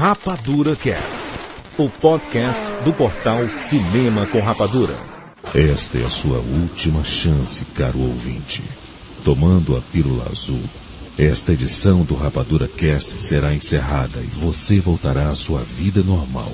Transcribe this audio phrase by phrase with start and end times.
[0.00, 1.24] Rapadura Cast,
[1.76, 4.96] o podcast do portal Cinema com Rapadura.
[5.54, 8.62] Esta é a sua última chance, caro ouvinte.
[9.22, 10.62] Tomando a pílula azul,
[11.18, 16.50] esta edição do Rapadura Cast será encerrada e você voltará à sua vida normal.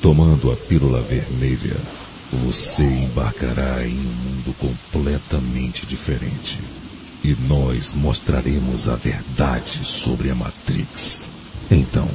[0.00, 1.76] Tomando a pílula vermelha,
[2.32, 6.58] você embarcará em um mundo completamente diferente.
[7.22, 11.28] E nós mostraremos a verdade sobre a Matrix.
[11.70, 12.08] Então,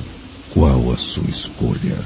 [0.53, 1.97] qual a sua escolha?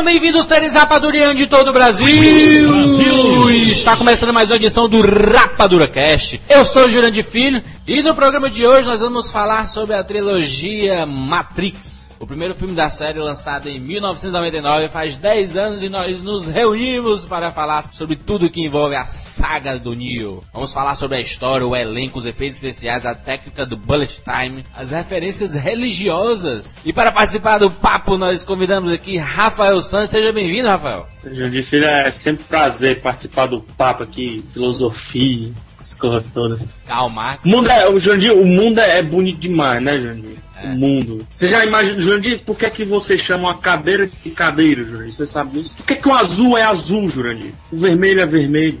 [0.00, 2.06] Sejam bem-vindos, seres rapadurianos de todo o Brasil.
[2.06, 3.50] Brasil.
[3.50, 6.40] Está começando mais uma edição do Rapadura Cast.
[6.48, 10.02] Eu sou o Jurandir Filho e no programa de hoje nós vamos falar sobre a
[10.02, 11.99] trilogia Matrix.
[12.20, 17.24] O primeiro filme da série lançado em 1999 faz 10 anos e nós nos reunimos
[17.24, 20.44] para falar sobre tudo que envolve a saga do Neo.
[20.52, 24.66] Vamos falar sobre a história, o elenco, os efeitos especiais, a técnica do bullet time,
[24.76, 26.76] as referências religiosas.
[26.84, 30.10] E para participar do papo nós convidamos aqui Rafael Santos.
[30.10, 31.08] Seja bem-vindo, Rafael.
[31.24, 36.58] Jurandir Filho, é sempre prazer participar do papo aqui, filosofia, escorra toda.
[36.86, 37.38] Calma.
[37.42, 40.49] O mundo é, o Jurandir, o mundo é bonito demais, né, Jurandir?
[40.62, 40.66] É.
[40.68, 41.26] O mundo.
[41.34, 45.14] Você já imagina, Jurandir, por que, é que você chama uma cadeira de cadeira, Jurandir?
[45.14, 45.74] Você sabe disso?
[45.74, 47.52] Por que, é que o azul é azul, Jurandir?
[47.72, 48.78] O vermelho é vermelho?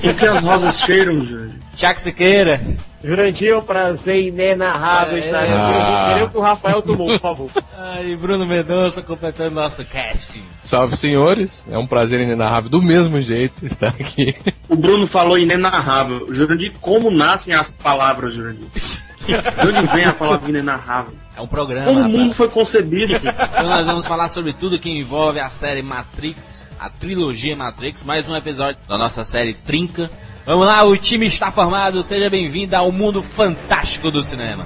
[0.00, 1.58] Por que as rosas cheiram, Jurandir?
[1.76, 2.60] Tiago Siqueira.
[3.02, 5.52] Jurandir, é um prazer inenarrável é, estar aqui.
[5.52, 6.28] Ah.
[6.28, 7.50] Que o Rafael tomou, por favor.
[7.78, 10.42] Ai, Bruno Mendonça completando nosso casting.
[10.64, 11.62] Salve, senhores.
[11.70, 14.34] É um prazer inenarrável do mesmo jeito estar aqui.
[14.68, 16.26] O Bruno falou inenarrável.
[16.34, 18.66] Jurandir, como nascem as palavras, Jurandir?
[19.36, 21.12] De onde vem a palavra inenarrável?
[21.36, 21.86] É um programa.
[21.86, 23.14] Como o mundo foi concebido?
[23.58, 28.28] Então nós vamos falar sobre tudo que envolve a série Matrix, a trilogia Matrix, mais
[28.28, 30.10] um episódio da nossa série Trinca.
[30.46, 32.02] Vamos lá, o time está formado.
[32.02, 34.64] Seja bem-vindo ao mundo fantástico do cinema.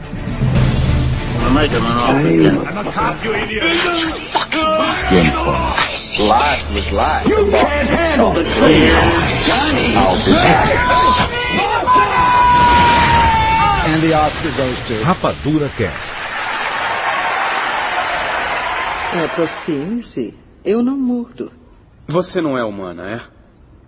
[6.18, 7.28] Life was life.
[7.28, 8.92] You can't handle the truth.
[9.44, 9.96] Johnny.
[9.96, 12.11] I'll be back.
[14.02, 16.12] The Oscar goes to Rapadura Cast.
[19.24, 20.34] Aproxime-se.
[20.64, 21.52] Eu não mordo.
[22.08, 23.20] Você não é humana, é?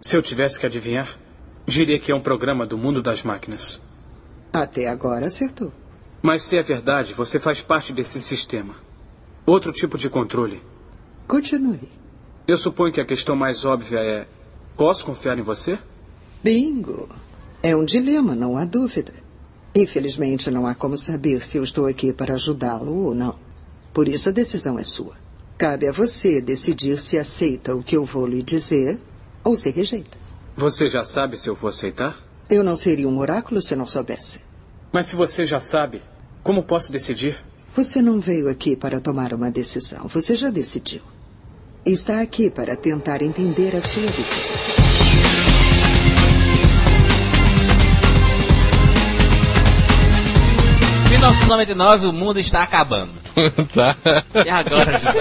[0.00, 1.19] Se eu tivesse que adivinhar,
[1.66, 3.80] diria que é um programa do mundo das máquinas.
[4.52, 5.72] Até agora acertou.
[6.22, 8.76] Mas se é verdade, você faz parte desse sistema.
[9.44, 10.62] Outro tipo de controle.
[11.26, 11.91] Continue.
[12.46, 14.28] Eu suponho que a questão mais óbvia é:
[14.76, 15.76] posso confiar em você?
[16.41, 17.08] Bingo.
[17.60, 19.23] É um dilema, não há dúvida.
[19.74, 23.36] Infelizmente, não há como saber se eu estou aqui para ajudá-lo ou não.
[23.92, 25.14] Por isso, a decisão é sua.
[25.58, 29.00] Cabe a você decidir se aceita o que eu vou lhe dizer
[29.42, 30.16] ou se rejeita.
[30.56, 32.16] Você já sabe se eu vou aceitar?
[32.48, 34.40] Eu não seria um oráculo se não soubesse.
[34.92, 36.02] Mas se você já sabe,
[36.42, 37.36] como posso decidir?
[37.74, 40.06] Você não veio aqui para tomar uma decisão.
[40.08, 41.02] Você já decidiu.
[41.84, 44.73] Está aqui para tentar entender a sua decisão.
[51.24, 53.12] 1999 o mundo está acabando.
[53.74, 53.96] tá.
[54.44, 55.20] E agora, José?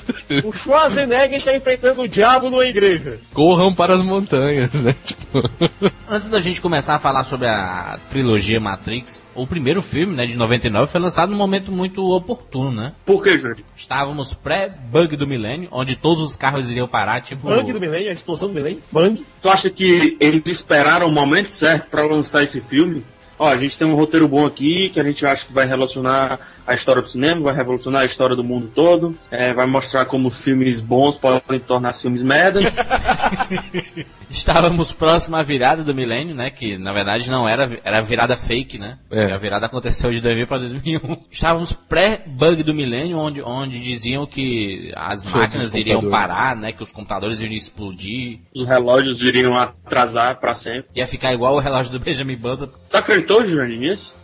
[0.44, 3.18] O Schwarzenegger está enfrentando o diabo numa igreja.
[3.34, 4.94] Corram para as montanhas, né?
[5.04, 5.40] Tipo...
[6.08, 10.36] Antes da gente começar a falar sobre a trilogia Matrix, o primeiro filme, né, de
[10.36, 12.92] 99, foi lançado num momento muito oportuno, né?
[13.04, 13.64] Por que, Jorge?
[13.74, 17.48] Estávamos pré-bug do milênio, onde todos os carros iriam parar, tipo...
[17.48, 18.08] Bug do milênio?
[18.08, 18.80] A explosão do milênio?
[18.92, 19.24] Bug?
[19.42, 23.04] Tu acha que eles esperaram o momento certo para lançar esse filme?
[23.40, 26.38] Ó, a gente tem um roteiro bom aqui que a gente acha que vai relacionar
[26.66, 30.30] a história do cinema, vai revolucionar a história do mundo todo, é, vai mostrar como
[30.30, 32.60] filmes bons podem tornar filmes merda.
[34.28, 36.50] Estávamos próximo à virada do milênio, né?
[36.50, 38.98] Que na verdade não era, era virada fake, né?
[39.10, 39.32] É.
[39.32, 41.24] A virada aconteceu de 2000 para 2001.
[41.30, 46.72] Estávamos pré-bug do milênio, onde, onde diziam que as máquinas iriam parar, né?
[46.72, 48.40] Que os computadores iriam explodir.
[48.54, 50.90] Os relógios iriam atrasar para sempre.
[50.94, 52.68] Ia ficar igual o relógio do Benjamin Button.
[53.29, 54.14] Tu acreditou, Johnny, nisso?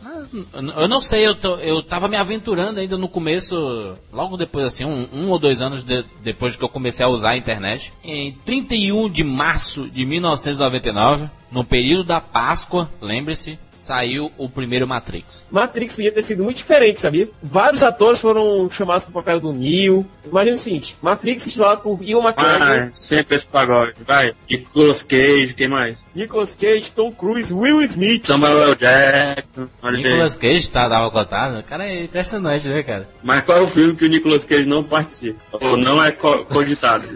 [0.76, 4.84] Eu não sei, eu, tô, eu tava me aventurando ainda no começo, logo depois, assim,
[4.84, 7.92] um, um ou dois anos de, depois que eu comecei a usar a internet.
[8.02, 15.46] Em 31 de março de 1999, no período da Páscoa, lembre-se, saiu o primeiro Matrix?
[15.50, 17.28] Matrix podia ter sido muito diferente, sabia?
[17.42, 20.04] Vários atores foram chamados para o papel do Neo.
[20.24, 22.88] Imagina o seguinte, Matrix estrelado por Ian McGregor.
[22.88, 23.94] Ah, sempre esse pagode.
[24.06, 24.32] Vai.
[24.50, 25.98] Nicolas Cage, quem mais?
[26.14, 28.26] Nicolas Cage, Tom Cruise, Will Smith.
[28.26, 28.76] Samuel L.
[28.76, 29.68] Jackson.
[29.92, 31.58] Nicolas Cage tá, tava cotado.
[31.58, 33.08] O cara é impressionante, né, cara?
[33.22, 35.38] Mas qual é o filme que o Nicolas Cage não participa?
[35.52, 37.06] Ou não é co cogitado?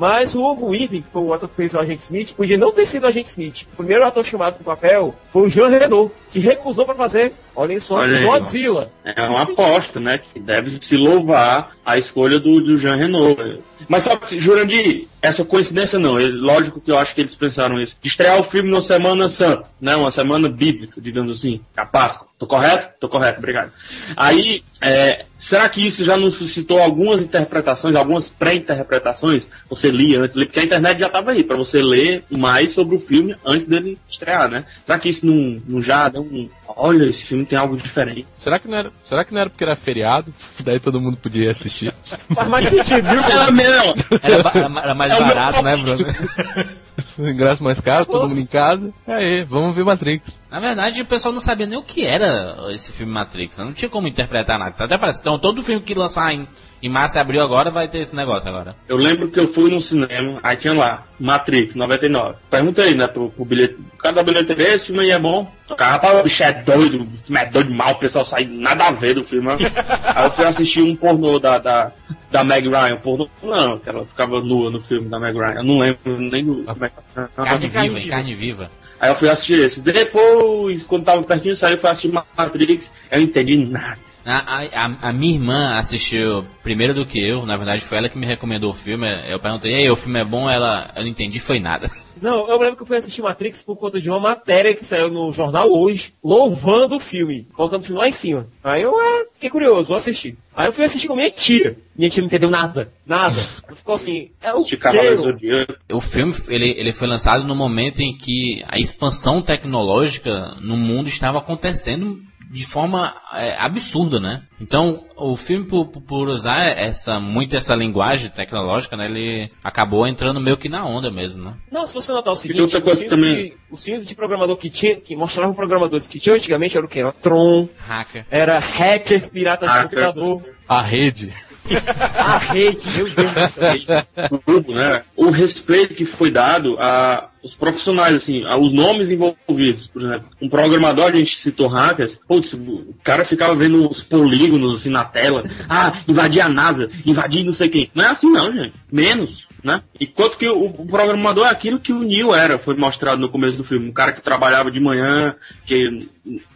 [0.00, 2.72] Mas o Hugo Weaving, que foi o ator que fez o Agente Smith, podia não
[2.72, 3.66] ter sido o Agente Smith.
[3.74, 7.34] O primeiro ator chamado para o papel foi o Jean Reno, que recusou para fazer,
[7.54, 8.24] olhem só, Olha.
[8.24, 8.90] Godzilla.
[9.04, 10.16] É uma aposta, né?
[10.16, 13.60] Que deve se louvar a escolha do, do Jean Renault.
[13.88, 16.14] Mas só que, Jurandir, essa coincidência não.
[16.14, 17.96] Lógico que eu acho que eles pensaram isso.
[18.02, 19.94] Estrear o filme na Semana Santa, né?
[19.96, 21.60] Uma semana bíblica, digamos assim.
[21.76, 22.28] A Páscoa.
[22.38, 22.88] Tô correto?
[22.98, 23.70] Tô correto, obrigado.
[24.16, 29.46] Aí, é, será que isso já não suscitou algumas interpretações, algumas pré-interpretações?
[29.68, 32.98] Você lia antes, porque a internet já estava aí, para você ler mais sobre o
[32.98, 34.64] filme antes dele estrear, né?
[34.86, 36.48] Será que isso não, não já deu um.
[36.76, 38.26] Olha, esse filme tem algo diferente.
[38.38, 40.32] Será que, não era, será que não era porque era feriado?
[40.64, 41.92] Daí todo mundo podia assistir.
[42.34, 43.20] Faz mais sentido, viu?
[43.22, 45.76] Era, era- era mais É barato, né.
[45.76, 46.06] Bruno?
[47.18, 48.34] Ingresso mais caro, todo Nossa.
[48.34, 48.92] mundo em casa.
[49.06, 50.38] Aí, vamos ver Matrix.
[50.50, 53.58] Na verdade, o pessoal não sabia nem o que era esse filme Matrix.
[53.58, 53.64] né?
[53.64, 54.74] Não tinha como interpretar nada.
[54.78, 55.20] Até parece.
[55.20, 56.46] Então, todo filme que lançar em,
[56.82, 58.74] em março e abril agora vai ter esse negócio agora.
[58.88, 62.36] Eu lembro que eu fui no cinema, aí tinha lá, Matrix, 99.
[62.50, 63.76] Perguntei, né, pro, pro bilhete.
[63.94, 65.50] O cara da bilheteria, esse filme aí é bom.
[65.68, 68.44] O cara, rapaz, o bicho é doido, o filme é doido mal, o pessoal sai
[68.44, 69.46] nada a ver do filme.
[69.46, 69.56] né?
[70.04, 71.92] aí eu fui assistir um pornô da, da,
[72.30, 72.96] da Meg Ryan.
[72.96, 75.54] Pornô, não, que ela ficava nua no filme da Meg Ryan.
[75.56, 76.64] Eu não lembro nem do.
[76.64, 76.90] que-
[77.36, 77.94] Carne viva, hein?
[77.94, 78.08] viva.
[78.10, 78.70] Carne viva.
[79.00, 79.80] Aí eu fui assistir esse.
[79.80, 82.90] Depois, quando tava pertinho, saiu, eu fui assistir Matrix.
[83.10, 83.98] Eu não entendi nada.
[84.26, 87.46] A, a, a- a minha irmã assistiu primeiro do que eu.
[87.46, 89.06] Na verdade, foi ela que me recomendou o filme.
[89.26, 90.48] Eu perguntei, e aí, o filme é bom?
[90.48, 91.90] Ela, eu não entendi, foi nada.
[92.20, 95.10] Não, eu lembro que eu fui assistir Matrix por conta de uma matéria que saiu
[95.10, 98.46] no jornal hoje, louvando o filme, colocando o filme lá em cima.
[98.62, 100.36] Aí eu é, fiquei curioso, vou assistir.
[100.54, 101.76] Aí eu fui assistir com minha tia.
[101.96, 103.40] Minha tia não entendeu nada, nada.
[103.66, 105.16] Ela ficou assim, é o quê?
[105.16, 105.74] Zodíaco.
[105.92, 111.08] O filme ele, ele foi lançado no momento em que a expansão tecnológica no mundo
[111.08, 112.20] estava acontecendo
[112.50, 114.42] de forma é, absurda, né?
[114.60, 119.06] Então, o filme, por, por- usar essa, muito essa linguagem tecnológica, né?
[119.06, 121.54] Ele acabou entrando meio que na onda mesmo, né?
[121.70, 123.34] Não, se você notar o seguinte, outra os filmes, também.
[123.34, 126.88] de, os filmes de programador que tinha, que mostravam programadores que tinham antigamente era o
[126.88, 126.98] quê?
[127.00, 128.26] Era Tron, Hacker.
[128.30, 130.06] era hackers, piratas de Hackers.
[130.14, 131.32] computador, A rede.
[132.18, 134.74] a rede, meu Deus do céu.
[134.74, 135.02] né?
[135.16, 140.26] O respeito que foi dado a os profissionais, assim, os nomes envolvidos, por exemplo.
[140.40, 145.04] Um programador, a gente citou hackers, putz, o cara ficava vendo os polígonos assim na
[145.04, 145.44] tela.
[145.68, 147.90] Ah, invadir a NASA, invadir não sei quem.
[147.94, 148.72] Não é assim não, gente.
[148.92, 149.82] Menos, né?
[149.98, 153.56] Enquanto que o, o programador é aquilo que o Neil era, foi mostrado no começo
[153.56, 153.88] do filme.
[153.88, 155.34] Um cara que trabalhava de manhã,
[155.64, 156.06] que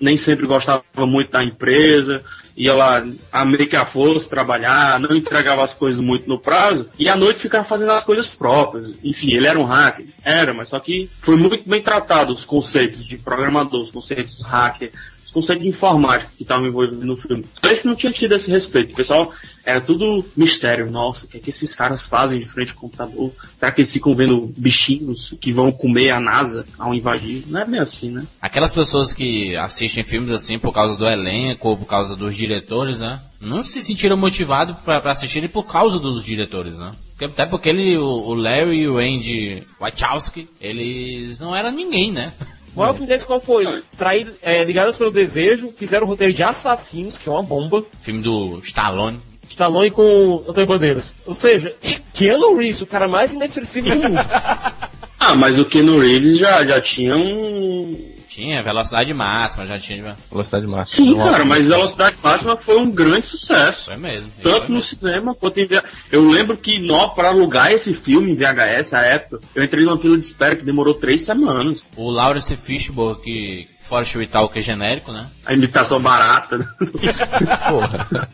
[0.00, 2.22] nem sempre gostava muito da empresa,
[2.56, 6.88] ia lá a meio que a força trabalhar, não entregava as coisas muito no prazo,
[6.98, 8.92] e à noite ficava fazendo as coisas próprias.
[9.02, 10.06] Enfim, ele era um hacker.
[10.22, 14.90] Era, mas só que foi muito bem tratado os conceitos de programador, os conceitos hacker,
[15.34, 17.44] os conceitos de informática que estavam envolvidos no filme.
[17.64, 18.92] Esse não tinha tido esse respeito.
[18.92, 19.32] O pessoal
[19.64, 20.90] era tudo mistério.
[20.90, 23.32] Nossa, o que é que esses caras fazem de frente ao computador?
[23.58, 27.44] Será que eles ficam vendo bichinhos que vão comer a NASA ao invadir?
[27.48, 28.24] Não é bem assim, né?
[28.40, 32.98] Aquelas pessoas que assistem filmes assim por causa do elenco ou por causa dos diretores,
[32.98, 33.20] né?
[33.40, 36.92] Não se sentiram motivados pra assistirem por causa dos diretores, né?
[37.22, 42.32] Até porque ele, o Larry e o Andy Wachowski, eles não eram ninguém, né?
[42.74, 43.82] O maior filme desse qual foi?
[43.96, 47.84] Traído, é, Ligadas pelo Desejo, fizeram um roteiro de Assassinos, que é uma bomba.
[48.00, 49.20] Filme do Stallone.
[49.48, 51.14] Stallone com Antônio Bandeiras.
[51.24, 51.74] Ou seja,
[52.12, 54.20] Keanu Reeves, o cara mais inexpressivo do mundo.
[55.26, 58.13] Ah, mas o Keanu Reeves já, já tinha um...
[58.34, 60.16] Tinha velocidade máxima, já tinha.
[60.28, 60.96] Velocidade máxima.
[61.06, 63.84] Sim, Não, cara, mas Velocidade Máxima foi um grande sucesso.
[63.84, 64.28] Foi mesmo.
[64.42, 64.98] Tanto foi no mesmo.
[64.98, 65.84] cinema quanto em VHS.
[66.10, 69.96] Eu lembro que nó, pra alugar esse filme em VHS, à época, eu entrei numa
[70.00, 71.84] fila de espera que demorou três semanas.
[71.96, 75.26] O Lawrence Fishburne, que fora chuital que é genérico, né?
[75.46, 76.58] A imitação barata.
[77.70, 78.28] Porra.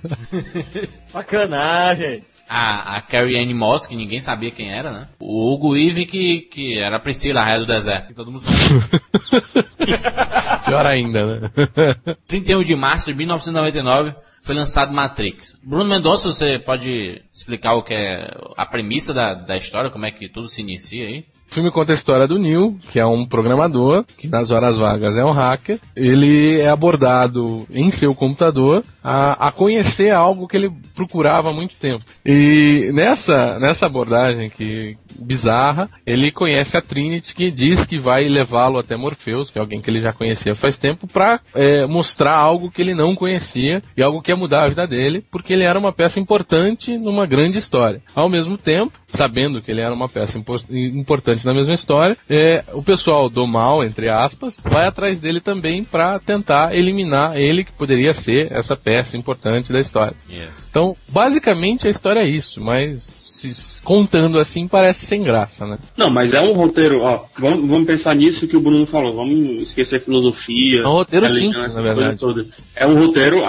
[1.12, 2.22] Sacanagem.
[2.52, 5.08] A, a Carrie Ann Moss, que ninguém sabia quem era, né?
[5.20, 8.40] O Hugo Weaving, que, que era a Priscila, a raia do deserto, que todo mundo
[8.40, 8.56] sabe.
[10.66, 11.50] Pior ainda, né?
[12.26, 15.58] 31 de março de 1999 foi lançado Matrix.
[15.62, 20.10] Bruno Mendonça, você pode explicar o que é a premissa da, da história, como é
[20.10, 21.26] que tudo se inicia aí?
[21.50, 25.18] O filme conta a história do Neil, que é um programador, que nas horas vagas
[25.18, 25.80] é um hacker.
[25.96, 31.74] Ele é abordado em seu computador a, a conhecer algo que ele procurava há muito
[31.74, 32.04] tempo.
[32.24, 38.78] E nessa, nessa abordagem que bizarra, ele conhece a Trinity, que diz que vai levá-lo
[38.78, 42.70] até Morpheus, que é alguém que ele já conhecia faz tempo, para é, mostrar algo
[42.70, 45.78] que ele não conhecia e algo que ia mudar a vida dele, porque ele era
[45.78, 48.00] uma peça importante numa grande história.
[48.14, 52.82] Ao mesmo tempo, sabendo que ele era uma peça importante na mesma história, é, o
[52.82, 58.14] pessoal do mal, entre aspas, vai atrás dele também para tentar eliminar ele que poderia
[58.14, 60.14] ser essa peça importante da história.
[60.28, 60.52] Yeah.
[60.70, 65.78] Então, basicamente a história é isso, mas se contando assim parece sem graça, né?
[65.96, 69.62] Não, mas é um roteiro, ó, vamos, vamos pensar nisso que o Bruno falou, vamos
[69.62, 70.82] esquecer filosofia.
[70.82, 72.18] É um roteiro simples, na verdade.
[72.18, 72.46] Toda.
[72.76, 73.42] É um roteiro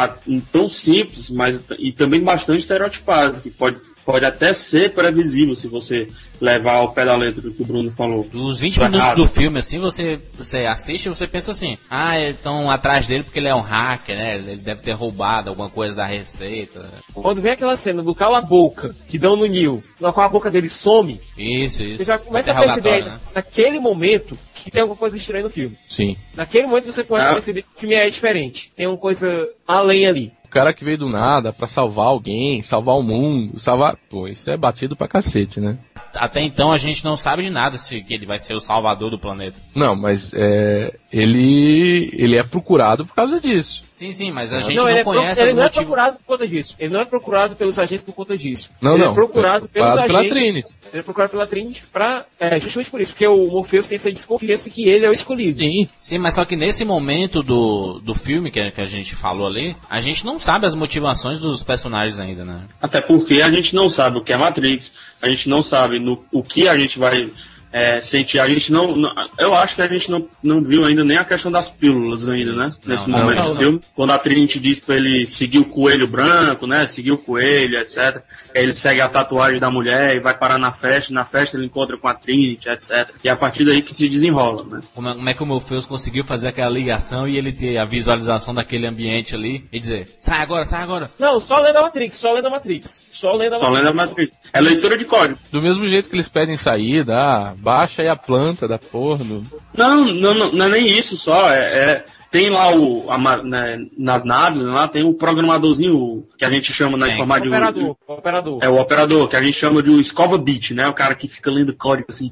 [0.51, 6.07] tão simples, mas e também bastante estereotipado, que pode pode até ser previsível se você
[6.41, 8.27] levar ao pé da letra do que o Bruno falou.
[8.33, 12.69] Os 20 minutos do filme, assim, você, você assiste e você pensa assim, ah, estão
[12.69, 14.35] atrás dele porque ele é um hacker, né?
[14.35, 16.89] Ele deve ter roubado alguma coisa da receita.
[17.13, 20.29] Quando vem aquela cena do cala a boca, que dão no Neil, na qual a
[20.29, 21.97] boca dele some, isso, isso.
[21.97, 23.19] você já começa a perceber né?
[23.35, 25.77] naquele momento que tem alguma coisa estranha no filme.
[25.89, 26.17] Sim.
[26.35, 27.31] Naquele momento você começa ah.
[27.31, 28.71] a perceber que o filme é diferente.
[28.75, 33.01] Tem uma coisa além ali cara que veio do nada para salvar alguém, salvar o
[33.01, 33.97] mundo, salvar.
[34.09, 35.77] Pô, isso é batido pra cacete, né?
[36.13, 39.09] Até então a gente não sabe de nada se que ele vai ser o salvador
[39.09, 39.57] do planeta.
[39.73, 43.81] Não, mas é, ele ele é procurado por causa disso.
[44.01, 46.25] Sim, sim, mas a gente não, não ele conhece é, Ele não é procurado por
[46.25, 46.75] conta disso.
[46.79, 48.71] Ele não é procurado pelos agentes por conta disso.
[48.81, 49.11] Não, ele não.
[49.11, 50.15] é procurado pelos agentes.
[50.15, 50.69] Pela Trinity.
[50.91, 54.11] Ele é procurado pela Trinity pra, é, justamente por isso, porque o Morpheus tem essa
[54.11, 55.59] desconfiança que ele é o escolhido.
[55.59, 55.87] Sim.
[56.01, 59.75] Sim, mas só que nesse momento do, do filme que, que a gente falou ali,
[59.87, 62.61] a gente não sabe as motivações dos personagens ainda, né?
[62.81, 64.91] Até porque a gente não sabe o que é Matrix,
[65.21, 67.29] a gente não sabe no, o que a gente vai
[67.71, 68.39] é, sentir.
[68.39, 71.23] A gente não, não, Eu acho que a gente não, não viu ainda nem a
[71.23, 72.73] questão das pílulas ainda, né?
[72.85, 73.81] Não, Nesse não, momento do filme.
[73.95, 76.87] Quando a Trinity diz pra ele seguir o coelho branco, né?
[76.87, 78.21] Seguir o coelho, etc.
[78.53, 81.13] Ele segue a tatuagem da mulher e vai parar na festa.
[81.13, 83.09] Na festa ele encontra com a Trinity, etc.
[83.23, 84.81] E é a partir daí que se desenrola, né?
[84.93, 87.85] Como é, como é que o Morpheus conseguiu fazer aquela ligação e ele ter a
[87.85, 91.09] visualização daquele ambiente ali e dizer, sai agora, sai agora.
[91.17, 93.05] Não, só lendo a Matrix, só lendo a Matrix.
[93.09, 93.61] Só lendo a Matrix.
[93.61, 94.37] Só lendo a Matrix.
[94.53, 95.39] É leitura de código.
[95.51, 99.23] Do mesmo jeito que eles pedem saída, ah, baixa aí a planta da porra.
[99.23, 99.45] Do...
[99.73, 103.85] Não, não, não, não é nem isso só, é, é tem lá o a, né,
[103.97, 108.13] nas naves lá tem o programadorzinho que a gente chama na informática o operador, o
[108.13, 111.27] operador é o operador que a gente chama de escova bit né o cara que
[111.27, 112.31] fica lendo código assim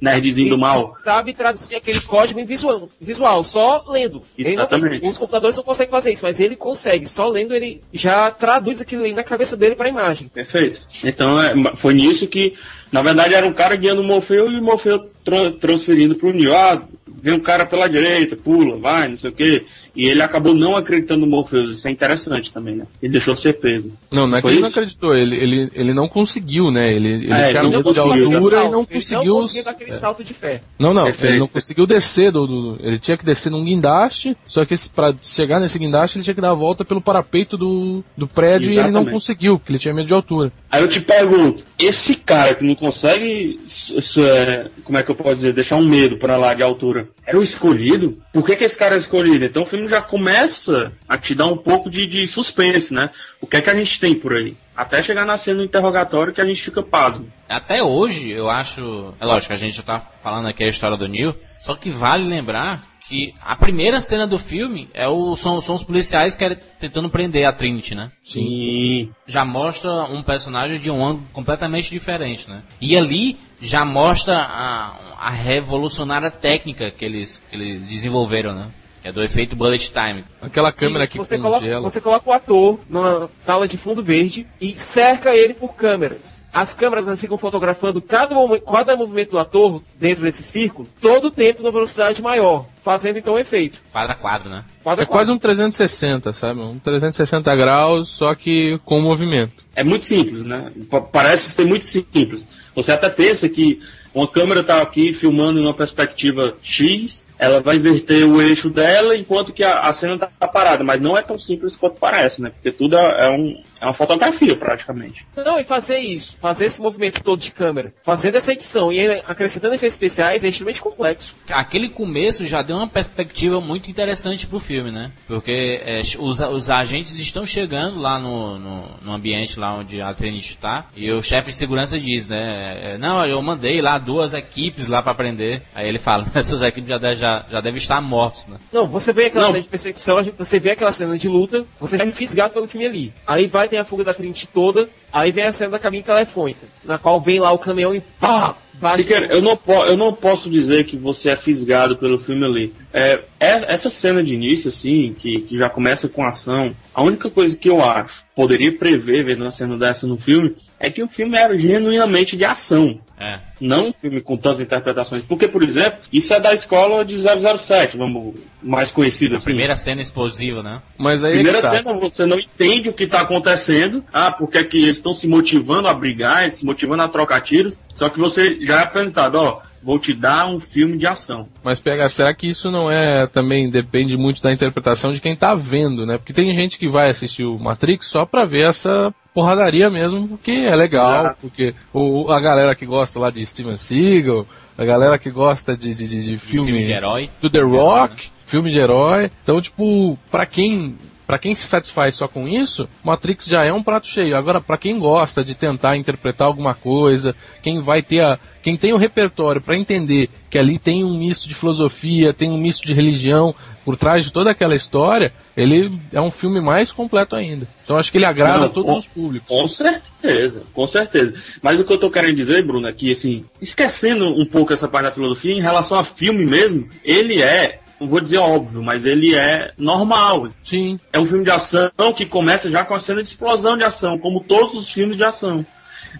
[0.00, 0.94] nerdzinho do mal.
[0.96, 4.22] sabe traduzir aquele código em visual, visual só lendo.
[4.36, 5.02] Exatamente.
[5.02, 7.08] Não, os computadores não conseguem fazer isso, mas ele consegue.
[7.08, 10.28] Só lendo ele já traduz aquilo ali na cabeça dele para a imagem.
[10.28, 10.80] Perfeito.
[11.04, 12.54] Então é, foi nisso que,
[12.90, 16.54] na verdade, era um cara guiando o Morfeu e o Morfeu tra transferindo para o.
[16.54, 19.64] Ah, vem um cara pela direita, pula, vai, não sei o quê.
[19.98, 21.72] E ele acabou não acreditando no Morpheus.
[21.72, 22.86] Isso é interessante também, né?
[23.02, 23.90] Ele deixou ser pego.
[24.12, 25.12] Não, não é Foi que ele não acreditou.
[25.12, 26.94] Ele, ele, ele não conseguiu, né?
[26.94, 29.20] Ele, ele é, tinha medo de altura e não conseguiu...
[29.20, 29.94] Ele não conseguiu dar aquele é.
[29.94, 30.62] salto de fé.
[30.78, 31.02] Não, não.
[31.02, 31.32] Perfeito.
[31.32, 34.88] Ele não conseguiu descer do, do, Ele tinha que descer num guindaste, só que esse,
[34.88, 38.70] pra chegar nesse guindaste ele tinha que dar a volta pelo parapeito do, do prédio
[38.70, 38.76] Exatamente.
[38.76, 40.52] e ele não conseguiu, porque ele tinha medo de altura.
[40.70, 43.58] Aí eu te pergunto, esse cara que não consegue...
[43.66, 45.52] Isso é, como é que eu posso dizer?
[45.52, 47.08] Deixar um medo para lá de altura.
[47.26, 48.16] Era o escolhido?
[48.32, 49.44] Por que, que esse cara é escolhido?
[49.44, 53.10] Então o filme já começa a te dar um pouco de, de suspense, né?
[53.40, 54.56] O que é que a gente tem por aí?
[54.76, 57.30] Até chegar na cena do interrogatório que a gente fica pasmo.
[57.48, 59.14] Até hoje, eu acho.
[59.20, 61.34] É lógico, a gente já tá falando aqui a história do Neil.
[61.58, 65.82] Só que vale lembrar que a primeira cena do filme é o, são, são os
[65.82, 68.12] policiais que tentando prender a Trinity, né?
[68.22, 69.10] Sim.
[69.26, 72.62] Já mostra um personagem de um ângulo completamente diferente, né?
[72.80, 78.68] E ali já mostra a, a revolucionária técnica que eles, que eles desenvolveram, né?
[79.08, 80.22] É do efeito bullet time.
[80.38, 84.46] Aquela câmera Sim, que você coloca, você coloca o ator numa sala de fundo verde
[84.60, 86.44] e cerca ele por câmeras.
[86.52, 88.34] As câmeras ficam fotografando cada,
[88.70, 93.32] cada movimento do ator dentro desse círculo, todo o tempo numa velocidade maior, fazendo então
[93.32, 93.80] o um efeito.
[93.90, 94.62] Quadro a quadro, né?
[94.82, 96.60] Quadro é quase um 360, sabe?
[96.60, 99.64] Um 360 graus, só que com movimento.
[99.74, 100.68] É muito simples, né?
[101.10, 102.46] Parece ser muito simples.
[102.74, 103.80] Você até pensa que
[104.14, 109.16] uma câmera está aqui filmando em uma perspectiva X ela vai inverter o eixo dela
[109.16, 110.82] enquanto que a, a cena tá parada.
[110.82, 112.50] Mas não é tão simples quanto parece, né?
[112.50, 115.26] Porque tudo é, é um, é uma fotografia, praticamente.
[115.36, 119.74] Não, e fazer isso, fazer esse movimento todo de câmera, fazendo essa edição e acrescentando
[119.74, 121.34] efeitos especiais é extremamente complexo.
[121.50, 125.12] Aquele começo já deu uma perspectiva muito interessante pro filme, né?
[125.26, 130.12] Porque é, os, os agentes estão chegando lá no, no, no, ambiente lá onde a
[130.12, 132.94] Trinity está e o chefe de segurança diz, né?
[132.94, 135.62] É, não, eu mandei lá duas equipes lá para prender.
[135.74, 138.56] Aí ele fala, essas equipes já, deve, já, já devem estar mortas, né?
[138.72, 139.52] Não, você vê aquela não.
[139.52, 143.12] cena de perseguição, você vê aquela cena de luta, você vai fisgado pelo filme ali.
[143.26, 146.66] Aí vai ter a fuga da Trinity toda, aí vem a cena da cabine telefônica,
[146.84, 148.56] na qual vem lá o caminhão e pá!
[148.96, 149.58] Siqueira, eu não,
[149.88, 152.72] eu não posso dizer que você é fisgado pelo filme ali.
[152.92, 157.28] É, é, essa cena de início, assim, que, que já começa com ação, a única
[157.28, 161.08] coisa que eu acho, poderia prever, vendo uma cena dessa no filme, é que o
[161.08, 163.00] filme era genuinamente de ação.
[163.20, 163.40] É.
[163.60, 165.24] Não um filme com tantas interpretações.
[165.24, 169.46] Porque, por exemplo, isso é da escola de 007, vamos, mais conhecido a assim.
[169.46, 170.80] Primeira cena explosiva, né?
[170.96, 171.76] Mas aí é primeira tá.
[171.76, 174.04] cena você não entende o que está acontecendo.
[174.12, 177.76] Ah, porque é que eles estão se motivando a brigar, se motivando a trocar tiros.
[177.94, 181.48] Só que você já é apresentado, ó, vou te dar um filme de ação.
[181.62, 185.54] Mas pega, será que isso não é também depende muito da interpretação de quem tá
[185.54, 186.18] vendo, né?
[186.18, 190.50] Porque tem gente que vai assistir o Matrix só pra ver essa porradaria mesmo, porque
[190.50, 191.38] é legal, Exato.
[191.40, 194.44] porque o, a galera que gosta lá de Steven Seagal,
[194.76, 198.16] a galera que gosta de, de, de, de filme, filme de herói, do The Rock,
[198.16, 198.30] né?
[198.48, 199.30] filme de herói.
[199.44, 200.96] Então, tipo, pra quem
[201.28, 204.34] para quem se satisfaz só com isso, Matrix já é um prato cheio.
[204.34, 208.94] Agora, para quem gosta de tentar interpretar alguma coisa, quem vai ter a, quem tem
[208.94, 212.94] o repertório para entender que ali tem um misto de filosofia, tem um misto de
[212.94, 213.54] religião
[213.84, 217.68] por trás de toda aquela história, ele é um filme mais completo ainda.
[217.84, 219.48] Então acho que ele agrada Não, a todos com, os públicos.
[219.48, 221.34] Com certeza, com certeza.
[221.60, 224.88] Mas o que eu tô querendo dizer, Bruno, é que assim, esquecendo um pouco essa
[224.88, 229.04] parte da filosofia, em relação a filme mesmo, ele é não vou dizer óbvio, mas
[229.04, 230.48] ele é normal.
[230.64, 230.98] Sim.
[231.12, 234.18] É um filme de ação que começa já com a cena de explosão de ação,
[234.18, 235.64] como todos os filmes de ação.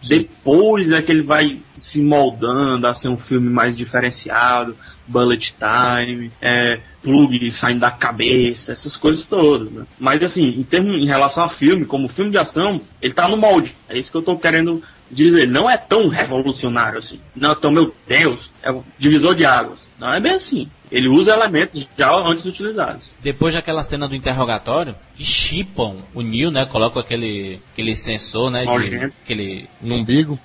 [0.02, 0.08] Sim.
[0.08, 6.30] Depois é que ele vai se moldando a ser um filme mais diferenciado, bullet time,
[6.40, 9.70] é, plug saindo da cabeça, essas coisas todas.
[9.70, 9.86] Né?
[9.98, 13.36] Mas assim, em, termos, em relação a filme, como filme de ação, ele tá no
[13.36, 13.74] molde.
[13.88, 15.46] É isso que eu tô querendo dizer.
[15.46, 17.20] Não é tão revolucionário assim.
[17.34, 19.86] Não, então, meu Deus, é o divisor de águas.
[19.98, 20.68] Não é bem assim.
[20.90, 23.10] Ele usa elementos já antes utilizados.
[23.22, 26.66] Depois daquela cena do interrogatório, que chipam o Neil, né?
[26.66, 28.64] Colocam aquele, aquele sensor, né?
[28.64, 30.38] De, aquele, no umbigo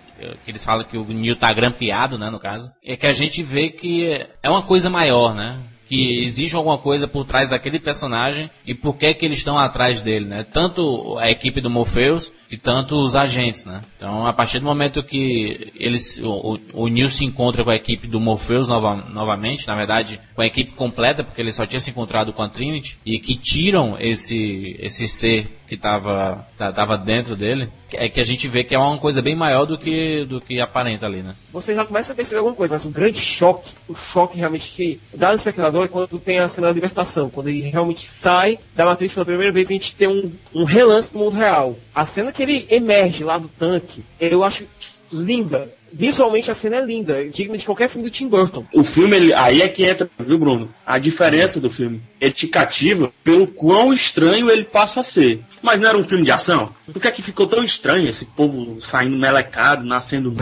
[0.43, 3.43] que eles falam que o Neil tá grampeado, né, no caso, é que a gente
[3.43, 5.57] vê que é uma coisa maior, né?
[5.93, 10.01] Que existe alguma coisa por trás daquele personagem e por que que eles estão atrás
[10.01, 10.43] dele, né?
[10.43, 13.81] Tanto a equipe do Morpheus e tanto os agentes, né?
[13.95, 18.07] Então, a partir do momento que eles, o, o, Neil se encontra com a equipe
[18.07, 21.91] do Morpheus nova, novamente, na verdade, com a equipe completa, porque ele só tinha se
[21.91, 27.69] encontrado com a Trinity, e que tiram esse, esse ser que estava tava dentro dele,
[27.93, 30.59] é que a gente vê que é uma coisa bem maior do que, do que
[30.59, 31.35] aparenta ali, né?
[31.51, 34.99] Você já começa a perceber alguma coisa, mas um grande choque, o choque realmente que
[35.13, 38.85] dá no espectador é quando tem a cena da libertação, quando ele realmente sai da
[38.85, 41.77] matriz pela primeira vez a gente tem um, um relance do mundo real.
[41.93, 44.65] A cena que ele emerge lá do tanque, eu acho
[45.13, 45.69] linda.
[45.91, 48.65] Visualmente a cena é linda, digna de qualquer filme do Tim Burton.
[48.73, 50.69] O filme, ele, aí é que entra, viu, Bruno?
[50.83, 52.01] A diferença do filme.
[52.19, 55.41] Ele te cativa pelo quão estranho ele passa a ser.
[55.61, 56.73] Mas não era um filme de ação?
[56.91, 60.33] Por que é que ficou tão estranho esse povo saindo melecado, nascendo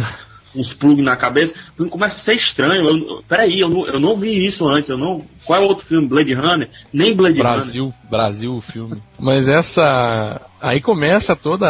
[0.55, 1.53] uns plugs na cabeça?
[1.73, 2.88] O filme começa a ser estranho.
[2.88, 4.89] Eu, peraí, eu não, eu não vi isso antes.
[4.89, 6.07] Eu não, qual é o outro filme?
[6.07, 6.69] Blade Runner?
[6.93, 7.95] Nem Blade Brasil, Runner.
[8.10, 9.03] Brasil, Brasil o filme.
[9.19, 10.39] Mas essa.
[10.62, 11.67] Aí começa toda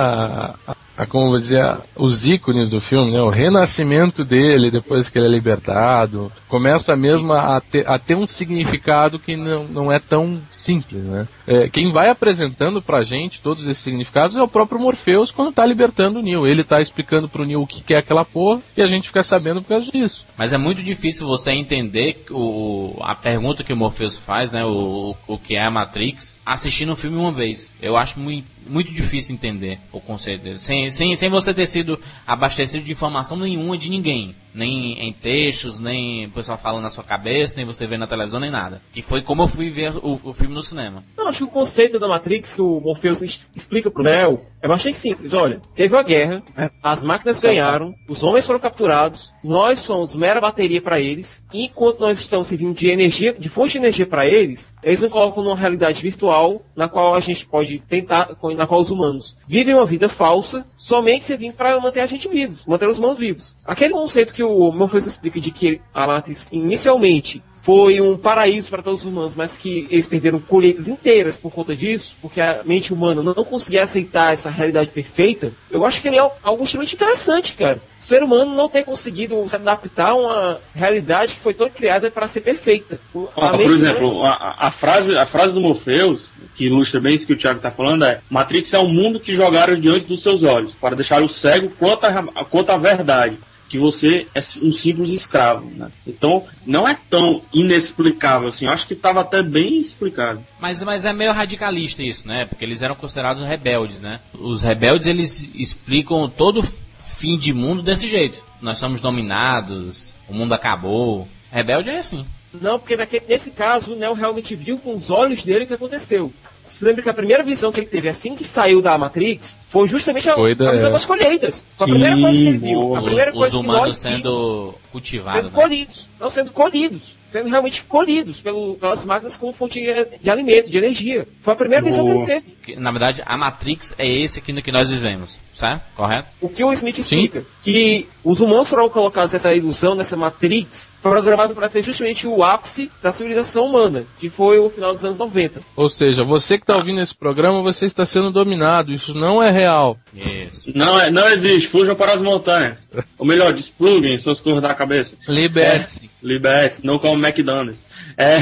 [0.68, 3.20] a, a, como dizer, os ícones do filme, né?
[3.22, 6.32] O renascimento dele depois que ele é libertado.
[6.48, 11.28] Começa mesmo a ter, a ter um significado que não, não é tão simples, né?
[11.48, 15.66] É, quem vai apresentando pra gente todos esses significados é o próprio Morpheus quando tá
[15.66, 16.46] libertando o Neo.
[16.46, 19.60] Ele tá explicando pro Neo o que é aquela porra e a gente fica sabendo
[19.64, 20.24] por causa disso.
[20.38, 24.64] Mas é muito difícil você entender o, a pergunta que o Morpheus faz, né?
[24.64, 27.74] O, o que é a Matrix, assistindo o filme uma vez.
[27.82, 30.60] Eu acho muito muito difícil entender o conceito dele.
[30.60, 34.36] Sem, sem, sem você ter sido abastecido de informação nenhuma de ninguém.
[34.54, 38.40] Nem em textos, nem o pessoal falando na sua cabeça, nem você vê na televisão,
[38.40, 38.82] nem nada.
[38.96, 41.04] E foi como eu fui ver o, o filme no cinema.
[41.18, 44.98] Eu acho que o conceito da Matrix que o Morpheus explica pro Neo é bastante
[44.98, 45.34] simples.
[45.34, 46.70] Olha, teve uma guerra, é.
[46.84, 52.00] as máquinas ganharam, os homens foram capturados, nós somos mera bateria para eles, e enquanto
[52.00, 55.56] nós estamos servindo de energia, de fonte de energia para eles, eles nos colocam numa
[55.56, 60.08] realidade virtual na qual a gente pode tentar, na qual os humanos vivem uma vida
[60.08, 63.56] falsa somente servindo para manter a gente vivos, manter os humanos vivos.
[63.66, 68.82] Aquele conceito que o Morpheus explica de que a Matrix inicialmente foi um paraíso para
[68.82, 72.94] todos os humanos, mas que eles perderam colheitas inteiras por conta disso, porque a mente
[72.94, 77.82] humana não conseguia aceitar essa realidade perfeita, eu acho que é algo extremamente interessante, cara.
[78.00, 82.10] O ser humano não ter conseguido se adaptar a uma realidade que foi toda criada
[82.10, 83.00] para ser perfeita.
[83.36, 87.34] Ah, por exemplo, a, a, frase, a frase do Morpheus, que ilustra bem isso que
[87.34, 90.76] o Thiago está falando, é Matrix é um mundo que jogaram diante dos seus olhos,
[90.76, 93.38] para deixar o cego quanto à quanto verdade
[93.72, 95.66] que você é um simples escravo.
[95.72, 95.90] Né?
[96.06, 98.66] Então, não é tão inexplicável assim.
[98.66, 100.46] Eu acho que estava até bem explicado.
[100.60, 102.46] Mas, mas é meio radicalista isso, né?
[102.46, 104.20] Porque eles eram considerados rebeldes, né?
[104.34, 108.44] Os rebeldes, eles explicam todo fim de mundo desse jeito.
[108.62, 111.26] Nós somos dominados, o mundo acabou.
[111.50, 112.26] Rebelde é assim.
[112.54, 115.74] Não, porque naquele, nesse caso o Neo realmente viu com os olhos dele o que
[115.74, 116.32] aconteceu.
[116.72, 119.88] Você lembra que a primeira visão que ele teve assim que saiu da Matrix foi
[119.88, 121.66] justamente a, foi da, a visão das colheitas.
[121.78, 122.96] Foi a primeira coisa que ele viu.
[122.96, 125.42] A primeira os, coisa os humanos sendo cultivados.
[125.42, 125.62] Sendo né?
[125.62, 126.10] colhidos.
[126.20, 127.18] Não sendo colhidos.
[127.26, 131.28] Sendo realmente colhidos pelo, pelas máquinas como fonte de, de, alimento, de energia.
[131.42, 132.76] Foi a primeira visão que ele teve.
[132.78, 135.40] Na verdade, a Matrix é esse aqui no que nós vivemos.
[135.54, 135.82] Certo?
[135.96, 136.28] Correto?
[136.42, 137.42] O que o Smith explica?
[137.42, 137.46] Sim.
[137.64, 142.90] Que os humanos foram colocados nessa ilusão, nessa Matrix, programado para ser justamente o ápice
[143.02, 145.62] da civilização humana, que foi o final dos anos 90.
[145.76, 148.94] Ou seja, você que está ouvindo esse programa, você está sendo dominado.
[148.94, 149.98] Isso não é real.
[150.14, 150.72] Isso.
[150.74, 151.70] Não, é, não existe.
[151.70, 152.88] Fujam para as montanhas.
[153.18, 155.16] Ou melhor, despluguem seus curvos da cabeça.
[155.28, 156.06] Liberte-se.
[156.06, 156.86] É, Liberte-se.
[156.86, 157.84] Não como McDonald's.
[158.18, 158.38] É.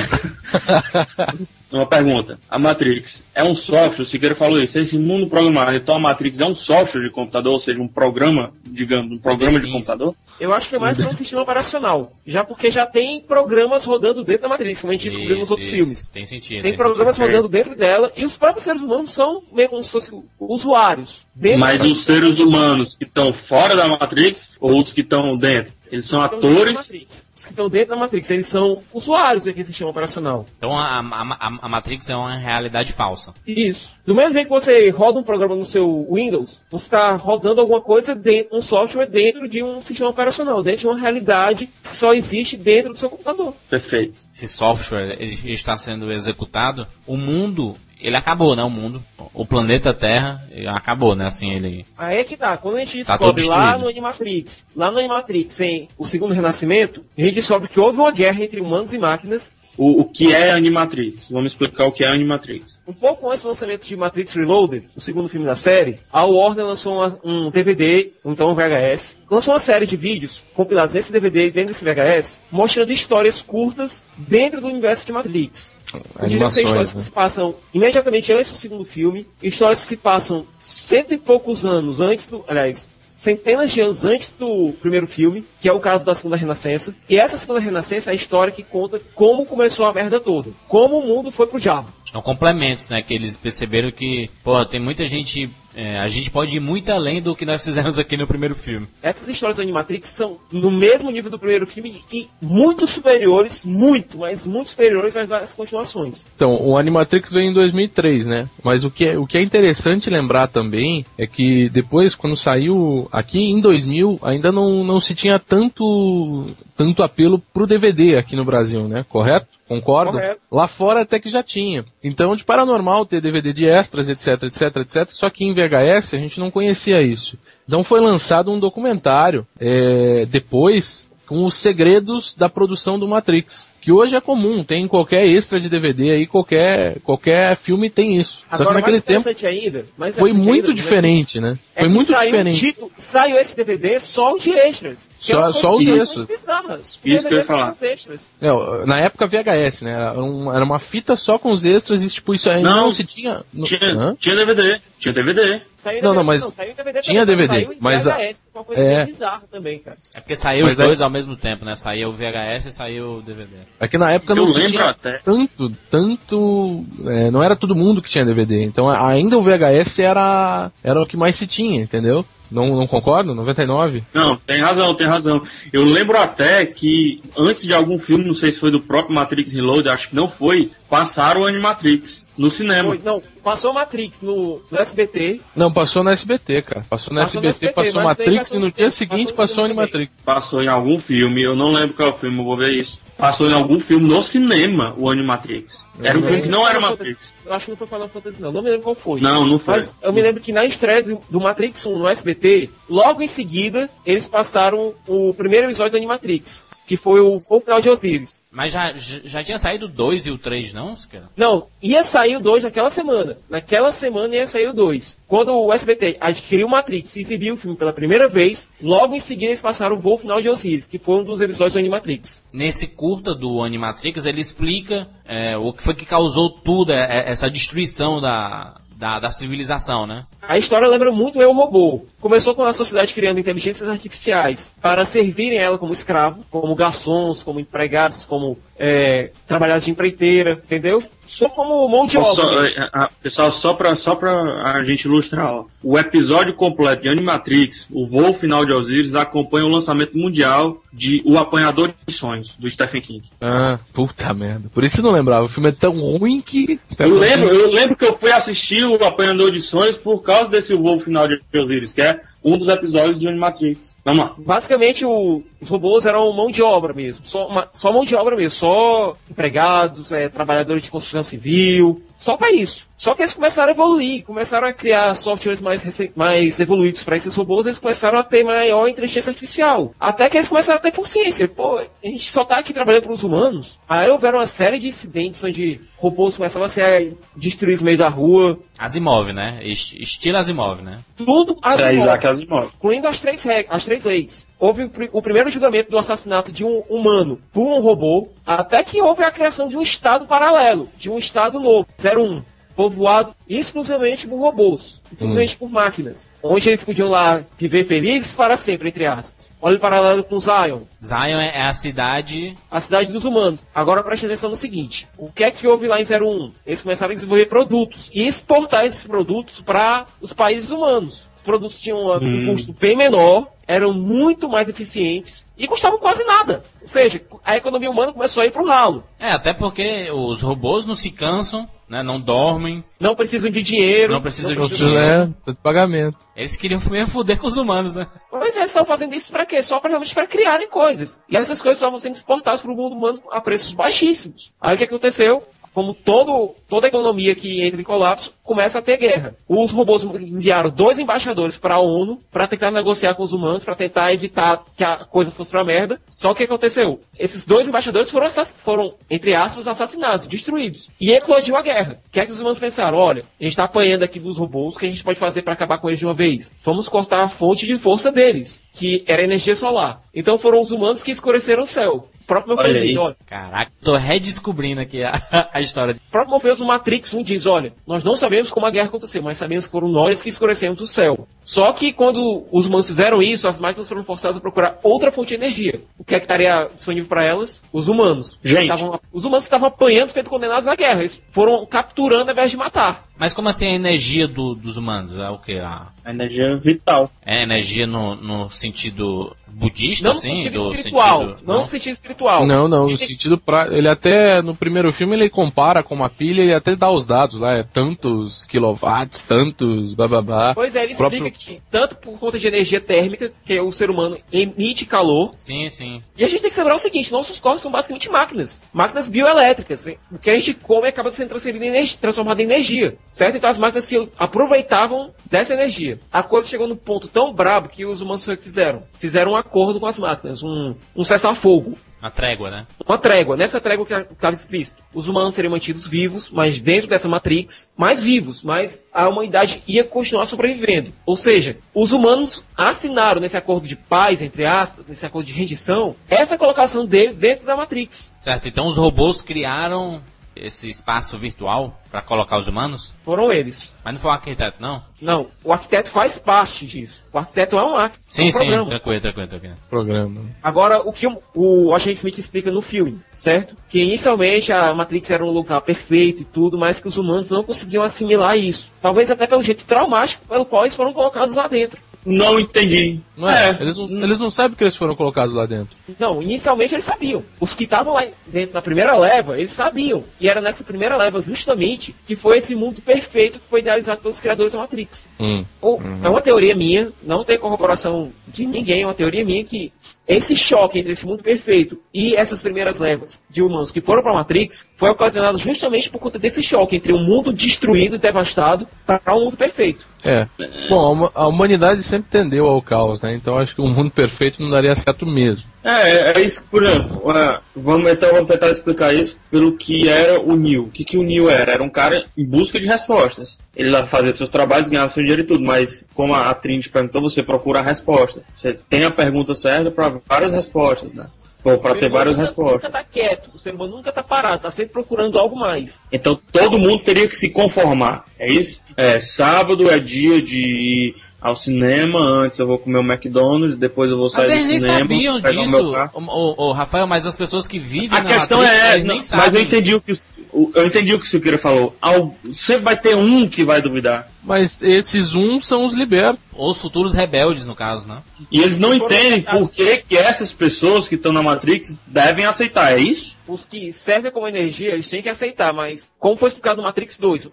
[1.71, 2.37] Uma pergunta.
[2.49, 6.41] A Matrix é um software, o Siqueira falou isso, esse mundo programado, então a Matrix
[6.41, 10.13] é um software de computador, ou seja, um programa, digamos, um programa de computador?
[10.37, 14.43] Eu acho que é mais um sistema operacional, já porque já tem programas rodando dentro
[14.43, 15.77] da Matrix, como a gente descobriu nos outros isso.
[15.77, 16.09] filmes.
[16.09, 16.61] Tem sentido.
[16.61, 17.31] Tem, tem programas sentido.
[17.31, 21.25] rodando dentro dela, e os próprios seres humanos são meio como se fossem usuários.
[21.57, 25.79] Mas os seres humanos que estão fora da Matrix, ou os que estão dentro?
[25.91, 26.77] Eles são atores.
[26.79, 30.45] Os que estão dentro da Matrix, eles são usuários daquele sistema operacional.
[30.57, 33.28] Então a, a, a, Matrix é uma realidade falsa.
[33.45, 33.95] Isso.
[34.05, 37.81] Do mesmo jeito que você roda um programa no seu Windows, você está rodando alguma
[37.81, 42.13] coisa dentro, um software dentro de um sistema operacional, dentro de uma realidade que só
[42.13, 43.53] existe dentro do seu computador.
[43.69, 44.19] Perfeito.
[44.35, 48.63] Esse software ele está sendo executado, o mundo ele acabou, né?
[48.63, 49.03] O mundo.
[49.33, 51.25] O planeta Terra acabou, né?
[51.25, 51.85] Assim, ele.
[51.97, 52.55] Aí é que tá.
[52.57, 57.01] Quando a gente tá descobre lá no Animatrix, lá no Animatrix, em O Segundo Renascimento,
[57.17, 59.51] a gente descobre que houve uma guerra entre humanos e máquinas.
[59.79, 61.29] O, o que é Animatrix?
[61.31, 62.81] Vamos explicar o que é Animatrix.
[62.85, 66.65] Um pouco antes do lançamento de Matrix Reloaded, o segundo filme da série, a Warner
[66.65, 71.49] lançou uma, um DVD, então um VHS, lançou uma série de vídeos compilados nesse DVD
[71.49, 75.77] dentro desse VHS, mostrando histórias curtas dentro do universo de Matrix.
[76.17, 76.99] Animações, histórias né?
[76.99, 81.65] que se passam imediatamente antes do segundo filme, histórias que se passam cento e poucos
[81.65, 82.43] anos antes do.
[82.47, 86.95] Aliás, centenas de anos antes do primeiro filme, que é o caso da Segunda Renascença.
[87.09, 90.51] E essa Segunda Renascença é a história que conta como começou a merda toda.
[90.67, 91.89] Como o mundo foi pro diabo.
[92.11, 93.01] São complementos, né?
[93.01, 95.49] Que eles perceberam que, pô, tem muita gente.
[95.79, 98.85] É, a gente pode ir muito além do que nós fizemos aqui no primeiro filme.
[99.01, 104.17] Essas histórias do Animatrix são no mesmo nível do primeiro filme e muito superiores, muito,
[104.17, 106.27] mas muito superiores às várias continuações.
[106.35, 108.49] Então, o Animatrix veio em 2003, né?
[108.61, 113.07] Mas o que é, o que é interessante lembrar também é que depois, quando saiu
[113.09, 118.43] aqui em 2000, ainda não, não se tinha tanto, tanto apelo pro DVD aqui no
[118.43, 119.05] Brasil, né?
[119.07, 119.47] Correto?
[119.69, 120.13] Concordo?
[120.13, 120.47] Correto.
[120.51, 121.85] Lá fora até que já tinha.
[122.03, 125.07] Então, de paranormal ter DVD de extras, etc, etc, etc.
[125.09, 127.37] Só que em VHS a gente não conhecia isso.
[127.67, 133.68] Então foi lançado um documentário é, depois com os segredos da produção do Matrix.
[133.81, 138.19] Que hoje é comum, tem em qualquer extra de DVD aí, qualquer, qualquer filme tem
[138.19, 138.39] isso.
[138.51, 141.57] Agora, Só que naquele tempo ainda, mais foi muito ainda, diferente, né?
[141.75, 142.57] É foi muito saiu diferente.
[142.59, 145.09] Título, saiu esse DVD só de extras.
[145.19, 146.25] Só- é uma só os extras.
[146.25, 146.79] bizarra.
[146.81, 147.71] Isso que eu ia falar.
[147.71, 148.31] os.
[148.41, 149.91] Não, na época VHS, né?
[149.93, 152.91] Era, um- era uma fita só com os extras e tipo, isso aí não, Não,
[152.91, 153.43] se tinha.
[153.53, 154.81] no- Tinha, tinha DVD.
[154.99, 155.61] Tinha DVD.
[155.77, 158.41] Saiu Não, DVD, não, mas saiu em DVD tinha também, DVD, saiu em mas VHS,
[158.43, 158.95] que é uma coisa é.
[158.97, 159.97] bem bizarra também, cara.
[160.13, 161.75] É porque saiu Mas os é- dois ao mesmo tempo, né?
[161.75, 163.55] Saiu o VHS e saiu o DVD.
[163.79, 165.19] É que na época Eu não tinha até.
[165.19, 166.85] tanto, tanto.
[167.07, 168.63] é, não era todo mundo que tinha DVD.
[168.63, 172.25] Então ainda o VHS era, era o que mais se tinha, entendeu?
[172.51, 173.35] Não, não concordo?
[173.35, 174.03] 99?
[174.11, 175.41] Não, tem razão, tem razão.
[175.71, 179.53] Eu lembro até que antes de algum filme, não sei se foi do próprio Matrix
[179.53, 182.27] Reload, acho que não foi, passaram o Animatrix.
[182.39, 182.87] No cinema.
[182.87, 185.41] Foi, não, passou Matrix no, no SBT.
[185.53, 186.85] Não, passou na SBT, cara.
[186.89, 189.57] Passou na Passou no SBT, SBT, passou Matrix passou e no no dia seguinte passou
[189.57, 190.13] no Animatrix.
[190.23, 192.97] Passou em algum filme, eu não lembro qual filme, eu vou ver isso.
[193.17, 195.85] Passou em algum filme no cinema, o Animatrix.
[196.01, 197.33] Era um filme que não era Matrix.
[197.45, 198.53] Eu acho que não foi Final Fantasy, não.
[198.53, 199.19] Não me lembro qual foi.
[199.19, 199.73] Não, não foi.
[199.73, 203.27] Mas eu me lembro que na estreia do, do Matrix 1 no SBT, logo em
[203.27, 208.43] seguida, eles passaram o primeiro episódio do Animatrix, que foi o, o final de Osiris.
[208.49, 210.95] Mas já, já tinha saído o 2 e o 3, não?
[211.37, 213.37] Não, ia sair o 2 naquela semana.
[213.47, 215.19] Naquela semana ia sair o 2.
[215.27, 219.19] Quando o SBT adquiriu o Matrix e exibiu o filme pela primeira vez, logo em
[219.19, 222.43] seguida eles passaram o voo final de Osiris, que foi um dos episódios do Animatrix.
[222.51, 227.31] Nesse curta do Animatrix, ele explica é, o que foi que causou tudo, é, é,
[227.31, 230.25] essa destruição da, da, da civilização, né?
[230.41, 232.05] A história lembra muito Eu Robô.
[232.19, 237.61] Começou com a sociedade criando inteligências artificiais para servirem ela como escravo, como garçons, como
[237.61, 241.03] empregados, como é, trabalhadores de empreiteira, entendeu?
[241.27, 242.33] Só como mão de obra.
[242.33, 244.31] Só, é, é, pessoal, só pra, só pra
[244.63, 245.65] a gente ilustrar, ó.
[245.83, 251.21] o episódio completo de Animatrix, o voo final de Osiris, acompanha o lançamento mundial de
[251.25, 253.23] O Apanhador de Sonhos, do Stephen King.
[253.39, 254.69] Ah, puta merda.
[254.73, 255.45] Por isso eu não lembrava.
[255.45, 256.79] O filme é tão ruim que.
[256.97, 260.73] Eu lembro, eu lembro que eu fui assistir o Apanhador de Sonhos por causa desse
[260.75, 263.95] voo final de Osiris, que é um dos episódios de Animatrix.
[264.03, 264.35] Vamos lá.
[264.37, 267.25] Basicamente, o- os robôs eram mão de obra mesmo.
[267.25, 268.51] Só, uma- só mão de obra mesmo.
[268.57, 272.01] Só empregados, é, trabalhadores de construção civil.
[272.19, 272.85] Só para isso.
[272.97, 277.33] Só que eles começaram a evoluir, começaram a criar softwares mais, mais evoluídos para esses
[277.33, 279.93] robôs, eles começaram a ter maior inteligência artificial.
[279.97, 281.47] Até que eles começaram a ter consciência.
[281.47, 283.79] Pô, a gente só tá aqui trabalhando para os humanos.
[283.87, 288.09] Aí houveram uma série de incidentes onde robôs começavam a ser destruídos no meio da
[288.09, 288.59] rua.
[288.77, 289.61] Asimov, né?
[289.63, 290.99] Est- Estilo Asimov, né?
[291.15, 292.69] Tudo É Asimov Isaac Asimov.
[292.75, 294.48] incluindo as três, as três leis.
[294.59, 298.83] Houve o, pri- o primeiro julgamento do assassinato de um humano por um robô, até
[298.83, 302.41] que houve a criação de um estado paralelo, de um estado novo, 01,
[302.75, 308.87] povoado exclusivamente por robôs, exclusivamente por máquinas, onde eles podiam lá viver felizes para sempre,
[308.89, 309.51] entre aspas.
[309.61, 312.55] Olha o paralelo com Zion, Zion é é a cidade.
[312.71, 313.65] a cidade dos humanos.
[313.75, 316.51] Agora preste atenção no seguinte: o que é que houve lá em 01?
[316.65, 321.27] Eles começaram a desenvolver produtos e exportar esses produtos para os países humanos.
[321.49, 322.45] Os produtos tinham um Hum.
[322.51, 326.63] custo bem menor, eram muito mais eficientes e custavam quase nada.
[326.79, 329.03] Ou seja, a economia humana começou a ir para o ralo.
[329.19, 332.03] É, até porque os robôs não se cansam, né?
[332.03, 334.13] Não dormem, Não precisam de dinheiro.
[334.13, 335.33] não precisam de Outro, dinheiro.
[335.47, 336.17] é, de pagamento.
[336.35, 338.05] Eles queriam mesmo foder com os humanos, né?
[338.31, 339.61] Mas eles estão fazendo isso para quê?
[339.63, 341.19] Só para realmente para criarem coisas.
[341.27, 344.53] E essas coisas estavam sendo exportadas para o mundo humano a preços baixíssimos.
[344.61, 345.41] Aí o que aconteceu?
[345.73, 349.35] Como todo, toda economia que entra em colapso, começa a ter guerra.
[349.47, 353.75] Os robôs enviaram dois embaixadores para a ONU para tentar negociar com os humanos, para
[353.75, 356.01] tentar evitar que a coisa fosse pra merda.
[356.15, 356.99] Só que o que aconteceu?
[357.17, 360.89] Esses dois embaixadores foram, foram entre aspas, assassinados, destruídos.
[360.99, 361.99] E eclodiu a guerra.
[362.07, 362.97] O que é que os humanos pensaram?
[362.97, 365.53] Olha, a gente está apanhando aqui dos robôs, o que a gente pode fazer para
[365.53, 366.53] acabar com eles de uma vez?
[366.63, 370.01] Vamos cortar a fonte de força deles, que era a energia solar.
[370.13, 372.09] Então foram os humanos que escureceram o céu.
[372.21, 372.87] O próprio Olha Morpheus aí.
[372.89, 375.19] diz, olha, Caraca, tô redescobrindo aqui a,
[375.53, 375.95] a história.
[375.95, 379.21] o próprio Morpheus no Matrix 1 diz, olha, nós não sabemos como a guerra aconteceu,
[379.21, 381.27] mas sabemos que foram nós que escurecemos o céu.
[381.37, 385.29] Só que quando os humanos fizeram isso, as máquinas foram forçadas a procurar outra fonte
[385.29, 385.81] de energia.
[385.97, 387.61] O que é que estaria disponível para elas?
[387.73, 388.37] Os humanos.
[388.43, 388.63] Gente.
[388.63, 390.99] Estavam- os humanos estavam apanhando, feito condenados na guerra.
[390.99, 393.05] Eles foram capturando ao invés de matar.
[393.19, 395.19] Mas como assim a energia do- dos humanos?
[395.19, 395.59] É o que?
[395.59, 397.11] A, A energia vital.
[397.25, 400.41] é energia no, no sentido budista, Não no assim?
[400.41, 401.19] sentido do espiritual.
[401.19, 402.47] sentido- não no sentido espiritual.
[402.47, 403.67] Não, não, no Ele- sentido pra.
[403.75, 407.39] Ele até, no primeiro filme, ele compara com uma pilha e até dá os dados
[407.39, 410.53] lá, é tantos quilowatts, tantos bababá.
[410.55, 413.89] Pois é, ele Próprio- explica que, tanto por conta de energia térmica, que o ser
[413.89, 416.01] humano emite calor, Sim, sim.
[416.17, 418.61] E a gente tem que lembrar o seguinte, nossos corpos são basicamente máquinas.
[418.71, 419.87] Máquinas bioelétricas.
[420.11, 422.95] O que a gente come acaba sendo transferido em energia, transformado em energia.
[423.09, 423.35] Certo?
[423.35, 425.99] Então as máquinas se aproveitavam dessa energia.
[426.13, 428.83] A coisa chegou num ponto tão brabo que os humanos fizeram.
[428.99, 431.77] Fizeram um acordo com as máquinas, um, um cessar-fogo.
[431.99, 432.67] Uma trégua, né?
[432.87, 433.35] Uma trégua.
[433.35, 434.81] Nessa trégua que estava explícito.
[434.93, 439.83] Os humanos seriam mantidos vivos, mas dentro dessa Matrix, mais vivos, mas a humanidade ia
[439.83, 440.93] continuar sobrevivendo.
[441.05, 445.95] Ou seja, os humanos assinaram nesse acordo de paz, entre aspas, nesse acordo de rendição,
[446.07, 448.13] essa colocação deles dentro da Matrix.
[448.21, 450.01] Certo, então os robôs criaram
[450.45, 452.93] esse espaço virtual para colocar os humanos?
[453.03, 453.73] Foram eles.
[453.83, 454.83] Mas não foi o arquiteto, não?
[455.01, 457.03] Não, o arquiteto faz parte disso.
[457.11, 458.05] O arquiteto é um arquiteto.
[458.09, 458.69] é Sim, um sim, programa.
[458.69, 459.55] tranquilo, tranquilo, tranquilo.
[459.69, 460.21] Programa.
[460.43, 463.55] Agora, o que o, o agente Smith explica no filme, certo?
[463.69, 467.43] Que inicialmente a Matrix era um lugar perfeito e tudo, mas que os humanos não
[467.43, 468.71] conseguiam assimilar isso.
[468.81, 471.88] Talvez até pelo jeito traumático pelo qual eles foram colocados lá dentro.
[472.05, 472.99] Não entendi.
[473.17, 473.57] Não é?
[473.59, 475.75] Eles, não, eles não sabem que eles foram colocados lá dentro.
[475.99, 477.23] Não, inicialmente eles sabiam.
[477.39, 480.03] Os que estavam lá dentro na primeira leva, eles sabiam.
[480.19, 484.21] E era nessa primeira leva, justamente, que foi esse mundo perfeito que foi idealizado pelos
[484.21, 485.09] criadores da Matrix.
[485.19, 485.43] Hum.
[485.61, 489.71] Ou, É uma teoria minha, não tem corroboração de ninguém, é uma teoria minha que
[490.09, 494.11] esse choque entre esse mundo perfeito e essas primeiras levas de humanos que foram para
[494.11, 498.67] a Matrix foi ocasionado justamente por conta desse choque entre um mundo destruído e devastado
[498.87, 499.85] para um mundo perfeito.
[500.03, 500.25] É.
[500.67, 503.13] Bom, a huma- a humanidade sempre tendeu ao caos, né?
[503.13, 505.45] Então acho que um mundo perfeito não daria certo mesmo.
[505.63, 509.89] É, é, é isso, por exemplo, é, vamos, então vamos tentar explicar isso pelo que
[509.89, 510.63] era o Neil.
[510.63, 511.51] O que, que o Neil era?
[511.51, 513.37] Era um cara em busca de respostas.
[513.55, 517.01] Ele fazia seus trabalhos, ganhava seu dinheiro e tudo, mas como a, a Trinity perguntou,
[517.01, 518.23] você procura a resposta.
[518.35, 521.07] Você tem a pergunta certa para várias respostas, né?
[521.51, 522.63] Ou para O ter várias nunca, respostas.
[522.63, 525.81] Nunca tá quieto, o ser humano nunca tá parado, tá sempre procurando algo mais.
[525.91, 528.59] Então todo mundo teria que se conformar, é isso?
[528.77, 533.91] É, sábado é dia de ir ao cinema, antes eu vou comer um McDonald's, depois
[533.91, 535.91] eu vou Mas sair eles do nem cinema, sabiam pegar o disso, meu carro.
[535.95, 538.85] o, o- o Rafael, mas as pessoas que vivem A na questão Matrix, é, eles
[538.85, 539.25] nem não, sabem.
[539.25, 539.99] mas eu entendi o que o, o-
[540.33, 541.75] eu entendi o que o Siqueira falou.
[541.81, 544.09] Al- Sempre vai ter um que vai duvidar.
[544.23, 546.19] Mas esses um são os libertos.
[546.33, 547.97] Ou os futuros rebeldes, no caso, né?
[548.31, 552.73] E eles não entendem por que, que essas pessoas que estão na Matrix devem aceitar,
[552.77, 553.15] é isso?
[553.27, 556.97] Os que servem como energia, eles têm que aceitar, mas como foi explicado no Matrix
[556.97, 557.29] 2,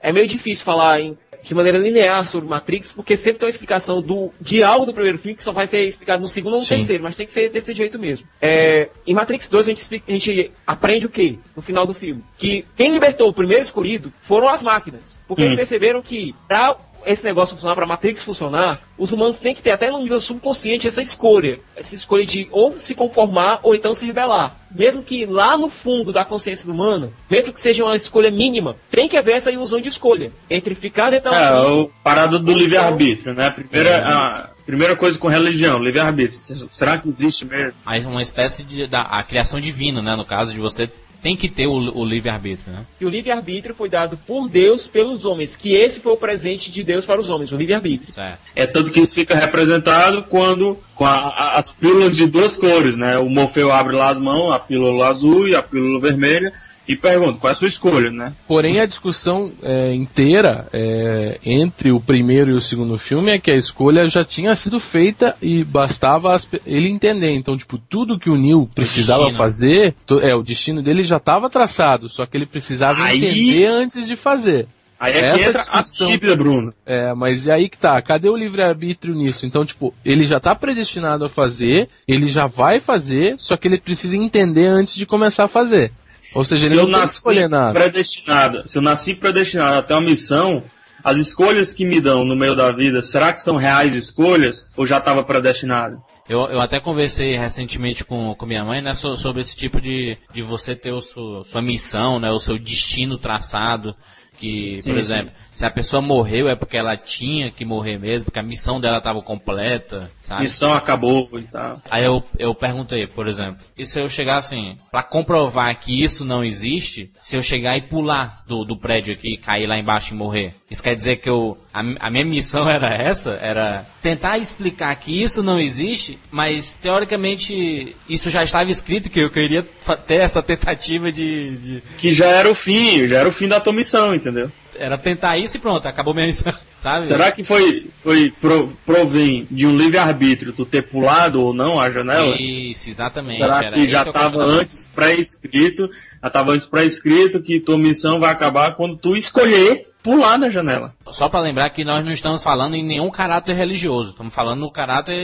[0.00, 4.02] é meio difícil falar em- de maneira linear sobre Matrix, porque sempre tem uma explicação
[4.02, 6.64] do, de algo do primeiro filme que só vai ser explicado no segundo ou no
[6.64, 6.70] Sim.
[6.76, 8.26] terceiro, mas tem que ser desse jeito mesmo.
[8.42, 11.38] É, em Matrix 2 a gente, explica- a gente aprende o quê?
[11.54, 12.22] No final do filme?
[12.36, 15.18] Que quem libertou o primeiro escolhido foram as máquinas.
[15.28, 15.56] Porque eles Hum.
[15.58, 19.90] perceberam que pra esse negócio funcionar, para Matrix funcionar, os humanos têm que ter até
[19.90, 21.60] no nível subconsciente essa escolha.
[21.76, 24.54] Essa escolha de ou se conformar ou então se rebelar.
[24.74, 29.08] Mesmo que lá no fundo da consciência humana, mesmo que seja uma escolha mínima, tem
[29.08, 30.32] que haver essa ilusão de escolha.
[30.50, 33.50] Entre ficar dentro da É, o parado do livre-arbítrio, né?
[33.50, 36.40] Primeira, a primeira coisa com religião, livre-arbítrio.
[36.70, 37.74] Será que existe mesmo?
[37.84, 40.16] Mas uma espécie de da, a criação divina, né?
[40.16, 40.90] No caso de você
[41.22, 42.84] tem que ter o, o livre-arbítrio, né?
[42.98, 46.82] que o livre-arbítrio foi dado por Deus pelos homens, que esse foi o presente de
[46.84, 48.12] Deus para os homens, o livre-arbítrio.
[48.54, 52.96] É tanto que isso fica representado quando com a- a- as pílulas de duas cores,
[52.96, 53.18] né?
[53.18, 56.52] O Morfeu abre lá as mãos, a pílula azul e a pílula vermelha,
[56.88, 58.32] e pergunta qual é a sua escolha, né?
[58.46, 63.50] Porém, a discussão é, inteira é, entre o primeiro e o segundo filme é que
[63.50, 67.30] a escolha já tinha sido feita e bastava as ele entender.
[67.34, 69.38] Então, tipo, tudo que o Neil precisava destino.
[69.38, 73.66] fazer, to- é, o destino dele já estava traçado, só que ele precisava Aí- entender
[73.66, 74.66] antes de fazer.
[74.98, 76.70] Aí é que Essa entra a discussão- tíbia, Bruno.
[76.86, 79.44] É, mas e aí que tá, cadê o livre-arbítrio nisso?
[79.44, 83.78] Então, tipo, ele já tá predestinado a fazer, ele já vai fazer, só que ele
[83.78, 85.92] precisa entender antes de começar a fazer.
[86.34, 89.94] Ou seja, Se ele eu não tem que nasci predestinada, se eu nasci predestinado até
[89.94, 90.62] uma missão,
[91.04, 94.86] as escolhas que me dão no meio da vida, será que são reais escolhas ou
[94.86, 96.02] já estava predestinado?
[96.28, 100.16] Eu, eu até conversei recentemente com, com minha mãe, né, so- sobre esse tipo de,
[100.34, 103.94] de você ter o seu, sua missão, né, o seu destino traçado,
[104.38, 108.26] que, por Sim, exemplo, se a pessoa morreu é porque ela tinha que morrer mesmo,
[108.26, 110.42] porque a missão dela estava completa, sabe?
[110.42, 111.80] Missão acabou e tal.
[111.90, 116.26] Aí eu, eu perguntei, por exemplo, e se eu chegar assim, pra comprovar que isso
[116.26, 120.16] não existe, se eu chegar e pular do, do prédio aqui, cair lá embaixo e
[120.18, 120.52] morrer?
[120.70, 123.38] Isso quer dizer que eu, a, a minha missão era essa?
[123.40, 129.30] Era tentar explicar que isso não existe, mas teoricamente isso já estava escrito que eu
[129.30, 129.62] queria
[130.06, 133.58] ter essa tentativa de, de- Que já era o fim, já era o fim da
[133.58, 134.50] tua missão, entendeu?
[134.78, 137.06] Era tentar isso e pronto, acabou minha missão, sabe?
[137.06, 141.90] Será que foi, foi pro, provém de um livre-arbítrio tu ter pulado ou não a
[141.90, 142.34] janela?
[142.38, 143.38] Isso, exatamente.
[143.42, 145.90] Será era que já é estava antes pré-escrito,
[146.22, 150.94] já estava antes pré-escrito que tua missão vai acabar quando tu escolher pular da janela?
[151.08, 154.70] Só para lembrar que nós não estamos falando em nenhum caráter religioso, estamos falando no
[154.70, 155.14] caráter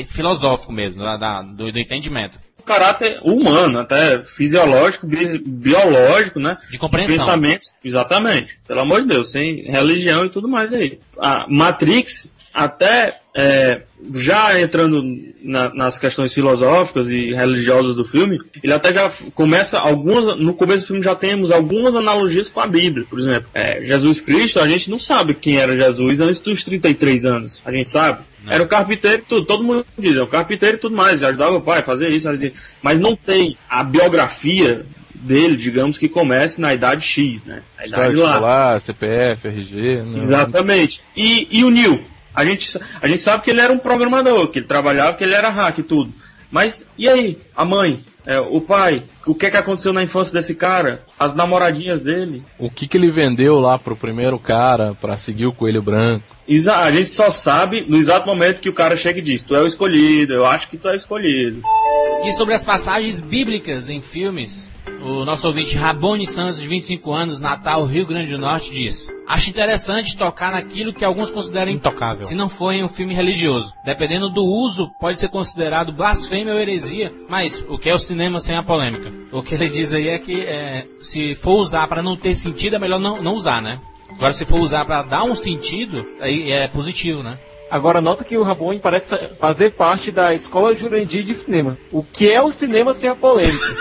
[0.00, 2.38] eh, filosófico mesmo, da- da- do, do entendimento.
[2.60, 6.56] Caráter humano, até fisiológico, bi- biológico, né?
[6.70, 7.16] De compreensão.
[7.16, 8.54] pensamento, exatamente.
[8.66, 10.98] Pelo amor de Deus, sem religião e tudo mais aí.
[11.18, 13.82] A Matrix, até é,
[14.14, 15.04] já entrando
[15.40, 20.36] na- nas questões filosóficas e religiosas do filme, ele até já começa algumas.
[20.36, 23.06] No começo do filme já temos algumas analogias com a Bíblia.
[23.08, 27.24] Por exemplo, é, Jesus Cristo, a gente não sabe quem era Jesus antes dos 33
[27.24, 27.62] anos.
[27.64, 28.24] A gente sabe.
[28.44, 28.52] Não.
[28.52, 31.56] Era o carpinteiro e tudo, todo mundo diz, é o carpinteiro e tudo mais, ajudava
[31.56, 32.62] o pai a fazer isso, fazer isso.
[32.82, 37.62] mas não tem a biografia dele, digamos, que comece na idade X, né?
[37.78, 38.32] A idade lá.
[38.32, 40.02] Escolar, CPF, RG.
[40.02, 40.18] Não.
[40.18, 41.00] Exatamente.
[41.16, 42.02] E, e o Neil?
[42.34, 45.34] A gente, a gente sabe que ele era um programador, que ele trabalhava, que ele
[45.34, 46.12] era hack e tudo.
[46.50, 47.38] Mas e aí?
[47.54, 48.02] A mãe?
[48.26, 49.02] É, o pai?
[49.26, 51.02] O que, que aconteceu na infância desse cara?
[51.18, 52.42] As namoradinhas dele?
[52.58, 56.22] O que, que ele vendeu lá pro primeiro cara pra seguir o coelho branco?
[56.68, 59.62] A gente só sabe no exato momento que o cara chega e diz: Tu é
[59.62, 61.62] o escolhido, eu acho que tu é o escolhido.
[62.24, 64.68] E sobre as passagens bíblicas em filmes,
[65.00, 69.48] o nosso ouvinte Rabone Santos, de 25 anos, Natal, Rio Grande do Norte, diz: Acho
[69.48, 73.72] interessante tocar naquilo que alguns consideram intocável, se não for em um filme religioso.
[73.84, 78.40] Dependendo do uso, pode ser considerado blasfêmia ou heresia, mas o que é o cinema
[78.40, 79.12] sem a polêmica?
[79.30, 82.74] O que ele diz aí é que é, se for usar para não ter sentido,
[82.74, 83.78] é melhor não, não usar, né?
[84.20, 87.38] Agora, se for usar para dar um sentido, aí é positivo, né?
[87.70, 91.78] Agora nota que o Rabone parece fazer parte da escola Jurandir de cinema.
[91.90, 93.64] O que é o cinema sem a polêmica?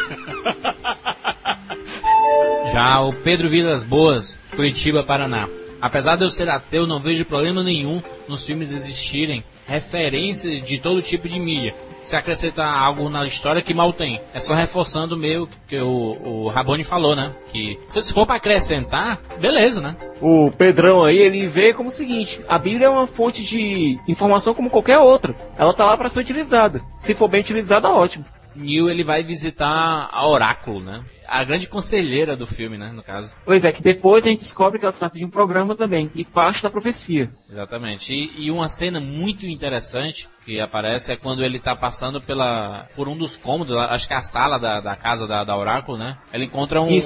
[2.71, 5.49] Já o Pedro Vilas Boas, Curitiba, Paraná.
[5.81, 11.01] Apesar de eu ser ateu, não vejo problema nenhum nos filmes existirem referências de todo
[11.01, 11.75] tipo de mídia.
[12.01, 14.19] Se acrescentar algo na história que mal tem.
[14.33, 17.31] É só reforçando meio que o, o Rabone falou, né?
[17.51, 19.95] Que se for para acrescentar, beleza, né?
[20.21, 24.53] o Pedrão aí, ele vê como o seguinte: a Bíblia é uma fonte de informação
[24.53, 25.35] como qualquer outra.
[25.57, 26.81] Ela tá lá para ser utilizada.
[26.97, 28.25] Se for bem utilizada, ótimo.
[28.55, 31.01] Neil ele vai visitar a Oráculo, né?
[31.29, 32.91] A grande conselheira do filme, né?
[32.93, 33.35] No caso.
[33.45, 36.09] Pois é, que depois a gente descobre que ela se trata de um programa também,
[36.15, 37.29] e parte da profecia.
[37.49, 38.13] Exatamente.
[38.13, 43.07] E, e uma cena muito interessante que aparece é quando ele tá passando pela por
[43.07, 46.17] um dos cômodos, acho que é a sala da, da casa da, da Oráculo, né?
[46.33, 46.97] Ele encontra um-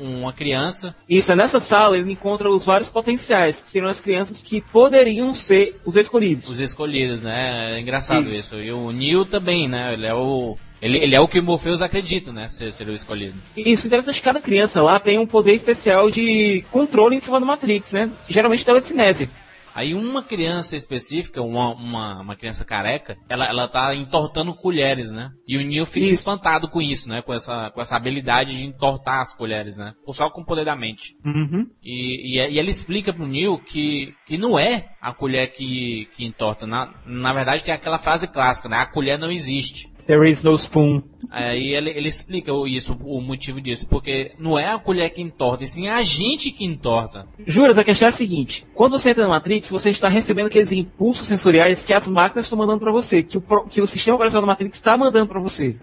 [0.00, 0.94] um- uma criança.
[1.08, 5.32] Isso, é nessa sala ele encontra os vários potenciais, que seriam as crianças que poderiam
[5.32, 6.50] ser os escolhidos.
[6.50, 7.76] Os escolhidos, né?
[7.76, 8.56] É engraçado Isso.
[8.56, 8.56] isso.
[8.56, 9.94] E o Neil também, né?
[9.94, 10.56] Ele é o.
[10.80, 12.48] Ele, ele é o que o Morpheus acredita, né?
[12.48, 13.38] Ser, ser o escolhido.
[13.56, 17.46] Isso, interessante que cada criança lá tem um poder especial de controle em cima do
[17.46, 18.10] Matrix, né?
[18.28, 19.28] Geralmente telecinésia.
[19.74, 25.30] Aí uma criança específica, uma, uma, uma criança careca, ela, ela tá entortando colheres, né?
[25.46, 26.16] E o Neil fica Isso.
[26.16, 27.22] espantado com isso, né?
[27.22, 29.94] Com essa, com essa habilidade de entortar as colheres, né?
[30.04, 31.16] Ou só com o poder da mente.
[31.24, 31.66] Uhum.
[31.82, 36.24] E, e, e ele explica pro Neil que, que não é a colher que, que
[36.24, 36.66] entorta.
[36.66, 38.78] Na, na verdade tem aquela frase clássica, né?
[38.78, 39.88] A colher não existe.
[40.10, 41.02] There is no spoon.
[41.30, 45.22] Aí ele, ele explica o- isso, o motivo disso, porque não é a colher que
[45.22, 47.28] entorta, e sim a gente que entorta.
[47.46, 50.72] Juras, a questão é a seguinte: quando você entra na Matrix, você está recebendo aqueles
[50.72, 54.44] impulsos sensoriais que as máquinas estão mandando para você, que o, que o sistema operacional
[54.48, 55.76] da Matrix está mandando para você,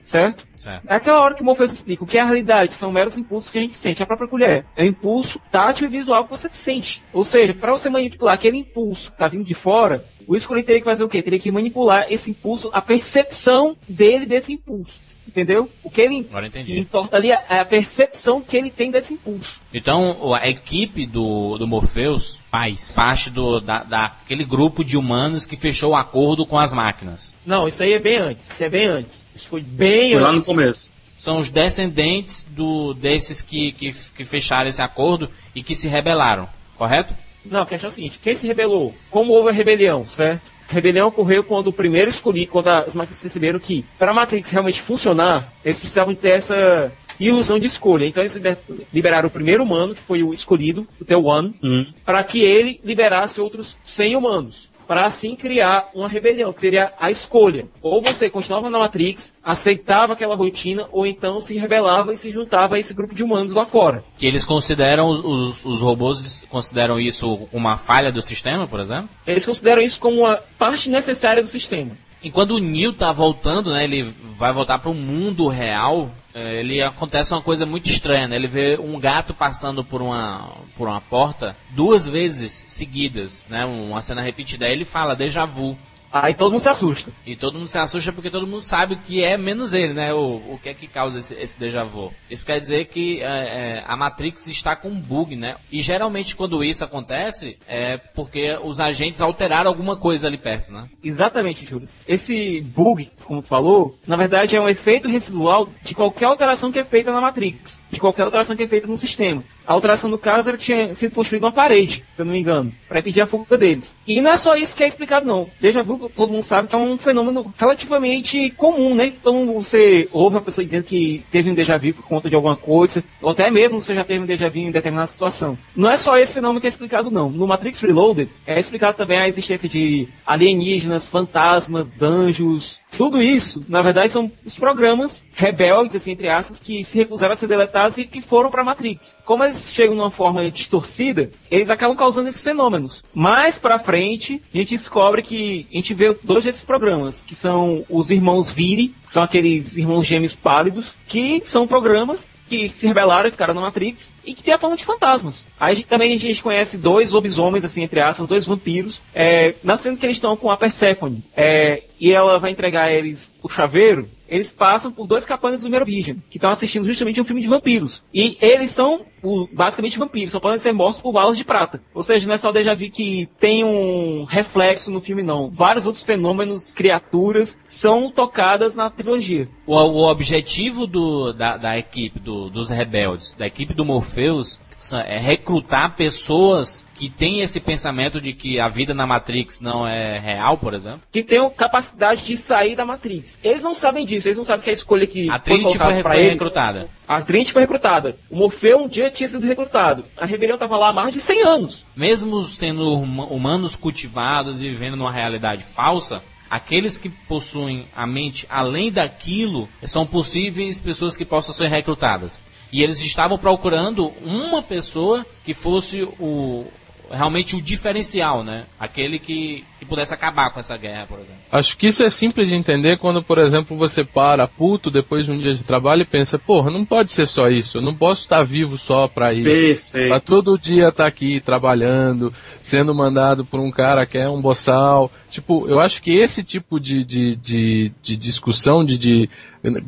[0.00, 0.46] certo?
[0.56, 0.86] certo.
[0.88, 3.50] É aquela hora que o Morpheus explica o que é a realidade, são meros impulsos
[3.50, 4.02] que a gente sente.
[4.02, 7.02] A própria colher é um impulso tátil e visual que você sente.
[7.12, 10.80] Ou seja, para você manipular aquele impulso que está vindo de fora, o escolhido teria
[10.80, 11.22] que fazer o quê?
[11.22, 15.00] Teria que manipular esse impulso, a percepção dele desse impulso.
[15.28, 15.68] Entendeu?
[15.82, 16.78] O que ele Agora entendi.
[16.78, 19.60] entorta ali é a percepção que ele tem desse impulso.
[19.74, 25.56] Então, a equipe do, do Morpheus faz parte do, da, daquele grupo de humanos que
[25.56, 27.34] fechou o acordo com as máquinas.
[27.44, 28.48] Não, isso aí é bem antes.
[28.48, 29.26] Isso é bem antes.
[29.34, 30.46] Isso foi bem Foi lá no antes.
[30.46, 30.92] começo.
[31.18, 36.48] São os descendentes do, desses que, que, que fecharam esse acordo e que se rebelaram,
[36.76, 37.14] correto?
[37.50, 38.94] Não, a questão é a seguinte: quem se rebelou?
[39.10, 40.42] Como houve a rebelião, certo?
[40.68, 44.50] A rebelião ocorreu quando o primeiro escolhido, quando as máquinas perceberam que, para a Matrix
[44.50, 48.04] realmente funcionar, eles precisavam ter essa ilusão de escolha.
[48.04, 48.58] Então eles liber-
[48.92, 51.86] liberaram o primeiro humano, que foi o escolhido, o The One, Hum.
[52.04, 54.68] para que ele liberasse outros 100 humanos.
[54.86, 57.66] Para assim criar uma rebelião, que seria a escolha.
[57.82, 62.76] Ou você continuava na Matrix, aceitava aquela rotina, ou então se rebelava e se juntava
[62.76, 64.04] a esse grupo de humanos lá fora.
[64.16, 69.08] Que eles consideram, os, os robôs consideram isso uma falha do sistema, por exemplo?
[69.26, 71.92] Eles consideram isso como uma parte necessária do sistema.
[72.22, 76.60] E quando o Neo tá voltando, né, ele vai voltar para o mundo real, é,
[76.60, 78.36] ele acontece uma coisa muito estranha, né?
[78.36, 83.64] Ele vê um gato passando por uma por uma porta duas vezes seguidas, né?
[83.64, 84.66] Uma cena repetida.
[84.66, 85.78] Aí ele fala déjà vu.
[86.22, 87.12] Aí todo mundo se assusta.
[87.26, 90.12] E todo mundo se assusta porque todo mundo sabe o que é, menos ele, né?
[90.12, 92.12] O, o que é que causa esse, esse déjà vu.
[92.30, 95.56] Isso quer dizer que é, é, a Matrix está com um bug, né?
[95.70, 100.88] E geralmente quando isso acontece, é porque os agentes alteraram alguma coisa ali perto, né?
[101.02, 101.88] Exatamente, Júlio.
[102.06, 106.78] Esse bug, como tu falou, na verdade é um efeito residual de qualquer alteração que
[106.78, 107.80] é feita na Matrix.
[107.90, 109.44] De qualquer alteração que é feita no sistema.
[109.66, 112.72] A alteração do caso que tinha sido construída uma parede, se eu não me engano,
[112.88, 113.96] para impedir a fuga deles.
[114.06, 115.48] E não é só isso que é explicado, não.
[115.60, 119.06] Déjà vu, todo mundo sabe que é um fenômeno relativamente comum, né?
[119.06, 122.56] Então você ouve uma pessoa dizendo que teve um déjà vu por conta de alguma
[122.56, 125.58] coisa, ou até mesmo você já teve um déjà vu em determinada situação.
[125.74, 127.28] Não é só esse fenômeno que é explicado, não.
[127.30, 132.80] No Matrix Reloaded é explicado também a existência de alienígenas, fantasmas, anjos.
[132.96, 137.36] Tudo isso, na verdade, são os programas rebeldes, assim, entre aspas, que se recusaram a
[137.36, 139.16] ser deletados que foram para Matrix.
[139.24, 143.02] Como eles chegam numa forma distorcida, eles acabam causando esses fenômenos.
[143.14, 147.84] Mais pra frente, a gente descobre que a gente vê dois desses programas, que são
[147.88, 153.28] os irmãos Viri, que são aqueles irmãos gêmeos pálidos, que são programas que se rebelaram
[153.28, 155.46] e ficaram na Matrix e que tem a forma de fantasmas.
[155.58, 159.52] Aí a gente, também a gente conhece dois lobisomens, assim, entre aspas, dois vampiros, é,
[159.52, 161.24] que eles estão com a Persephone.
[161.36, 165.70] É, e ela vai entregar a eles o chaveiro, eles passam por dois capangas do
[165.70, 168.02] Merovision, que estão assistindo justamente um filme de vampiros.
[168.12, 171.82] E eles são o, basicamente vampiros, só podem ser mortos por balas de prata.
[171.94, 175.50] Ou seja, não é só déjà vu que tem um reflexo no filme, não.
[175.50, 179.48] Vários outros fenômenos, criaturas, são tocadas na trilogia.
[179.66, 184.58] O, o objetivo do, da, da equipe do, dos rebeldes, da equipe do Morpheus,
[185.06, 190.18] é recrutar pessoas que têm esse pensamento de que a vida na Matrix não é
[190.18, 191.00] real, por exemplo.
[191.12, 193.38] Que tenham capacidade de sair da Matrix.
[193.42, 196.18] Eles não sabem disso, eles não sabem que a escolha que a Trinity foi, foi
[196.18, 196.88] eles, recrutada.
[197.06, 198.16] A Trinity foi recrutada.
[198.30, 200.04] O Morfeu um dia tinha sido recrutado.
[200.16, 201.86] A rebelião estava lá há mais de 100 anos.
[201.94, 208.92] Mesmo sendo humanos cultivados e vivendo numa realidade falsa, Aqueles que possuem a mente além
[208.92, 212.44] daquilo são possíveis pessoas que possam ser recrutadas.
[212.76, 216.66] E eles estavam procurando uma pessoa que fosse o
[217.10, 218.64] realmente o diferencial, né?
[218.78, 221.36] Aquele que, que pudesse acabar com essa guerra, por exemplo.
[221.50, 225.32] Acho que isso é simples de entender quando, por exemplo, você para puto depois de
[225.32, 228.22] um dia de trabalho e pensa, porra, não pode ser só isso, eu não posso
[228.22, 229.44] estar vivo só pra isso.
[229.44, 230.08] Perfeito.
[230.08, 232.32] Pra todo dia estar aqui trabalhando,
[232.62, 235.10] sendo mandado por um cara que é um boçal.
[235.30, 239.30] Tipo, eu acho que esse tipo de, de, de, de discussão, de, de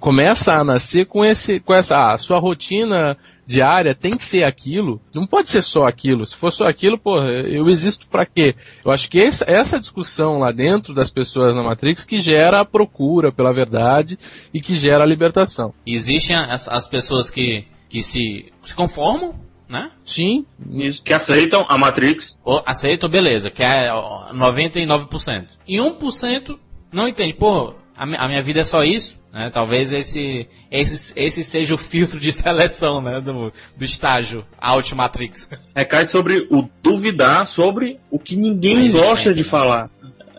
[0.00, 3.16] começa a nascer com esse, com essa, ah, sua rotina
[3.48, 6.26] diária tem que ser aquilo, não pode ser só aquilo.
[6.26, 8.54] Se for só aquilo, pô, eu existo para quê?
[8.84, 12.64] Eu acho que essa, essa discussão lá dentro das pessoas na Matrix que gera a
[12.64, 14.18] procura pela verdade
[14.52, 15.72] e que gera a libertação.
[15.86, 19.34] Existem as, as pessoas que, que se, se conformam
[19.66, 19.90] né?
[20.04, 20.46] Sim.
[20.70, 21.02] Isso.
[21.02, 22.40] Que aceitam a Matrix.
[22.42, 23.88] Ou, aceitam, beleza, que é
[24.32, 25.46] 99%.
[25.66, 26.58] E 1%
[26.90, 27.34] não entende.
[27.34, 29.20] Pô, a, minha vida é só isso?
[29.32, 29.50] Né?
[29.50, 33.20] Talvez esse, esse, esse seja o filtro de seleção né?
[33.20, 35.50] do, do estágio Alt Matrix.
[35.74, 39.90] Recai sobre o duvidar sobre o que ninguém gosta de falar.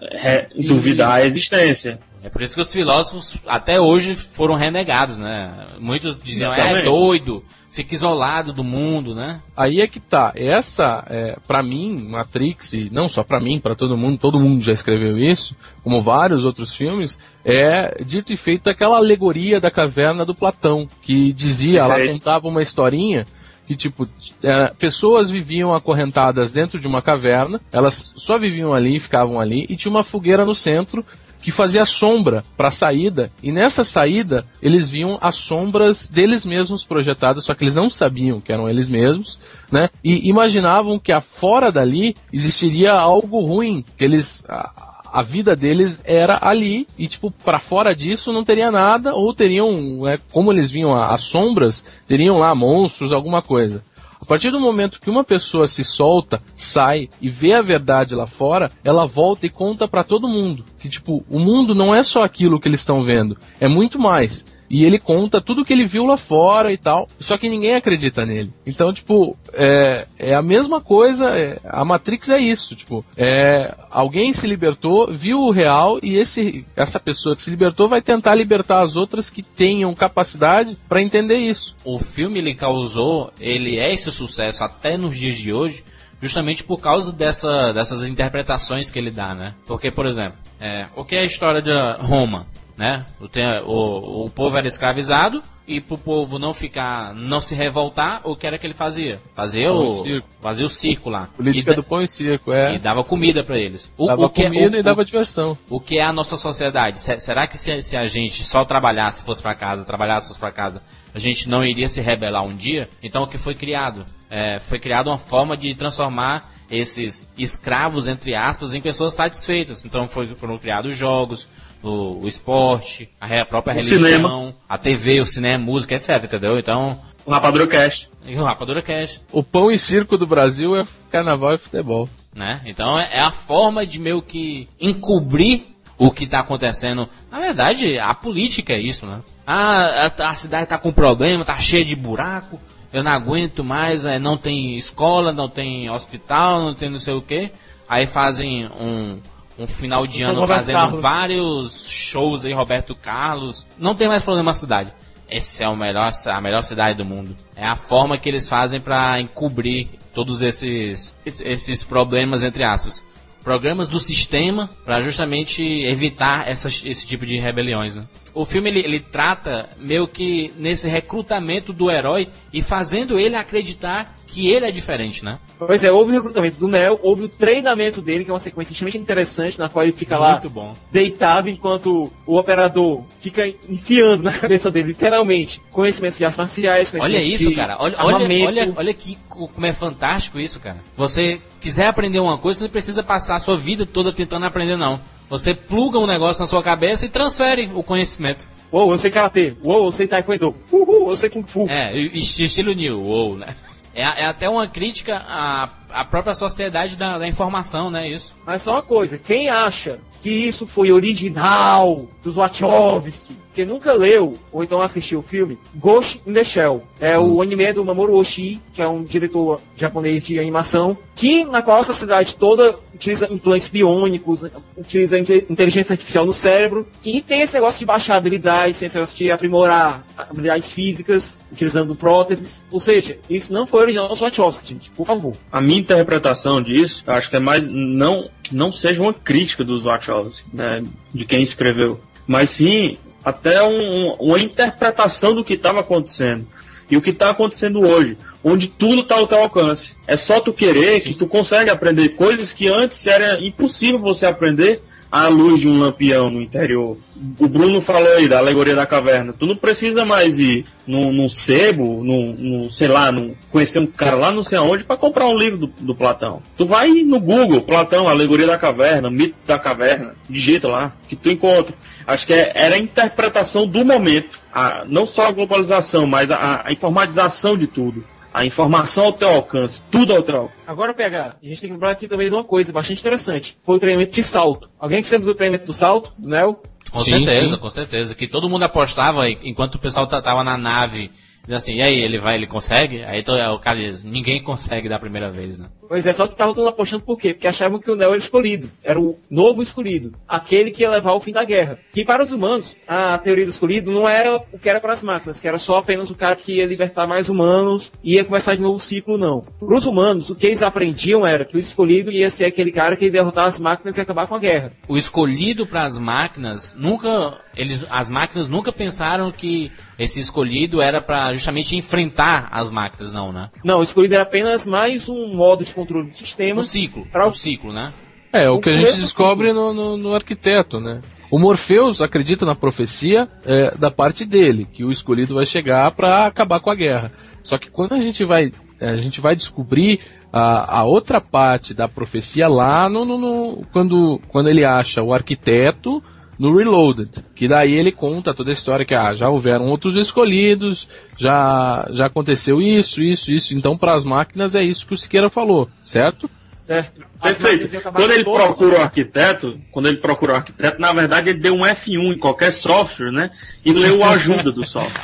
[0.01, 1.99] É, duvidar a existência.
[2.23, 5.65] É por isso que os filósofos até hoje foram renegados, né?
[5.79, 9.41] Muitos diziam, é doido, fica isolado do mundo, né?
[9.55, 10.33] Aí é que tá.
[10.35, 14.63] Essa, é, para mim, Matrix, e não só para mim, para todo mundo, todo mundo
[14.63, 20.25] já escreveu isso, como vários outros filmes, é dito e feito aquela alegoria da caverna
[20.25, 23.23] do Platão, que dizia, ela contava uma historinha
[23.69, 24.03] que tipo
[24.43, 29.77] é, pessoas viviam acorrentadas dentro de uma caverna, elas só viviam ali, ficavam ali e
[29.77, 31.05] tinha uma fogueira no centro
[31.41, 36.83] que fazia sombra para a saída, e nessa saída eles viam as sombras deles mesmos
[36.83, 39.39] projetadas, só que eles não sabiam que eram eles mesmos,
[39.71, 39.89] né?
[40.03, 46.85] E imaginavam que fora dali existiria algo ruim, que eles a, vida deles era ali
[46.97, 49.73] e tipo para fora disso não teria nada ou teriam,
[50.07, 53.83] é, como eles viam as sombras, teriam lá monstros, alguma coisa.
[54.21, 58.27] A partir do momento que uma pessoa se solta, sai e vê a verdade lá
[58.27, 62.23] fora, ela volta e conta para todo mundo que tipo, o mundo não é só
[62.23, 64.45] aquilo que eles estão vendo, é muito mais.
[64.69, 67.07] E ele conta tudo que ele viu lá fora e tal.
[67.19, 68.53] Só que ninguém acredita nele.
[68.65, 71.37] Então, tipo, é, é a mesma coisa.
[71.37, 72.75] É, a Matrix é isso.
[72.75, 77.89] Tipo, é, alguém se libertou, viu o real e esse, essa pessoa que se libertou
[77.89, 81.75] vai tentar libertar as outras que tenham capacidade para entender isso.
[81.83, 85.83] O filme ele causou, ele é esse sucesso até nos dias de hoje
[86.21, 89.55] justamente por causa dessa, dessas interpretações que ele dá, né?
[89.65, 91.71] Porque, por exemplo, é, o que é a história de
[92.03, 92.45] Roma?
[92.79, 93.05] Né?
[93.19, 93.25] O,
[93.73, 98.47] o, o povo era escravizado e pro povo não ficar, não se revoltar, o que
[98.47, 99.21] era que ele fazia?
[99.35, 101.27] Fazia o, o fazia o circo lá.
[101.35, 102.75] Política e, do pão e circo, é.
[102.75, 103.93] E dava comida para eles.
[103.97, 105.57] O, dava o que, é- comida o, e dava diversão.
[105.69, 107.01] O que é a nossa sociedade?
[107.01, 110.81] Será que se, se a gente só trabalhasse, fosse para casa, trabalhasse, fosse para casa,
[111.13, 112.87] a gente não iria se rebelar um dia?
[113.03, 114.05] Então o que foi criado?
[114.29, 119.83] É, foi criado uma forma de transformar esses escravos, entre aspas, em pessoas satisfeitas.
[119.83, 121.49] Então foi, foram criados jogos,
[121.81, 124.55] o, o esporte, a própria o religião, cinema.
[124.67, 126.57] a TV, o cinema, música, etc, entendeu?
[126.57, 126.99] Então...
[127.25, 128.09] O Rapadura Cast.
[128.25, 129.21] E o Rapadura Cast.
[129.31, 132.09] O pão e circo do Brasil é carnaval e futebol.
[132.33, 132.61] Né?
[132.65, 135.63] Então é, é a forma de meio que encobrir
[135.97, 137.09] o que está acontecendo.
[137.29, 139.21] Na verdade, a política é isso, né?
[139.45, 142.59] Ah, a, a cidade está com problema, está cheia de buraco,
[142.93, 147.13] eu não aguento mais, é, não tem escola, não tem hospital, não tem não sei
[147.13, 147.51] o que.
[147.87, 149.19] Aí fazem um,
[149.59, 151.01] um final de ano trazendo Carlos.
[151.01, 153.67] vários shows aí, Roberto Carlos.
[153.77, 154.93] Não tem mais problema na cidade.
[155.29, 157.35] Essa é o melhor, a melhor cidade do mundo.
[157.55, 163.05] É a forma que eles fazem para encobrir todos esses, esses problemas, entre aspas.
[163.43, 167.95] Programas do sistema para justamente evitar essas, esse tipo de rebeliões.
[167.95, 168.03] Né?
[168.39, 174.15] O filme ele, ele trata meio que nesse recrutamento do herói e fazendo ele acreditar
[174.25, 175.39] que ele é diferente, né?
[175.57, 178.71] Pois é, houve o recrutamento do Neo, houve o treinamento dele, que é uma sequência
[178.71, 180.73] extremamente interessante, na qual ele fica lá Muito bom.
[180.89, 187.17] deitado enquanto o operador fica enfiando na cabeça dele, literalmente, conhecimentos de artes marciais, Olha
[187.17, 187.75] isso, de cara.
[187.77, 190.77] Olha, olha, olha, olha que, como é fantástico isso, cara.
[190.95, 194.77] Você quiser aprender uma coisa, você não precisa passar a sua vida toda tentando aprender,
[194.77, 195.01] não.
[195.29, 198.47] Você pluga um negócio na sua cabeça e transfere o conhecimento.
[198.71, 199.55] Uou, eu sei karatê.
[199.63, 200.55] Uou, eu sei taekwondo.
[200.71, 201.67] Uhul, eu sei kung fu.
[201.69, 203.55] É, estilo New, ou, né?
[203.93, 208.07] É, é até uma crítica à, à própria sociedade da, da informação, né?
[208.09, 208.35] Isso.
[208.45, 214.37] Mas só uma coisa, quem acha que isso foi original dos Wachowski, que nunca leu
[214.51, 216.83] ou então assistiu o filme, Ghost in the Shell.
[216.99, 221.61] É o anime do Mamoru Oshii, que é um diretor japonês de animação, que na
[221.61, 224.45] qual a sociedade toda utiliza implantes biônicos,
[224.77, 228.95] utiliza inte- inteligência artificial no cérebro, e tem esse negócio de baixar habilidades, tem esse
[228.95, 232.63] negócio de aprimorar habilidades físicas, utilizando próteses.
[232.71, 235.33] Ou seja, isso não foi original dos Wachowski, gente, por favor.
[235.51, 240.43] A minha interpretação disso, acho que é mais não não seja uma crítica dos Wachowski,
[240.51, 240.81] né,
[241.13, 246.47] de quem escreveu, mas sim até um- uma interpretação do que estava acontecendo.
[246.89, 249.91] E o que está acontecendo hoje, onde tudo está ao teu alcance.
[250.07, 254.81] É só tu querer que tu consegue aprender coisas que antes era impossível você aprender
[255.11, 256.97] à luz de um lampião no interior.
[257.39, 259.33] O Bruno falou aí da alegoria da caverna.
[259.33, 263.87] Tu não precisa mais ir num, num sebo, num, num, sei lá, num, conhecer um
[263.87, 266.41] cara lá não sei aonde para comprar um livro do, do Platão.
[266.55, 271.29] Tu vai no Google, Platão, alegoria da caverna, mito da caverna, digita lá, que tu
[271.29, 271.73] encontra.
[272.05, 274.39] Acho que é- era a interpretação do momento.
[274.53, 278.03] A- não só a globalização, mas a, a informatização de tudo.
[278.33, 280.59] A informação ao teu alcance, tudo ao teu alcance.
[280.67, 283.57] Agora, PH, a gente tem que lembrar aqui também de uma coisa bastante interessante.
[283.63, 284.69] Foi o treinamento de salto.
[284.79, 286.59] Alguém que se lembra do treinamento do salto, do Neo?
[286.91, 287.59] Com Sim, certeza, sim.
[287.61, 288.15] com certeza.
[288.15, 291.11] Que todo mundo apostava enquanto o pessoal ta- tava na nave.
[291.49, 293.03] Diz assim, e aí, ele vai, ele consegue?
[293.03, 295.65] Aí to- o cara diz, ninguém consegue da primeira vez, né?
[295.87, 297.33] Pois é, só que tava todo mundo apostando por quê?
[297.33, 298.69] Porque achavam que o Neo era o escolhido.
[298.83, 300.13] Era o novo escolhido.
[300.27, 301.79] Aquele que ia levar ao fim da guerra.
[301.91, 305.01] Que para os humanos, a teoria do escolhido não era o que era para as
[305.01, 308.53] máquinas, que era só apenas o cara que ia libertar mais humanos e ia começar
[308.53, 309.41] de novo o ciclo, não.
[309.41, 312.95] Para os humanos, o que eles aprendiam era que o escolhido ia ser aquele cara
[312.95, 314.73] que ia derrotar as máquinas e acabar com a guerra.
[314.87, 321.01] O escolhido para as máquinas, nunca, eles, as máquinas nunca pensaram que esse escolhido era
[321.01, 323.49] para justamente enfrentar as máquinas, não, né?
[323.63, 326.59] Não, o escolhido era apenas mais um modo de controle do sistema.
[326.59, 327.91] O ciclo, Pra o- o ciclo, né?
[328.31, 331.01] É, o O que a gente descobre no, no, no arquiteto, né?
[331.31, 336.25] O Morpheus acredita na profecia é, da parte dele, que o escolhido vai chegar para
[336.27, 337.11] acabar com a guerra.
[337.43, 339.99] Só que quando a gente vai, a gente vai descobrir
[340.31, 345.13] a, a outra parte da profecia lá no, no- no- quando, quando ele acha o
[345.13, 346.03] arquiteto
[346.39, 350.87] no Reloaded, que daí ele conta toda a história que ah, já houveram outros escolhidos,
[351.17, 353.57] já, já aconteceu isso, isso, isso.
[353.57, 356.29] Então para as máquinas é isso que o Siqueira falou, certo?
[356.53, 357.01] Certo?
[357.21, 357.81] Perfeito.
[357.91, 361.61] Quando ele procura o arquiteto, quando ele procura o arquiteto, na verdade ele deu um
[361.61, 363.31] F1 em qualquer software, né?
[363.65, 365.01] E leu a ajuda do software.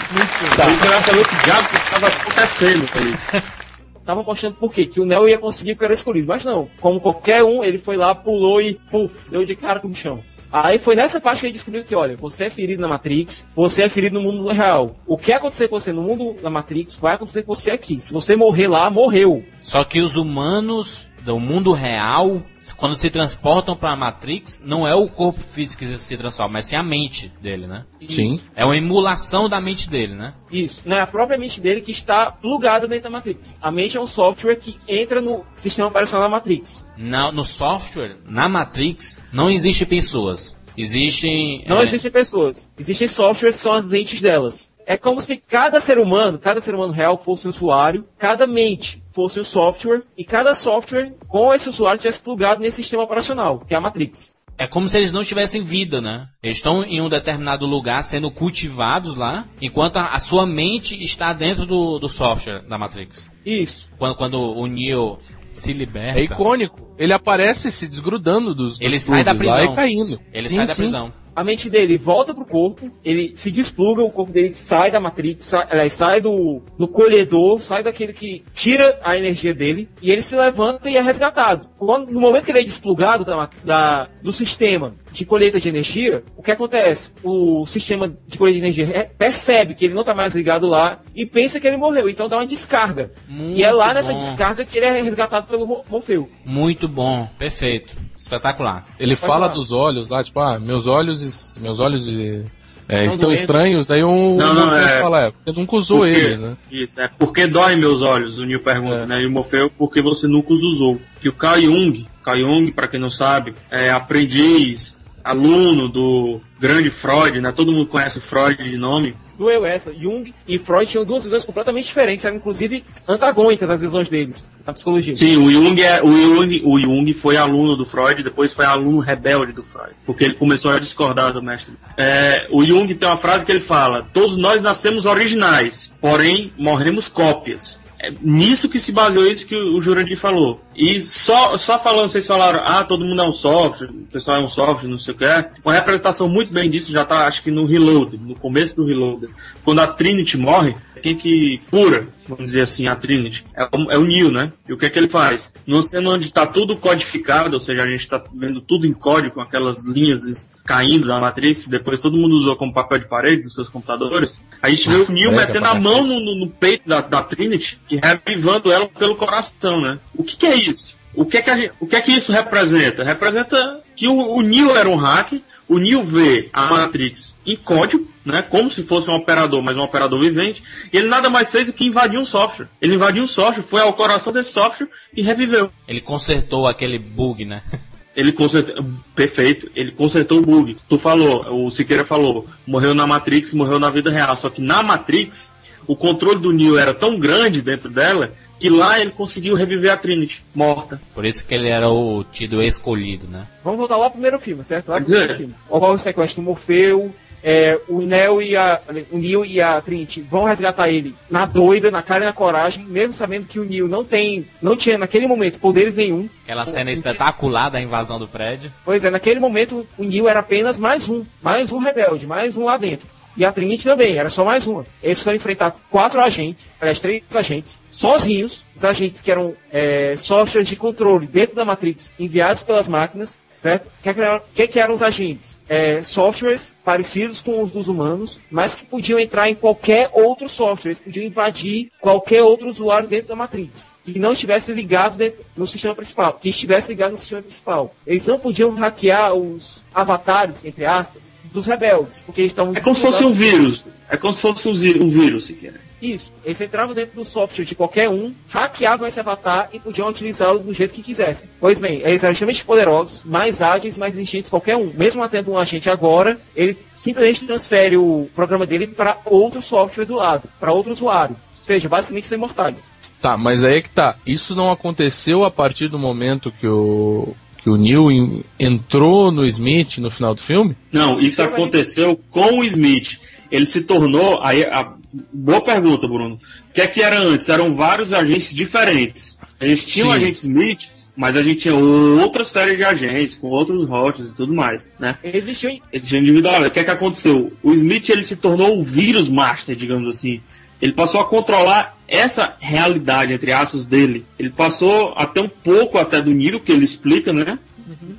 [0.53, 3.45] Então ele queria saber o que diabo estava acontecendo ali.
[4.05, 4.85] Tava apostando por quê?
[4.85, 6.27] Que o Neo ia conseguir porque era escolhido.
[6.27, 6.69] Mas não.
[6.79, 10.23] Como qualquer um, ele foi lá, pulou e puf, deu de cara com o chão.
[10.57, 13.83] Aí foi nessa parte que ele descobriu que, olha, você é ferido na Matrix, você
[13.83, 14.95] é ferido no mundo real.
[15.05, 17.99] O que acontecer com você no mundo da Matrix vai acontecer com você aqui.
[17.99, 19.43] Se você morrer lá, morreu.
[19.61, 22.41] Só que os humanos do mundo real,
[22.77, 26.67] quando se transportam para a Matrix, não é o corpo físico que se transforma, mas
[26.67, 27.83] sim a mente dele, né?
[27.99, 28.39] Sim.
[28.55, 30.33] É uma emulação da mente dele, né?
[30.51, 30.83] Isso.
[30.85, 33.57] Não é a própria mente dele que está plugada dentro da Matrix.
[33.61, 36.87] A mente é um software que entra no sistema operacional da Matrix.
[36.95, 40.55] Na- no software, na Matrix, não existem pessoas.
[40.77, 41.63] Existem.
[41.67, 42.71] Não é, existem pessoas.
[42.77, 44.73] Existem softwares que são as entes delas.
[44.87, 49.01] É como se cada ser humano, cada ser humano real fosse um usuário, cada mente
[49.11, 53.73] fosse um software, e cada software com esse usuário tivesse plugado nesse sistema operacional, que
[53.73, 54.35] é a Matrix.
[54.57, 56.27] É como se eles não tivessem vida, né?
[56.41, 61.33] Eles estão em um determinado lugar sendo cultivados lá, enquanto a, a sua mente está
[61.33, 63.29] dentro do, do software da Matrix.
[63.45, 63.91] Isso.
[63.97, 65.17] Quando, quando o Neo
[65.55, 66.87] se liberta, É icônico.
[66.97, 68.79] Ele aparece se desgrudando dos.
[68.79, 69.73] Ele dos sai da prisão.
[69.73, 70.19] e caindo.
[70.33, 70.81] ele Sim, sai da sim.
[70.83, 71.13] prisão.
[71.35, 75.45] A mente dele volta pro corpo, ele se despluga, o corpo dele sai da Matrix,
[75.47, 80.33] sai, sai do, do colhedor, sai daquele que tira a energia dele, e ele se
[80.33, 81.67] levanta e é resgatado.
[81.77, 86.23] Quando- no momento que ele é desplugado da, da- do sistema de colheita de energia,
[86.37, 87.11] o que acontece?
[87.23, 91.25] O sistema de colheita de energia percebe que ele não está mais ligado lá e
[91.25, 93.11] pensa que ele morreu, então dá uma descarga.
[93.27, 94.19] Muito e é lá nessa bom.
[94.19, 96.29] descarga que ele é resgatado pelo Mo- Morfeu.
[96.45, 98.85] Muito bom, perfeito, espetacular.
[98.99, 99.53] Ele Pode fala falar.
[99.53, 102.43] dos olhos lá, tipo, ah, meus olhos, meus olhos eh,
[102.87, 103.41] é, Não estão doendo.
[103.41, 106.55] estranhos, daí um Não, não, é- fala, é, você nunca usou Porque- eles, né?
[106.71, 109.05] Isso, é porque dói meus olhos, o Neil pergunta, É.
[109.07, 109.21] né?
[109.23, 110.99] E o Morfeu, porque você nunca os usou.
[111.19, 114.94] Que o Carl Jung, Carl Jung, pra quem não sabe, é aprendiz,
[115.25, 117.51] aluno do grande Freud, né?
[117.51, 119.15] Todo mundo conhece Freud de nome.
[119.37, 119.91] Doeu essa.
[119.91, 124.71] Jung e Freud tinham duas visões completamente diferentes, eram inclusive antagônicas as visões deles na
[124.71, 125.15] psicologia.
[125.15, 128.99] Sim, o Jung, é, o, Jung, o Jung foi aluno do Freud, depois foi aluno
[128.99, 131.73] rebelde do Freud, porque ele começou a discordar do mestre.
[131.97, 137.09] É, o Jung tem uma frase que ele fala: Todos nós nascemos originais, porém morremos
[137.09, 137.83] cópias.
[137.99, 140.61] É nisso que se baseou isso que o Jurandir falou.
[140.75, 144.43] E só, só falando, vocês falaram, ah, todo mundo é um software, o pessoal é
[144.43, 145.25] um software, não sei o que.
[145.63, 149.27] Uma representação muito bem disso já tá, acho que no Reload, no começo do Reload.
[149.63, 150.75] Quando a Trinity morre,
[151.05, 153.45] quem que cura, vamos dizer assim, a Trinity?
[153.55, 154.51] É o, é o Neo, né?
[154.67, 155.53] E o que é que ele faz?
[155.67, 159.35] Numa cena onde está tudo codificado, ou seja, a gente está vendo tudo em código,
[159.35, 160.21] com aquelas linhas
[160.65, 164.39] caindo da Matrix, depois todo mundo usou como papel de parede dos seus computadores.
[164.63, 167.21] A gente vê o Neo Brega metendo a mão no, no- no peito da, da
[167.21, 169.99] Trinity e revivando ela pelo coração, né?
[170.15, 170.95] O que, que é isso?
[171.13, 173.03] O que é que, gente- o que é que isso representa?
[173.03, 175.33] Representa que o, o Neo era um hack,
[175.67, 178.41] o Neo vê a Matrix em código, né?
[178.41, 181.73] Como se fosse um operador, mas um operador vivente, e ele nada mais fez do
[181.73, 182.67] que invadir um software.
[182.81, 185.71] Ele invadiu um software, foi ao coração desse software e reviveu.
[185.87, 187.61] Ele consertou aquele bug, né?
[188.15, 188.81] Ele consertou.
[189.13, 190.77] Perfeito, ele consertou o bug.
[190.87, 194.37] Tu falou, o Siqueira falou, morreu na Matrix, morreu na vida real.
[194.37, 195.51] Só que na Matrix,
[195.85, 199.97] o controle do Neo era tão grande dentro dela que lá ele conseguiu reviver a
[199.97, 201.01] Trinity, morta.
[201.13, 203.45] Por isso que ele era o tido escolhido, né?
[203.63, 204.89] Vamos voltar lá pro primeiro filme, certo?
[204.89, 205.55] Lá pro Pode primeiro filme.
[205.69, 207.13] Ocorre o sequestro do Morfeu,
[207.47, 208.81] é, o Neo e a
[209.11, 212.83] o Neo e a Trinity vão resgatar ele na doida, na cara e na coragem,
[212.85, 216.27] mesmo sabendo que o Neo não tem, não tinha naquele momento poderes nenhum.
[216.43, 218.73] Aquela cena espetacular da invasão do prédio.
[218.83, 222.65] Pois é, naquele momento o Neo era apenas mais um, mais um rebelde, mais um
[222.65, 223.07] lá dentro.
[223.37, 224.85] E a Trinity também, era só mais uma.
[225.03, 230.67] Eles foram enfrentar quatro agentes, aliás, três agentes, sozinhos, os agentes que eram é, softwares
[230.67, 233.87] de controle dentro da Matrix, enviados pelas máquinas, certo?
[233.87, 235.59] O que, é que é que eram os agentes?
[235.67, 240.89] É, softwares parecidos com os dos humanos, mas que podiam entrar em qualquer outro software,
[240.89, 245.67] eles podiam invadir qualquer outro usuário dentro da Matrix, que não estivesse ligado dentro, no
[245.67, 247.93] sistema principal, que estivesse ligado no sistema principal.
[248.05, 252.95] Eles não podiam hackear os avatares, entre aspas, dos rebeldes, porque eles estavam É como
[252.95, 253.85] se fosse um vírus.
[254.09, 254.73] É como se fosse um,
[255.07, 255.79] vírus, Siqueira.
[256.01, 256.31] Isso.
[256.43, 260.73] Eles entravam dentro do software de qualquer um, hackeavam esse avatar e podiam utilizá-lo do
[260.73, 261.49] jeito que quisessem.
[261.59, 264.91] Pois bem, eles eram extremamente poderosos, mais ágeis, mais inteligentes que qualquer um.
[264.93, 270.15] Mesmo tendo um agente agora, ele simplesmente transfere o programa dele para outro software do
[270.15, 271.35] lado, para outro usuário.
[271.35, 272.91] Ou seja, basicamente são imortais.
[273.21, 274.17] Tá, mas aí é que tá.
[274.27, 277.33] Isso não aconteceu a partir do momento que o
[277.65, 280.77] que o Neil en- entrou no Smith no final do filme?
[280.91, 283.17] Não, isso aconteceu com o Smith.
[283.51, 284.39] Ele se tornou.
[284.43, 284.93] Aí, a,
[285.33, 286.35] boa pergunta, Bruno.
[286.69, 287.49] O que é que era antes?
[287.49, 289.35] Eram vários agentes diferentes.
[289.59, 290.81] A gente tinha o agente Smith,
[291.17, 295.17] mas a gente tinha outra série de agentes, com outros rotas e tudo mais, né?
[295.23, 296.61] Existiam Esse individual.
[296.67, 297.51] O que é que aconteceu?
[297.63, 300.39] O Smith ele se tornou o vírus master, digamos assim.
[300.79, 304.25] Ele passou a controlar essa realidade, entre aspas, dele.
[304.37, 307.57] Ele passou até um pouco até do Niro, que ele explica, né?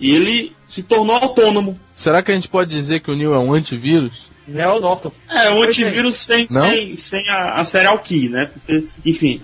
[0.01, 1.78] E ele se tornou autônomo.
[1.95, 4.28] Será que a gente pode dizer que o Neil é um antivírus?
[4.47, 5.11] Neo Norton.
[5.29, 6.71] É, Pois antivírus sem, Não?
[6.71, 8.51] sem, sem a, a serial key, né?
[8.53, 9.41] Porque, enfim.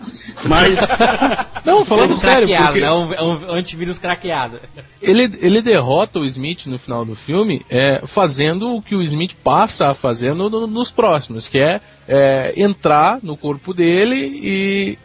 [0.46, 0.78] Mas.
[1.64, 2.90] Não, falando sério, porque né?
[2.90, 4.60] Um, é um antivírus craqueado.
[5.00, 9.32] ele, ele derrota o Smith no final do filme é, fazendo o que o Smith
[9.42, 14.98] passa a fazer no- no- nos próximos, que é, é, entrar no corpo dele e,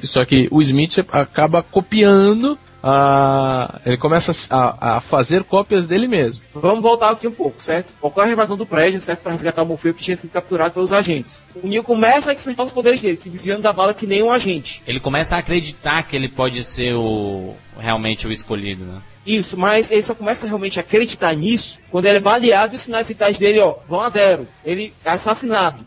[0.00, 0.06] e.
[0.06, 2.58] Só que o Smith acaba copiando.
[2.86, 6.42] A, ele começa a, a fazer cópias dele mesmo.
[6.52, 7.94] Vamos voltar aqui um pouco, certo?
[7.98, 9.20] Ocorre a invasão do prédio, certo?
[9.20, 11.42] Para resgatar o Morfeu que tinha sido capturado pelos agentes.
[11.62, 14.30] O Neo começa a despertar os poderes dele, se desviando da bala que nem um
[14.30, 14.82] agente.
[14.86, 19.00] Ele começa a acreditar que ele pode ser o realmente o escolhido, né?
[19.26, 22.82] Isso, mas ele só começa realmente a acreditar nisso quando ele é baleado e os
[22.82, 24.46] sinais vitais dele, ó, vão a zero.
[24.62, 25.82] Ele é assassinado.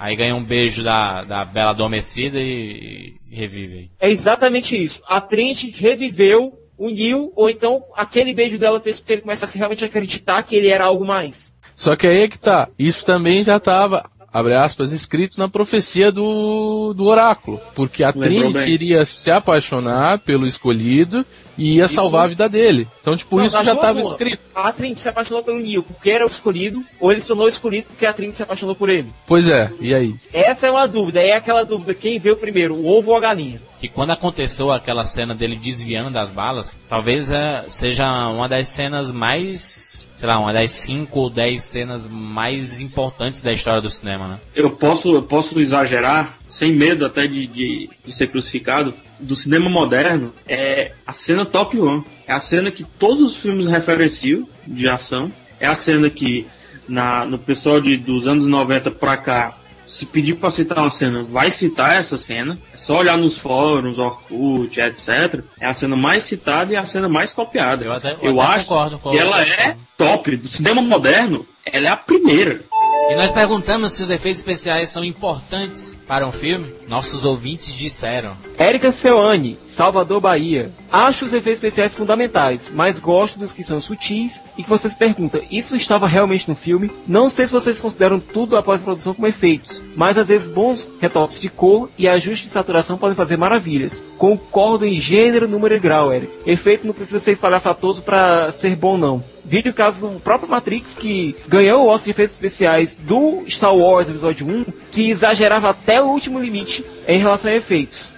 [0.00, 3.90] Aí ganha um beijo da, da Bela Adormecida e, e revive.
[4.00, 5.02] É exatamente isso.
[5.06, 9.58] A Trinity reviveu o Neo, ou então aquele beijo dela fez com que ele começasse
[9.58, 11.54] realmente a acreditar que ele era algo mais.
[11.74, 12.70] Só que aí é que tá.
[12.78, 17.60] Isso também já estava, abre aspas, escrito na profecia do, do oráculo.
[17.74, 18.74] Porque a Lembrou Trinity bem.
[18.74, 21.24] iria se apaixonar pelo escolhido
[21.58, 21.94] e ia Isso.
[21.94, 22.88] salvar a vida dele.
[23.00, 24.40] Então, tipo, Não, isso já estava escrito.
[24.54, 27.88] A Trinity se apaixonou pelo Neo porque era o escolhido, ou ele se tornou escolhido
[27.88, 29.12] porque a Trinity se apaixonou por ele.
[29.26, 30.14] Pois é, e aí?
[30.32, 33.60] Essa é uma dúvida, é aquela dúvida, quem veio primeiro, o ovo ou a galinha?
[33.78, 39.10] Que quando aconteceu aquela cena dele desviando das balas, talvez é, seja uma das cenas
[39.10, 39.89] mais
[40.20, 44.38] sei lá, uma das 5 ou 10 cenas mais importantes da história do cinema, né?
[44.54, 49.70] Eu posso, eu posso exagerar, sem medo até de, de, de ser crucificado, do cinema
[49.70, 52.04] moderno, é a cena top one.
[52.26, 55.32] É a cena que todos os filmes referenciam de ação.
[55.58, 56.46] É a cena que
[56.86, 59.56] na, no pessoal de, dos anos 90 pra cá
[59.90, 62.58] se pedir para citar uma cena, vai citar essa cena.
[62.72, 65.42] É só olhar nos fóruns, Orkut, etc.
[65.60, 67.84] É a cena mais citada e a cena mais copiada.
[67.84, 70.36] Eu até, eu eu até acho concordo com que ela é top.
[70.36, 72.64] Do cinema moderno, ela é a primeira.
[73.10, 76.74] E nós perguntamos se os efeitos especiais são importantes para um filme.
[76.88, 78.36] Nossos ouvintes disseram.
[78.58, 80.72] Érica Seoane, Salvador, Bahia.
[80.90, 85.40] Acho os efeitos especiais fundamentais, mas gosto dos que são sutis e que vocês perguntam,
[85.52, 86.90] isso estava realmente no filme?
[87.06, 90.90] Não sei se vocês consideram tudo após a produção como efeitos, mas às vezes bons
[91.00, 94.04] retoques de cor e ajuste de saturação podem fazer maravilhas.
[94.18, 96.32] Concordo em gênero, número e grau, Eric.
[96.44, 99.22] Efeito não precisa ser espalhafatoso para ser bom, não.
[99.44, 103.74] Vídeo o caso do próprio Matrix, que ganhou o Oscar de efeitos especiais do Star
[103.74, 108.08] Wars Episódio 1, que exagerava até o último limite em relação a efeitos.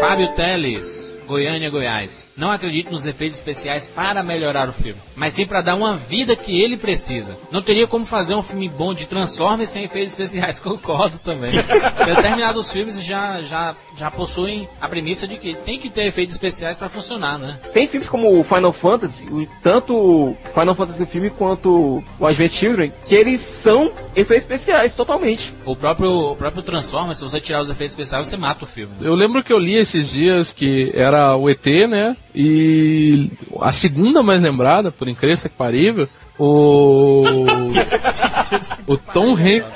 [0.00, 2.26] Fábio Teles, Goiânia, Goiás.
[2.36, 6.36] Não acredito nos efeitos especiais para melhorar o filme, mas sim para dar uma vida
[6.36, 7.36] que ele precisa.
[7.50, 11.52] Não teria como fazer um filme bom de Transformers sem efeitos especiais, concordo também.
[12.04, 16.78] Determinados filmes já, já, já possuem a premissa de que tem que ter efeitos especiais
[16.78, 17.58] para funcionar, né?
[17.72, 22.26] Tem filmes como o Final Fantasy, o- tanto o Final Fantasy o filme quanto o
[22.26, 25.52] Advent Children, que eles são efeitos especiais totalmente.
[25.64, 28.94] O próprio, o próprio Transformers, se você tirar os efeitos especiais, você mata o filme.
[29.00, 32.16] Eu lembro que eu li esses dias que era o ET, né?
[32.34, 36.08] E a segunda mais lembrada, por incrível que parível,
[36.38, 37.24] o.
[38.86, 39.72] o Tom Hanks.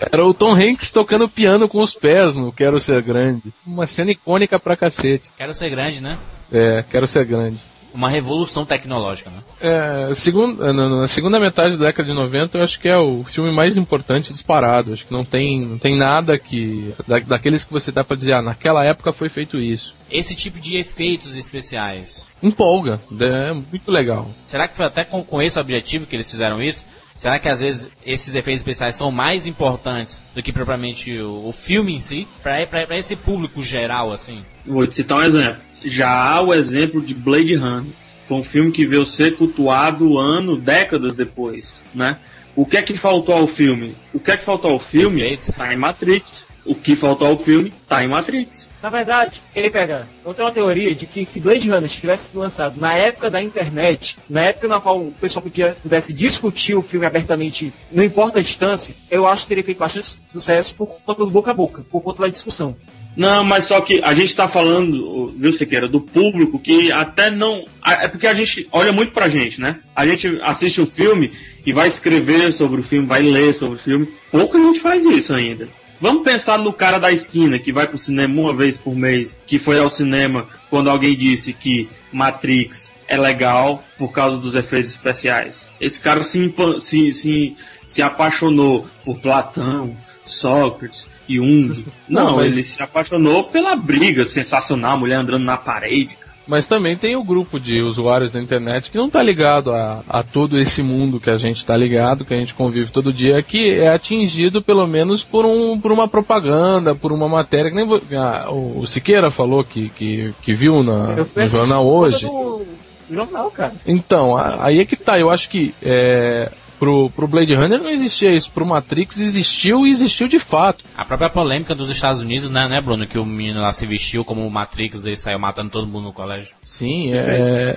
[0.00, 3.52] Era o Tom Hanks tocando piano com os pés no Quero Ser Grande.
[3.66, 5.30] Uma cena icônica pra cacete.
[5.36, 6.18] Quero ser grande, né?
[6.52, 7.58] É, Quero Ser Grande.
[7.94, 9.38] Uma revolução tecnológica, né?
[9.60, 13.22] É, segun- na, na segunda metade da década de 90, eu acho que é o
[13.24, 14.92] filme mais importante disparado.
[14.92, 16.94] Acho que não tem, não tem nada que.
[17.06, 19.94] Da, daqueles que você dá pra dizer, ah, naquela época foi feito isso.
[20.10, 22.28] Esse tipo de efeitos especiais.
[22.42, 24.30] Empolga, é muito legal.
[24.46, 26.84] Será que foi até com, com esse objetivo que eles fizeram isso?
[27.14, 31.52] Será que às vezes esses efeitos especiais são mais importantes do que propriamente o, o
[31.52, 32.26] filme em si?
[32.42, 34.42] Pra, pra, pra esse público geral, assim?
[34.66, 35.60] Vou te citar um exemplo.
[35.84, 37.92] Já há o exemplo de Blade Runner.
[38.26, 42.18] Foi um filme que veio ser cultuado ano, décadas depois, né?
[42.54, 43.94] O que é que faltou ao filme?
[44.12, 45.20] O que é que faltou ao filme?
[45.20, 45.50] Efeitos.
[45.56, 46.46] Tá em Matrix.
[46.64, 47.72] O que faltou ao filme?
[47.88, 48.70] Tá em Matrix.
[48.82, 50.08] Na verdade, ele pega.
[50.24, 54.18] Eu tenho uma teoria de que se Blade Runner tivesse lançado na época da internet,
[54.28, 58.42] na época na qual o pessoal podia, pudesse discutir o filme abertamente, não importa a
[58.42, 62.00] distância, eu acho que teria feito bastante sucesso por conta do boca a boca, por
[62.00, 62.76] conta da discussão.
[63.16, 67.64] Não, mas só que a gente tá falando, viu, Sequeira, do público que até não.
[67.86, 69.80] É porque a gente olha muito pra gente, né?
[69.94, 71.30] A gente assiste o filme
[71.64, 74.08] e vai escrever sobre o filme, vai ler sobre o filme.
[74.30, 75.68] Pouca gente faz isso ainda.
[76.02, 79.56] Vamos pensar no cara da esquina que vai pro cinema uma vez por mês, que
[79.60, 85.64] foi ao cinema quando alguém disse que Matrix é legal por causa dos efeitos especiais.
[85.80, 91.84] Esse cara se, se, se, se apaixonou por Platão, Sócrates, Jung.
[92.08, 96.18] Não, Não, mas- ele se apaixonou pela briga sensacional, mulher andando na parede.
[96.52, 100.22] Mas também tem o grupo de usuários da internet que não tá ligado a, a
[100.22, 103.80] todo esse mundo que a gente tá ligado, que a gente convive todo dia, que
[103.80, 107.88] é atingido pelo menos por, um, por uma propaganda, por uma matéria, que nem
[108.18, 112.26] ah, o Siqueira falou que, que, que viu na, no jornal hoje.
[112.26, 112.66] Do,
[113.10, 113.72] jornal, cara.
[113.86, 116.52] Então, aí é que tá, eu acho que é,
[116.82, 120.84] pro, pro Blade Runner não existia isso, pro Matrix existiu e existiu de fato.
[120.96, 123.06] A própria polêmica dos Estados Unidos, né, né, Bruno?
[123.06, 126.12] Que o menino lá se vestiu como o Matrix e saiu matando todo mundo no
[126.12, 126.56] colégio.
[126.82, 127.76] Sim, é.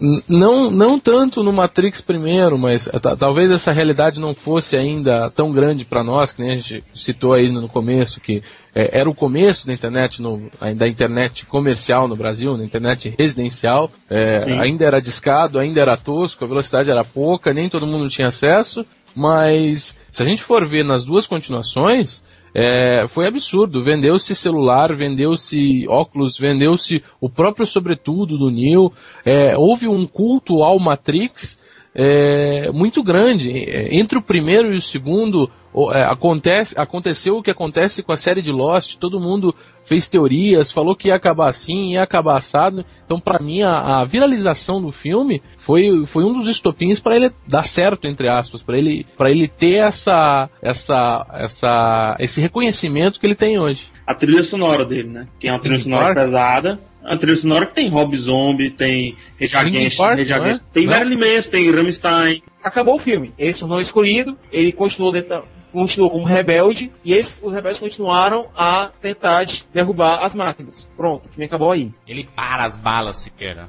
[0.00, 5.30] n- Não, não tanto no Matrix primeiro, mas ta- talvez essa realidade não fosse ainda
[5.30, 8.42] tão grande para nós, que nem a gente citou aí no começo, que
[8.74, 13.90] eh, era o começo da internet, no, da internet comercial no Brasil, na internet residencial,
[14.44, 14.58] Sim.
[14.60, 18.84] ainda era discado, ainda era tosco, a velocidade era pouca, nem todo mundo tinha acesso,
[19.16, 22.22] mas se a gente for ver nas duas continuações,
[22.54, 23.82] é, foi absurdo.
[23.82, 28.92] Vendeu-se celular, vendeu-se óculos, vendeu-se o próprio sobretudo do Neo.
[29.24, 31.58] É, houve um culto ao Matrix
[31.94, 33.50] é, muito grande.
[33.50, 35.50] É, Entre o primeiro e o segundo,
[36.10, 38.96] acontece, aconteceu o que acontece com a série de Lost.
[38.98, 39.54] Todo mundo
[39.86, 42.84] fez teorias, falou que ia acabar assim, ia acabar assado.
[43.04, 47.30] Então, pra mim, a, a viralização do filme foi, foi um dos estopins para ele
[47.46, 53.26] dar certo, entre aspas, para ele, pra ele ter essa, essa, essa, esse reconhecimento que
[53.26, 53.82] ele tem hoje.
[54.06, 55.26] A trilha sonora dele, né?
[55.40, 56.20] Que é uma trilha sonora claro.
[56.20, 59.16] pesada, A trilha sonora que tem Rob Zombie, tem
[59.96, 60.60] Park, não é?
[60.72, 60.86] Tem?
[60.86, 62.42] Marilyn Manson, tem Rammstein.
[62.62, 63.32] Acabou o filme.
[63.38, 65.44] Ele se tornou escolhido, ele continuou, dentro-
[65.74, 70.88] continuou como rebelde, e eles, os rebeldes continuaram a tentar de- derrubar as máquinas.
[70.96, 71.92] Pronto, o filme acabou aí.
[72.06, 73.68] Ele para as balas, Siqueira.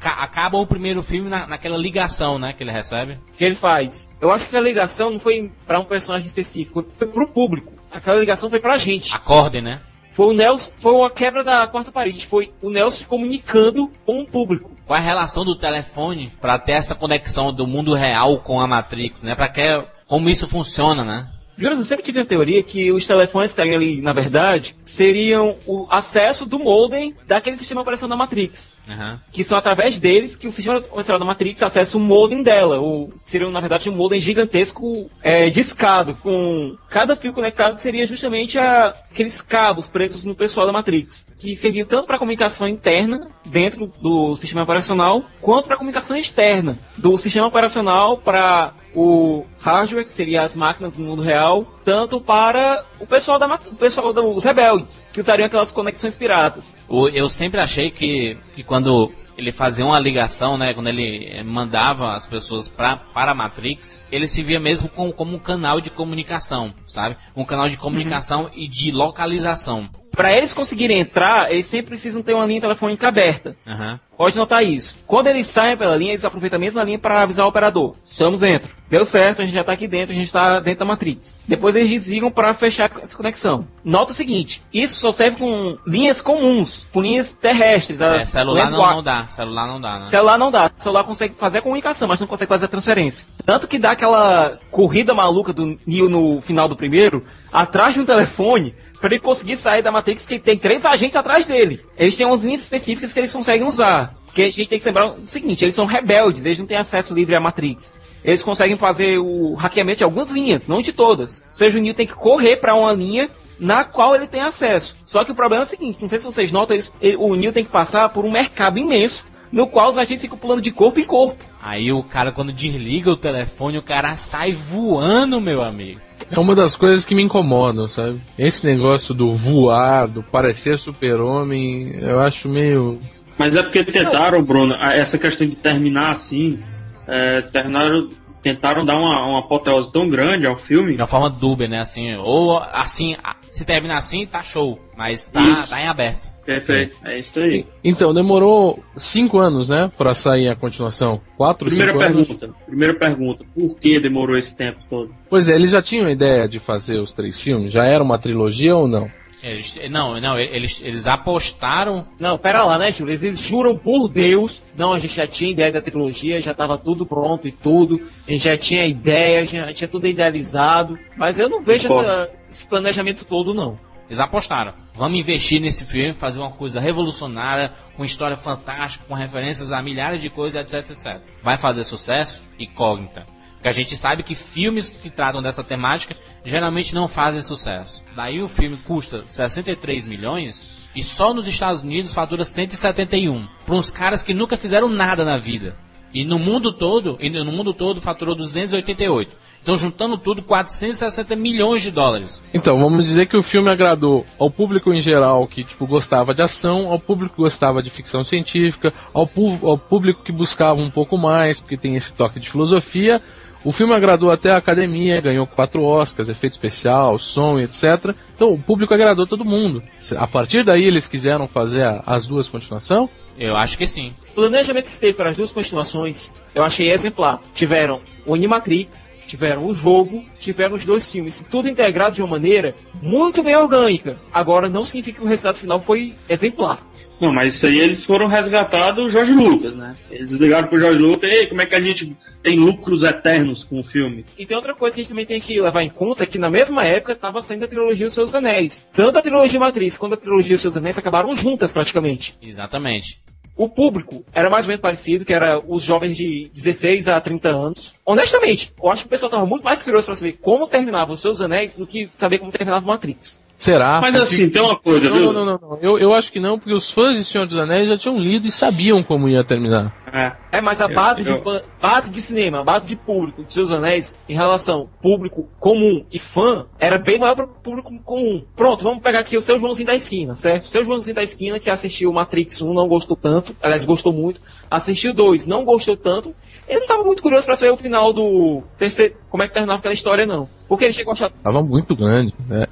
[0.00, 3.18] Ca- acaba o primeiro filme na- naquela ligação, né, que ele recebe.
[3.36, 4.12] Que ele faz?
[4.20, 7.72] Eu acho que a ligação não foi pra um personagem específico, foi pro público.
[7.90, 9.14] Aquela ligação foi pra gente.
[9.14, 9.80] Acorde, né?
[10.12, 14.26] Foi o Nelson, foi uma quebra da quarta parede, foi o Nelson comunicando com o
[14.26, 14.70] público.
[14.86, 18.66] Qual é a relação do telefone pra ter essa conexão do mundo real com a
[18.66, 19.34] Matrix, né?
[19.34, 19.60] Para que
[20.08, 21.28] como isso funciona, né?
[21.56, 25.86] Juras, eu sempre tive a teoria que os telefones que ali, na verdade, seriam o
[25.90, 28.74] acesso do modem daquele sistema operacional da Matrix.
[28.88, 29.20] Aham.
[29.30, 32.78] Que são através deles que o sistema operacional da Matrix acessa o modem dela.
[32.80, 38.58] Ou seria, na verdade, um modem gigantesco é, discado, com cada fio conectado seria justamente
[38.58, 41.26] a- aqueles cabos presos no pessoal da Matrix.
[41.36, 47.16] Que serviam tanto para comunicação interna dentro do sistema operacional, quanto para comunicação externa do
[47.18, 53.06] sistema operacional para o hardware, que seria as máquinas no mundo real, tanto para o
[53.06, 56.76] pessoal da o pessoal dos rebeldes, que usariam aquelas conexões piratas.
[57.14, 62.14] Eu sempre achei que, que quando ele fazia uma ligação, né, quando ele eh, mandava
[62.14, 65.88] as pessoas pra, para a Matrix, ele se via mesmo como, como um canal de
[65.88, 67.16] comunicação, sabe?
[67.34, 69.88] Um canal de comunicação e de localização.
[70.10, 73.56] Para eles conseguirem entrar, eles sempre precisam ter uma linha telefônica aberta.
[73.66, 73.98] Aham.
[74.18, 74.98] Pode notar isso.
[75.06, 77.94] Quando eles saem pela linha, eles aproveitam a mesma linha para avisar o operador.
[78.04, 78.76] Estamos dentro.
[78.90, 81.38] Deu certo, a gente já está aqui dentro, a gente está dentro da Matrix.
[81.46, 83.68] Depois eles desligam para fechar essa conexão.
[83.84, 88.00] Nota o seguinte, isso só serve com linhas comuns, com linhas terrestres.
[88.00, 90.04] É, celular não, não dá, celular não dá, né?
[90.06, 90.70] Celular não dá.
[90.76, 93.28] Celular consegue fazer a comunicação, mas não consegue fazer a transferência.
[93.46, 98.04] Tanto que dá aquela corrida maluca do Neo no final do primeiro, atrás de um
[98.04, 101.80] telefone, para ele conseguir sair da Matrix, que tem três agentes atrás dele.
[101.96, 104.14] Eles têm umas linhas específicas que eles conseguem usar.
[104.26, 107.14] Porque a gente tem que lembrar o seguinte, eles são rebeldes, eles não têm acesso
[107.14, 107.92] livre à Matrix.
[108.24, 111.40] Eles conseguem fazer o hackeamento de algumas linhas, não de todas.
[111.40, 114.96] Ou seja, o Neo tem que correr para uma linha na qual ele tem acesso.
[115.06, 117.34] Só que o problema é o seguinte, não sei se vocês notam, eles- ele- o
[117.34, 120.70] Neo tem que passar por um mercado imenso, no qual os agentes ficam pulando de
[120.70, 121.42] corpo em corpo.
[121.62, 126.00] Aí o cara, quando desliga o telefone, o cara sai voando, meu amigo.
[126.30, 128.20] É uma das coisas que me incomodam, sabe?
[128.38, 133.00] Esse negócio do voar, do parecer super-homem, eu acho meio.
[133.38, 136.58] Mas é porque tentaram, Bruno, essa questão de terminar assim,
[137.06, 138.08] é, terminaram,
[138.54, 140.94] tentaram dar uma, uma apoteose tão grande ao filme.
[140.94, 141.80] De uma forma dúbia, né?
[141.80, 143.14] Assim, ou assim,
[143.50, 144.78] se terminar assim, tá show.
[144.96, 145.70] Mas tá, Isso.
[145.70, 146.38] tá em aberto.
[146.44, 147.66] Perfeito, é isso aí.
[147.84, 149.92] Então, demorou cinco anos, né?
[149.98, 151.20] Pra sair a continuação.
[151.36, 152.26] Quatro, Primeira cinco anos.
[152.26, 155.10] pergunta, primeira pergunta, por que demorou esse tempo todo?
[155.28, 157.70] Pois é, eles já tinham a ideia de fazer os três filmes?
[157.70, 159.10] Já era uma trilogia ou não?
[159.42, 162.06] Eles, não, não, eles, eles apostaram.
[162.18, 163.14] Não, pera lá, né, Júlio?
[163.14, 164.62] Eles juram por Deus.
[164.76, 168.00] Não, a gente já tinha ideia da trilogia, já tava tudo pronto e tudo.
[168.26, 170.98] A gente já tinha ideia, já tinha tudo idealizado.
[171.16, 173.78] Mas eu não vejo essa- esse planejamento todo, não.
[174.08, 174.72] Eles apostaram.
[174.94, 180.22] Vamos investir nesse filme, fazer uma coisa revolucionária, com história fantástica, com referências a milhares
[180.22, 181.20] de coisas, etc, etc.
[181.42, 182.48] Vai fazer sucesso?
[182.58, 183.24] Incógnita.
[183.58, 188.04] Porque a gente sabe que filmes que tratam dessa temática geralmente não fazem sucesso.
[188.14, 193.48] Daí o filme custa 63 milhões e só nos Estados Unidos fatura 171.
[193.66, 195.76] Para uns caras que nunca fizeram nada na vida.
[196.14, 199.36] E no mundo todo, e no mundo todo faturou 288.
[199.60, 202.42] Então juntando tudo, 460 milhões de dólares.
[202.54, 206.40] Então, vamos dizer que o filme agradou ao público em geral que tipo gostava de
[206.40, 209.28] ação, ao público que gostava de ficção científica, ao,
[209.62, 213.20] ao público que buscava um pouco mais, porque tem esse toque de filosofia.
[213.64, 218.14] O filme agradou até a academia, ganhou quatro Oscars, efeito especial, som e etc.
[218.34, 219.82] Então, o público agradou todo mundo.
[220.16, 223.10] A partir daí, eles quiseram fazer a- as duas continuações.
[223.36, 224.12] Eu acho que sim.
[224.30, 227.40] O planejamento que teve para as duas continuações, eu achei exemplar.
[227.54, 232.74] Tiveram o Animatrix, tiveram o jogo, tiveram os dois filmes, tudo integrado de uma maneira
[233.02, 234.18] muito bem orgânica.
[234.32, 236.78] Agora, não significa que o resultado final foi exemplar.
[237.20, 239.96] Não, mas isso aí eles foram resgatar do Jorge Lucas, né?
[240.10, 243.80] Eles ligaram pro Jorge Lucas, ei, como é que a gente tem lucros eternos com
[243.80, 244.24] o filme?
[244.38, 246.50] E tem outra coisa que a gente também tem que levar em conta, que na
[246.50, 248.86] mesma época estava saindo a trilogia Os Seus Anéis.
[248.92, 252.36] Tanto a trilogia Matriz quanto a trilogia Os Seus Anéis acabaram juntas praticamente.
[252.40, 253.20] Exatamente.
[253.58, 257.48] O público era mais ou menos parecido, que era os jovens de 16 a 30
[257.48, 257.94] anos.
[258.06, 261.20] Honestamente, eu acho que o pessoal estava muito mais curioso para saber como terminava Os
[261.20, 263.40] Seus Anéis do que saber como terminava Matrix.
[263.58, 264.00] Será?
[264.00, 265.32] Mas assim, tem uma coisa, Não, viu?
[265.32, 265.78] não, não, não, não.
[265.82, 268.46] Eu, eu acho que não, porque os fãs de Senhor dos Anéis já tinham lido
[268.46, 269.92] e sabiam como ia terminar.
[270.12, 270.58] É.
[270.58, 273.42] É, mas a Eu- base, eu- de fã, base de cinema, a base de público
[273.44, 277.92] de Seus Anéis, em relação público comum e fã, era bem maior para o público
[278.04, 278.44] comum.
[278.54, 280.62] Pronto, vamos pegar aqui o seu Joãozinho da esquina, certo?
[280.62, 284.40] O seu Joãozinho da esquina que assistiu Matrix 1 não gostou tanto, aliás, gostou muito.
[284.70, 286.32] Assistiu 2, não gostou tanto.
[286.68, 289.78] Ele não estava muito curioso para saber o final do terceiro, como é que terminava
[289.78, 290.48] aquela história, não.
[290.68, 291.30] Porque ele chegou a achar.
[291.42, 292.66] Tava muito grande, né?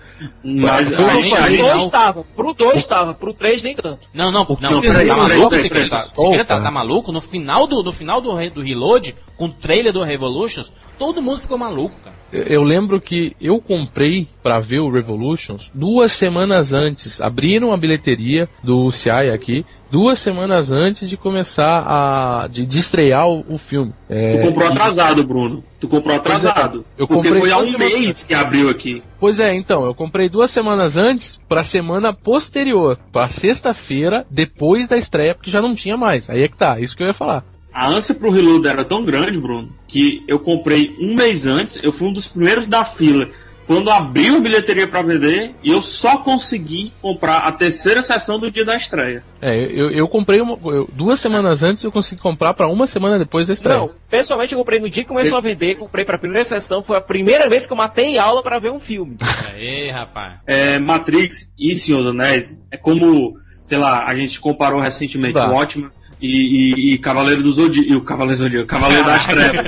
[0.45, 4.07] Mas Eu não Pro falei, ainda- 2 estava, pro 2 estava, pro 3 nem tanto.
[4.13, 5.89] Não, não, não, Não, peraí, tá peraí, maluco, peraí, peraí.
[5.89, 6.09] Tá,
[6.47, 7.11] tá, tá maluco?
[7.11, 11.41] No final do, no final do, do Reload, com o trailer do Revolutions, todo mundo
[11.41, 12.16] ficou maluco, cara.
[12.47, 17.21] Eu- lembro que eu comprei pra ver o Revolutions duas semanas antes.
[17.21, 23.27] Abriram a bilheteria do CI aqui duas semanas antes de começar a de, de estrear
[23.29, 23.93] o, o filme.
[24.09, 25.63] É, Tu comprou e- atrasado, Bruno.
[25.81, 26.85] Tu comprou atrasado.
[26.99, 29.03] Eu porque comprei foi há um mês que abriu aqui.
[29.21, 34.97] Pois é, então, eu comprei duas semanas antes pra semana posterior, pra sexta-feira, depois da
[34.97, 36.29] estreia, porque já não tinha mais.
[36.29, 37.45] Aí é que tá, isso que eu ia falar.
[37.77, 41.93] A ânsia pro Reload era tão grande, Bruno, que eu comprei um mês antes, eu
[41.93, 43.29] fui um dos primeiros da fila.
[43.67, 48.49] Quando abriu a bilheteria pra vender, e eu só consegui comprar a terceira sessão do
[48.51, 49.23] dia da estreia.
[49.43, 53.19] É, eu, eu comprei uma, eu- duas semanas antes eu consegui comprar pra uma semana
[53.19, 53.79] depois da estreia.
[53.81, 56.97] Não, pessoalmente eu comprei no dia que começou a vender, comprei pra primeira sessão, foi
[56.97, 59.17] a primeira vez que eu matei aula pra ver um filme.
[59.53, 60.39] Aí, rapaz.
[60.47, 65.49] É, Matrix e Senhor dos Anéis é como, sei lá, a gente comparou recentemente Tá.
[65.51, 65.91] o Watchmen
[66.21, 69.67] e, e, e Cavaleiro do Zodíaco, e o Cavaleiro do Zodíaco, Cavaleiro das Trevas,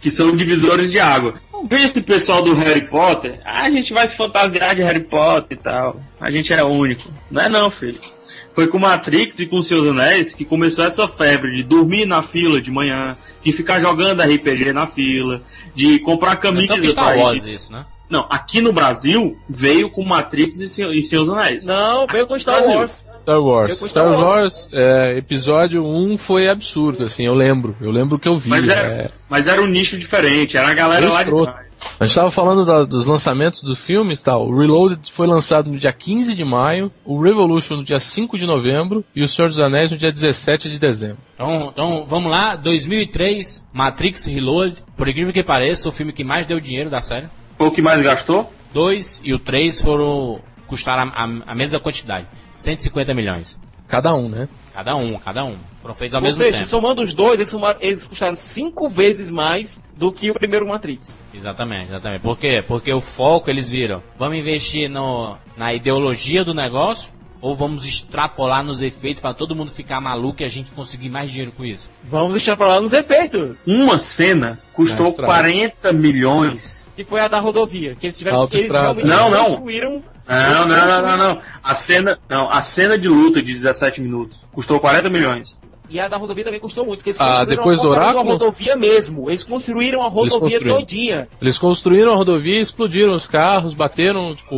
[0.00, 1.34] que são divisores de água.
[1.68, 5.56] Vê esse pessoal do Harry Potter, ah, a gente vai se fantasiar de Harry Potter
[5.58, 7.02] e tal, a gente é único.
[7.30, 7.98] Não é não, filho.
[8.54, 12.58] Foi com Matrix e com Seus Anéis que começou essa febre de dormir na fila
[12.60, 15.42] de manhã, de ficar jogando RPG na fila,
[15.74, 17.84] de comprar Começou camisas com Star pra ir- Wars isso, né?
[18.08, 21.64] não, aqui no Brasil veio com Matrix e, e Seus Anéis.
[21.66, 22.62] Não, veio com Star.
[22.66, 23.04] Wars.
[23.26, 23.76] Star Wars.
[23.76, 27.74] Star Star Wars, é, episódio 1 foi absurdo, assim, eu lembro.
[27.80, 28.48] Eu lembro que eu vi.
[28.48, 29.10] Mas era, é.
[29.28, 31.66] mas era um nicho diferente, era a galera lá de trás.
[32.00, 34.46] A gente estava falando da- dos lançamentos dos filmes tal.
[34.48, 38.46] O Reloaded foi lançado no dia 15 de maio, o Revolution no dia 5 de
[38.46, 41.18] novembro e o Senhor dos Anéis no dia 17 de dezembro.
[41.34, 44.76] Então, então, vamos lá, 2003, Matrix Reload.
[44.96, 47.26] Por incrível que pareça, o filme que mais deu dinheiro da série.
[47.58, 48.50] Foi o que mais gastou?
[48.72, 53.60] 2 e o 3 foram custaram a, a- a mesma quantidade, 150 milhões.
[53.88, 54.48] Cada um, né?
[54.74, 55.56] Cada um, cada um.
[55.80, 56.68] Foram feitos ao Ou mesmo seja, tempo.
[56.68, 61.20] somando os dois, eles, somaram- eles custaram cinco vezes mais do que o primeiro Matrix.
[61.32, 62.20] Exatamente, exatamente.
[62.20, 62.62] Por quê?
[62.66, 68.64] Porque o foco eles viram, vamos investir no, na ideologia do negócio ou vamos extrapolar
[68.64, 71.88] nos efeitos para todo mundo ficar maluco e a gente conseguir mais dinheiro com isso?
[72.04, 73.56] Vamos lá nos efeitos.
[73.64, 75.32] Uma cena custou Na estrada.
[75.32, 76.84] 40 milhões.
[76.96, 77.94] Que foi a da rodovia.
[77.94, 79.44] Que eles tiveram que eles realmente Não, não.
[79.44, 80.02] construíram.
[80.28, 81.40] Não, não, não, não, não.
[81.62, 85.56] A cena, não, a cena de luta de 17 minutos custou 40 milhões.
[85.88, 88.22] E a da rodovia também custou muito, porque eles Ah, construíram depois do Oráculo?
[88.24, 89.30] uma rodovia mesmo.
[89.30, 90.76] Eles construíram a rodovia construíram.
[90.80, 91.28] todinha.
[91.40, 94.56] Eles construíram a rodovia, explodiram os carros, bateram, tipo,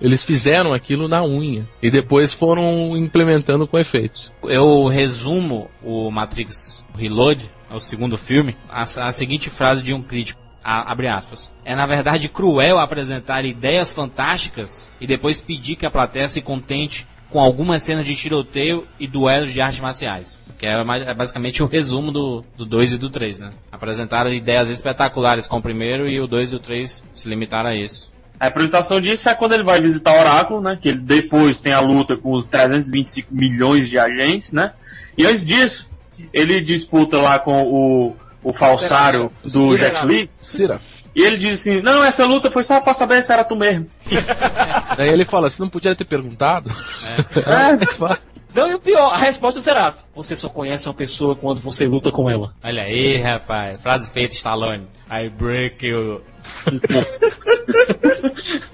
[0.00, 1.66] eles fizeram aquilo na unha.
[1.82, 4.30] E depois foram implementando com efeitos.
[4.44, 10.00] Eu resumo o Matrix Reload, é o segundo filme, a, a seguinte frase de um
[10.00, 10.40] crítico.
[10.62, 11.50] A- abre aspas.
[11.64, 17.06] É na verdade cruel apresentar ideias fantásticas e depois pedir que a plateia se contente
[17.30, 20.38] com algumas cenas de tiroteio e duelos de artes marciais.
[20.58, 23.50] Que é, é basicamente o resumo do 2 e do 3, né?
[23.72, 27.74] Apresentaram ideias espetaculares com o primeiro e o 2 e o 3 se limitaram a
[27.74, 28.12] isso.
[28.38, 30.78] A apresentação disso é quando ele vai visitar o Oráculo, né?
[30.80, 34.72] Que ele depois tem a luta com os 325 milhões de agentes, né?
[35.16, 35.88] E antes disso,
[36.32, 40.30] ele disputa lá com o, o falsário do Jet Li.
[40.42, 40.78] Será?
[41.14, 43.86] E ele diz assim: Não, essa luta foi só pra saber se era tu mesmo.
[44.96, 46.70] Daí ele fala, você não podia ter perguntado?
[47.04, 48.20] É.
[48.52, 49.98] Não, e o pior, a resposta Seraf.
[50.12, 52.52] Você só conhece uma pessoa quando você luta com ela.
[52.64, 53.80] Olha aí, rapaz.
[53.80, 54.88] Frase feita, Stallone.
[55.08, 56.20] I break you.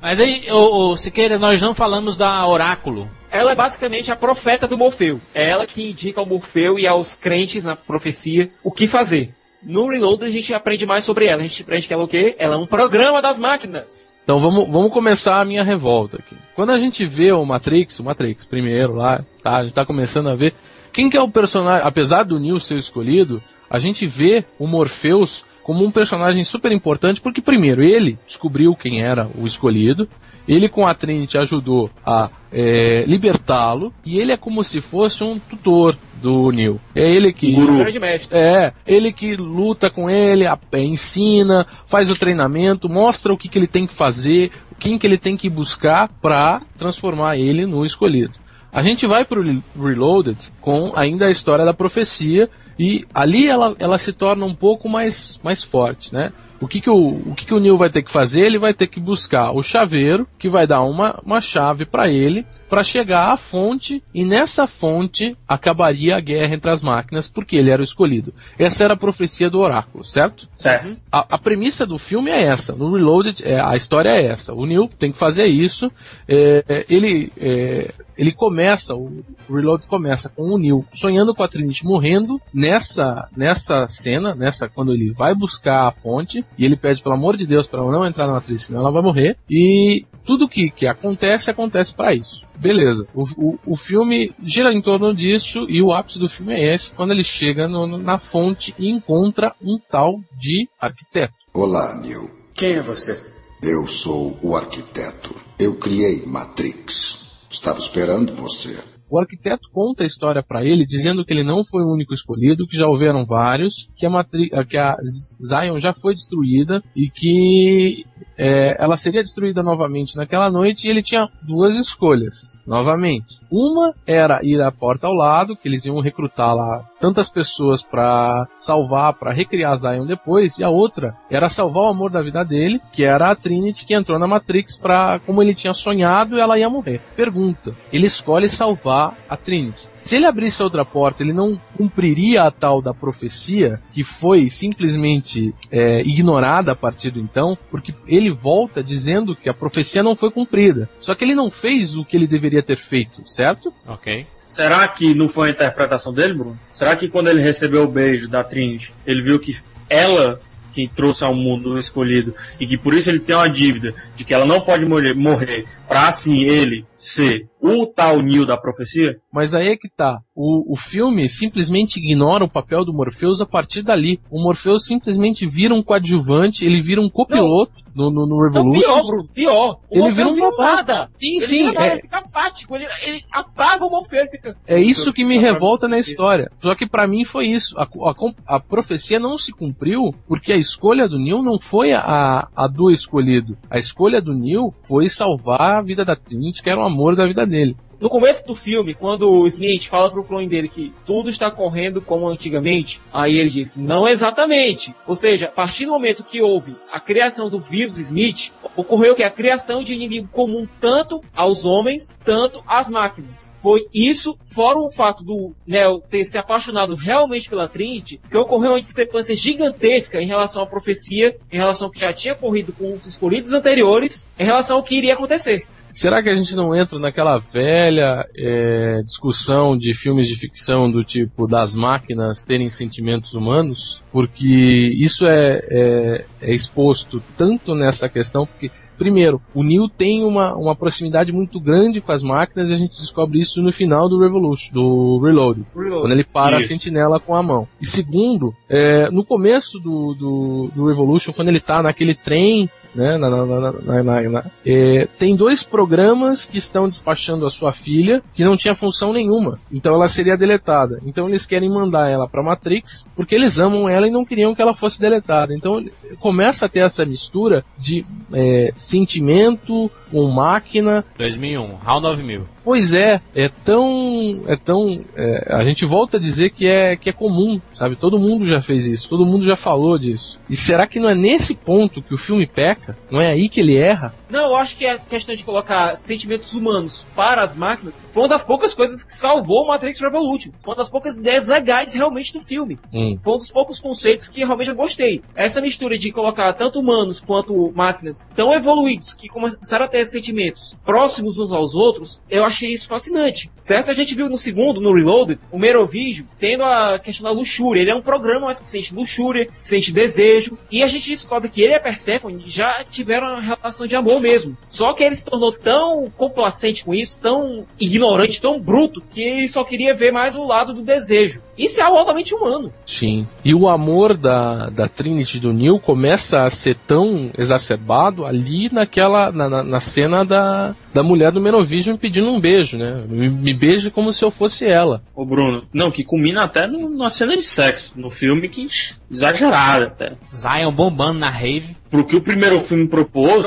[0.00, 3.08] Mas aí, ô, ô, Siqueira, nós não falamos da Oráculo.
[3.30, 5.20] Ela é basicamente a profeta do Morfeu.
[5.34, 9.34] É ela que indica ao Morfeu e aos crentes na profecia o que fazer.
[9.62, 11.40] No Reload a gente aprende mais sobre ela.
[11.40, 12.34] A gente aprende que ela é o quê?
[12.38, 14.18] Ela é um programa das máquinas.
[14.24, 16.34] Então vamos, vamos começar a minha revolta aqui.
[16.56, 19.58] Quando a gente vê o Matrix, o Matrix primeiro lá, tá?
[19.58, 20.54] A gente tá começando a ver.
[20.92, 25.44] Quem que é o personagem, apesar do Neo ser escolhido, a gente vê o Morpheus
[25.62, 30.08] como um personagem super importante, porque primeiro ele descobriu quem era o escolhido,
[30.48, 35.38] ele com a Trinity ajudou a é, libertá-lo, e ele é como se fosse um
[35.38, 36.80] tutor do Neo.
[36.94, 38.36] É ele que grande mestre.
[38.36, 43.48] é, ele que luta com ele, a- é, ensina, faz o treinamento, mostra o que,
[43.48, 47.84] que ele tem que fazer, quem que ele tem que buscar para transformar ele no
[47.84, 48.32] escolhido.
[48.72, 49.42] A gente vai pro
[49.76, 52.48] Reloaded com ainda a história da profecia
[52.80, 56.32] e ali ela, ela se torna um pouco mais, mais forte, né?
[56.58, 58.40] O que, que, o, o que, que o Neil vai ter que fazer?
[58.40, 62.46] Ele vai ter que buscar o chaveiro, que vai dar uma, uma chave para ele,
[62.70, 67.70] para chegar à fonte, e nessa fonte acabaria a guerra entre as máquinas, porque ele
[67.70, 68.32] era o escolhido.
[68.56, 70.48] Essa era a profecia do oráculo, certo?
[70.54, 70.96] Certo.
[71.10, 72.72] A, a premissa do filme é essa.
[72.72, 74.54] No Reloaded, é, a história é essa.
[74.54, 75.90] O Neil tem que fazer isso.
[76.28, 79.16] É, ele, é, ele começa, o
[79.48, 84.92] Reload começa com o Neil sonhando com a Trinity morrendo nessa, nessa cena, nessa quando
[84.92, 88.06] ele vai buscar a fonte e ele pede pelo amor de Deus para ela não
[88.06, 89.36] entrar na matriz, senão ela vai morrer.
[89.50, 92.44] E tudo que, que acontece acontece para isso.
[92.60, 93.06] Beleza.
[93.14, 96.90] O, o, o, filme gira em torno disso e o ápice do filme é esse,
[96.90, 101.32] quando ele chega no, na fonte e encontra um tal de arquiteto.
[101.54, 102.30] Olá, Neil.
[102.54, 103.18] Quem é você?
[103.62, 105.34] Eu sou o arquiteto.
[105.58, 107.40] Eu criei Matrix.
[107.50, 108.89] Estava esperando você.
[109.10, 112.66] O arquiteto conta a história para ele, dizendo que ele não foi o único escolhido,
[112.66, 114.96] que já houveram vários, que a, Matri que a
[115.42, 118.04] Zion já foi destruída e que
[118.38, 122.34] é, ela seria destruída novamente naquela noite e ele tinha duas escolhas
[122.70, 123.36] novamente.
[123.50, 128.46] Uma era ir à porta ao lado, que eles iam recrutar lá tantas pessoas para
[128.60, 132.80] salvar, para recriar Zion depois, e a outra era salvar o amor da vida dele,
[132.92, 136.70] que era a Trinity que entrou na Matrix para como ele tinha sonhado, ela ia
[136.70, 137.00] morrer.
[137.16, 139.89] Pergunta: ele escolhe salvar a Trinity.
[140.00, 144.50] Se ele abrisse a outra porta, ele não cumpriria a tal da profecia, que foi
[144.50, 150.16] simplesmente é, ignorada a partir do então, porque ele volta dizendo que a profecia não
[150.16, 150.88] foi cumprida.
[151.00, 153.72] Só que ele não fez o que ele deveria ter feito, certo?
[153.86, 154.26] Ok.
[154.48, 156.58] Será que não foi a interpretação dele, Bruno?
[156.72, 159.56] Será que quando ele recebeu o beijo da Trinity, ele viu que
[159.88, 160.40] ela
[160.72, 164.24] que trouxe ao mundo o escolhido e que por isso ele tem uma dívida de
[164.24, 169.16] que ela não pode morrer, morrer para assim ele ser o tal Neo da profecia?
[169.32, 170.18] Mas aí é que tá.
[170.34, 174.20] O, o filme simplesmente ignora o papel do Morpheus a partir dali.
[174.30, 178.86] O Morpheus simplesmente vira um coadjuvante, ele vira um copiloto no, no, no Revolution.
[178.88, 179.80] Não, pior, Bruno, pior.
[179.90, 180.76] O Ele vira um vira babá.
[180.76, 181.10] nada.
[181.18, 184.30] Sim, ele sim, Vira nada, é- ele fica apático, ele, ele apaga o Morpheus e
[184.30, 184.56] fica...
[184.66, 186.50] É isso que me revolta na história.
[186.62, 187.76] Só que pra mim foi isso.
[187.78, 192.48] A, a, a profecia não se cumpriu porque a escolha do Neil não foi a,
[192.54, 193.58] a do escolhido.
[193.68, 197.26] A escolha do Neil foi salvar a vida da Trinity, que era o amor da
[197.26, 197.76] vida dele.
[198.00, 202.00] No começo do filme, quando o Smith fala pro clone dele que tudo está correndo
[202.00, 204.94] como antigamente, aí ele diz, não exatamente.
[205.06, 209.22] Ou seja, a partir do momento que houve a criação do vírus Smith, ocorreu que
[209.22, 213.54] a criação de inimigo comum tanto aos homens, tanto às máquinas.
[213.62, 218.70] Foi isso, fora o fato do Neo ter se apaixonado realmente pela Trinity, que ocorreu
[218.70, 222.94] uma discrepância gigantesca em relação à profecia, em relação ao que já tinha ocorrido com
[222.94, 225.66] os escolhidos anteriores, em relação ao que iria acontecer.
[226.00, 231.04] Será que a gente não entra naquela velha é, discussão de filmes de ficção do
[231.04, 234.00] tipo das máquinas terem sentimentos humanos?
[234.10, 240.54] Porque isso é, é, é exposto tanto nessa questão, porque Primeiro, o Neo tem uma,
[240.54, 244.20] uma proximidade muito grande com as máquinas e a gente descobre isso no final do
[244.20, 246.02] Revolution, do Reload, Reload.
[246.02, 246.66] quando ele para Isso.
[246.66, 247.66] a sentinela com a mão.
[247.80, 253.16] E segundo, é, no começo do, do, do Revolution, quando ele tá naquele trem né,
[253.18, 258.56] na- na- na- é, tem dois programas que estão despachando a sua filha que não
[258.56, 259.58] tinha função nenhuma.
[259.72, 261.00] Então ela seria deletada.
[261.04, 264.62] Então eles querem mandar ela para Matrix porque eles amam ela e não queriam que
[264.62, 265.54] ela fosse deletada.
[265.54, 265.84] Então
[266.18, 271.04] começa a ter essa mistura de é, sentimento com máquina.
[271.16, 272.46] 2001, HAL 9000.
[272.62, 277.08] Pois é, é tão, é tão, é, a gente volta a dizer que é que
[277.08, 277.96] é comum, sabe?
[277.96, 280.38] Todo mundo já fez isso, todo mundo já falou disso.
[280.48, 282.96] E será que não é nesse ponto que o filme peca?
[283.10, 284.14] Não é aí que ele erra?
[284.30, 288.28] Não, eu acho que a questão de colocar sentimentos humanos para as máquinas foi uma
[288.28, 290.50] das poucas coisas que salvou Matrix Revolution.
[290.62, 292.78] Foi uma das poucas ideias legais realmente do filme.
[292.92, 293.18] Hum.
[293.22, 295.22] Foi um dos poucos conceitos que realmente eu gostei.
[295.34, 300.76] Essa mistura de colocar tanto humanos quanto máquinas tão evoluídos que começaram a ter sentimentos
[300.84, 303.50] próximos uns aos outros, eu achei isso fascinante.
[303.58, 303.90] Certo?
[303.90, 307.80] A gente viu no segundo, no Reloaded, o Merovígio tendo a questão da luxúria.
[307.80, 311.62] Ele é um programa mas que sente luxúria, sente desejo, e a gente descobre que
[311.62, 314.56] ele e a Persephone já tiveram uma relação de amor mesmo.
[314.68, 319.48] Só que ele se tornou tão complacente com isso, tão ignorante, tão bruto, que ele
[319.48, 321.42] só queria ver mais o lado do desejo.
[321.58, 322.72] Isso é algo altamente humano.
[322.86, 323.26] Sim.
[323.44, 329.30] E o amor da, da Trinity do Neil começa a ser tão exacerbado ali naquela.
[329.30, 333.04] na, na, na cena da, da mulher do Menovision pedindo um beijo, né?
[333.08, 335.02] Me, me beija como se eu fosse ela.
[335.14, 338.66] Ô Bruno, não, que culmina até no- numa cena de sexo, no filme que
[339.10, 340.12] exagerada até.
[340.34, 341.76] Zion bombando na rave.
[341.90, 343.44] Pro que o primeiro filme propôs,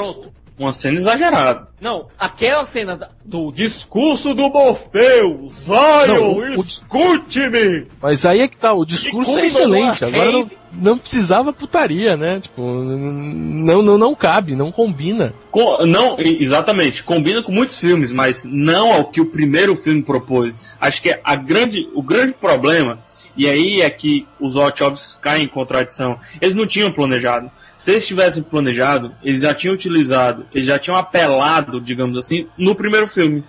[0.57, 1.67] uma cena exagerada.
[1.81, 7.87] Não, aquela cena do discurso do Morfeu, Zion, escute-me!
[8.01, 10.05] Mas aí é que tá, o discurso é excelente.
[10.05, 12.39] Agora não, não precisava putaria, né?
[12.39, 15.33] Tipo, não, não, não cabe, não combina.
[15.51, 20.53] Co- não, exatamente, combina com muitos filmes, mas não ao que o primeiro filme propôs.
[20.79, 22.99] Acho que a grande, o grande problema,
[23.35, 27.49] e aí é que os Hot Jobs caem em contradição, eles não tinham planejado.
[27.83, 32.75] Se eles tivessem planejado, eles já tinham utilizado, eles já tinham apelado, digamos assim, no
[32.75, 33.43] primeiro filme.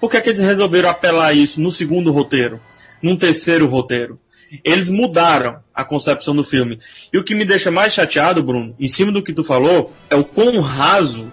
[0.00, 2.60] Por que, é que eles resolveram apelar isso no segundo roteiro?
[3.02, 4.16] Num terceiro roteiro?
[4.64, 6.78] Eles mudaram a concepção do filme.
[7.12, 10.14] E o que me deixa mais chateado, Bruno, em cima do que tu falou, é
[10.14, 11.32] o quão raso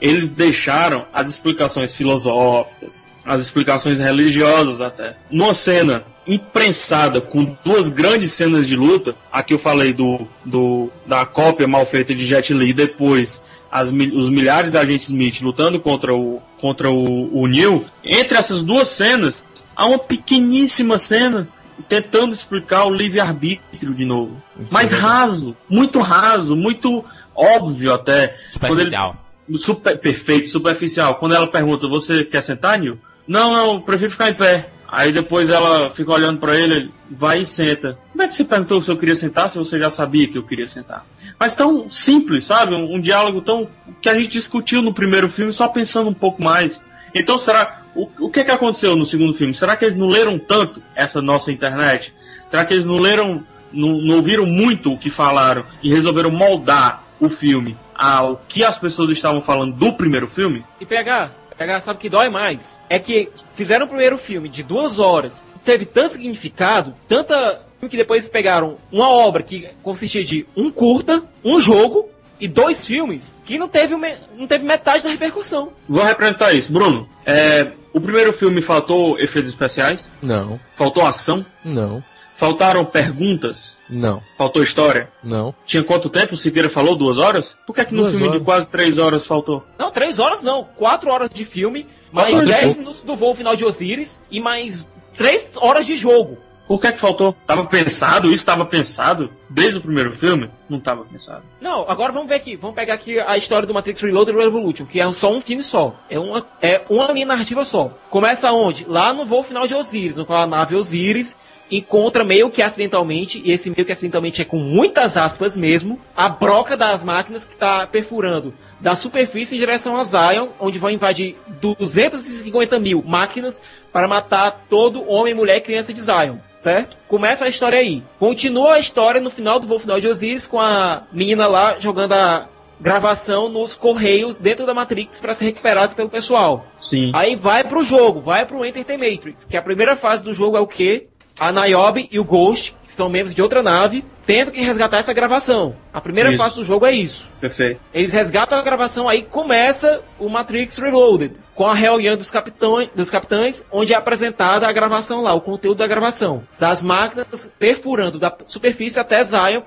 [0.00, 5.16] eles deixaram as explicações filosóficas, as explicações religiosas até.
[5.30, 10.90] Numa cena imprensada com duas grandes cenas de luta, a que eu falei do, do
[11.06, 13.40] da cópia mal feita de Jet Li, depois
[13.70, 18.62] as os milhares de agentes Smith lutando contra o contra o, o Neil, entre essas
[18.62, 19.44] duas cenas
[19.76, 21.48] há uma pequeníssima cena
[21.88, 24.42] tentando explicar o livre-arbítrio de novo.
[24.70, 28.36] Mas raso, muito raso, muito óbvio até.
[28.48, 29.16] Superficial.
[29.54, 31.14] Super, perfeito, superficial.
[31.14, 32.98] Quando ela pergunta, você quer sentar, Nil?
[33.28, 34.70] Não, não, prefiro ficar em pé.
[34.90, 37.98] Aí depois ela fica olhando pra ele, vai e senta.
[38.10, 40.42] Como é que você perguntou se eu queria sentar se você já sabia que eu
[40.42, 41.04] queria sentar?
[41.38, 42.74] Mas tão simples, sabe?
[42.74, 43.68] Um, um diálogo tão
[44.00, 46.80] que a gente discutiu no primeiro filme só pensando um pouco mais.
[47.14, 49.54] Então será o, o que é que aconteceu no segundo filme?
[49.54, 52.14] Será que eles não leram tanto essa nossa internet?
[52.48, 57.04] Será que eles não leram, não, não ouviram muito o que falaram e resolveram moldar
[57.20, 60.64] o filme ao que as pessoas estavam falando do primeiro filme?
[60.80, 62.80] E PH, PH sabe o que dói mais?
[62.88, 67.62] É que fizeram o primeiro filme de duas horas, teve tanto significado, tanta.
[67.80, 72.08] que depois pegaram uma obra que consistia de um curta, um jogo
[72.40, 73.94] e dois filmes, que não teve,
[74.36, 75.72] não teve metade da repercussão.
[75.88, 76.72] Vou representar isso.
[76.72, 80.08] Bruno, é, o primeiro filme faltou efeitos especiais?
[80.22, 81.44] Não, Faltou ação?
[81.64, 82.02] não,
[82.38, 83.76] Faltaram perguntas?
[83.90, 85.10] não, Faltou história?
[85.24, 85.52] não.
[85.66, 86.34] Tinha quanto tempo?
[86.34, 86.94] O Siqueira falou?
[86.94, 87.56] Duas horas?
[87.66, 88.44] Por que, é que no Duas filme de horas.
[88.44, 89.64] quase três horas faltou?
[89.78, 92.78] Não, três horas não, quatro horas de filme, mais de dez jogo.
[92.78, 96.38] minutos do voo final de Osiris e mais três horas de jogo.
[96.68, 97.34] Por que, é que faltou?
[97.46, 98.28] Tava pensado?
[98.28, 99.32] Isso estava pensado?
[99.50, 100.50] Desde o primeiro filme?
[100.68, 101.42] Não tava pensado.
[101.60, 102.56] Não, agora vamos ver aqui.
[102.56, 105.94] Vamos pegar aqui a história do Matrix Reloaded Revolution, que é só um filme só.
[106.10, 107.92] É uma, é uma linha narrativa só.
[108.10, 108.84] Começa onde?
[108.86, 111.36] Lá no voo final de Osiris, no qual a nave Osiris
[111.70, 116.28] encontra meio que acidentalmente, e esse meio que acidentalmente é com muitas aspas mesmo, a
[116.28, 121.36] broca das máquinas que está perfurando da superfície em direção a Zion, onde vão invadir
[121.60, 123.62] 250 mil máquinas
[123.92, 126.96] para matar todo homem, mulher e criança de Zion, certo?
[127.08, 128.02] Começa a história aí.
[128.18, 132.12] Continua a história no final do voo final de Osiris com a menina lá jogando
[132.12, 132.48] a
[132.80, 136.66] gravação nos correios dentro da Matrix para ser recuperado pelo pessoal.
[136.82, 137.12] Sim.
[137.14, 140.56] Aí vai pro jogo, vai pro Enter the Matrix, que a primeira fase do jogo
[140.56, 141.06] é o quê?
[141.38, 145.12] A Niobe e o Ghost, que são membros de outra nave, tentam que resgatar essa
[145.12, 145.76] gravação.
[145.92, 146.38] A primeira Isso.
[146.38, 147.30] fase do jogo é isso.
[147.40, 147.80] Perfeito.
[147.94, 153.10] Eles resgatam a gravação, aí começa o Matrix Reloaded, com a reunião dos, capitães, dos
[153.10, 156.44] capitães, onde é apresentada a gravação lá, o conteúdo da gravação.
[156.56, 159.60] Das máquinas perfurando da superfície até Zion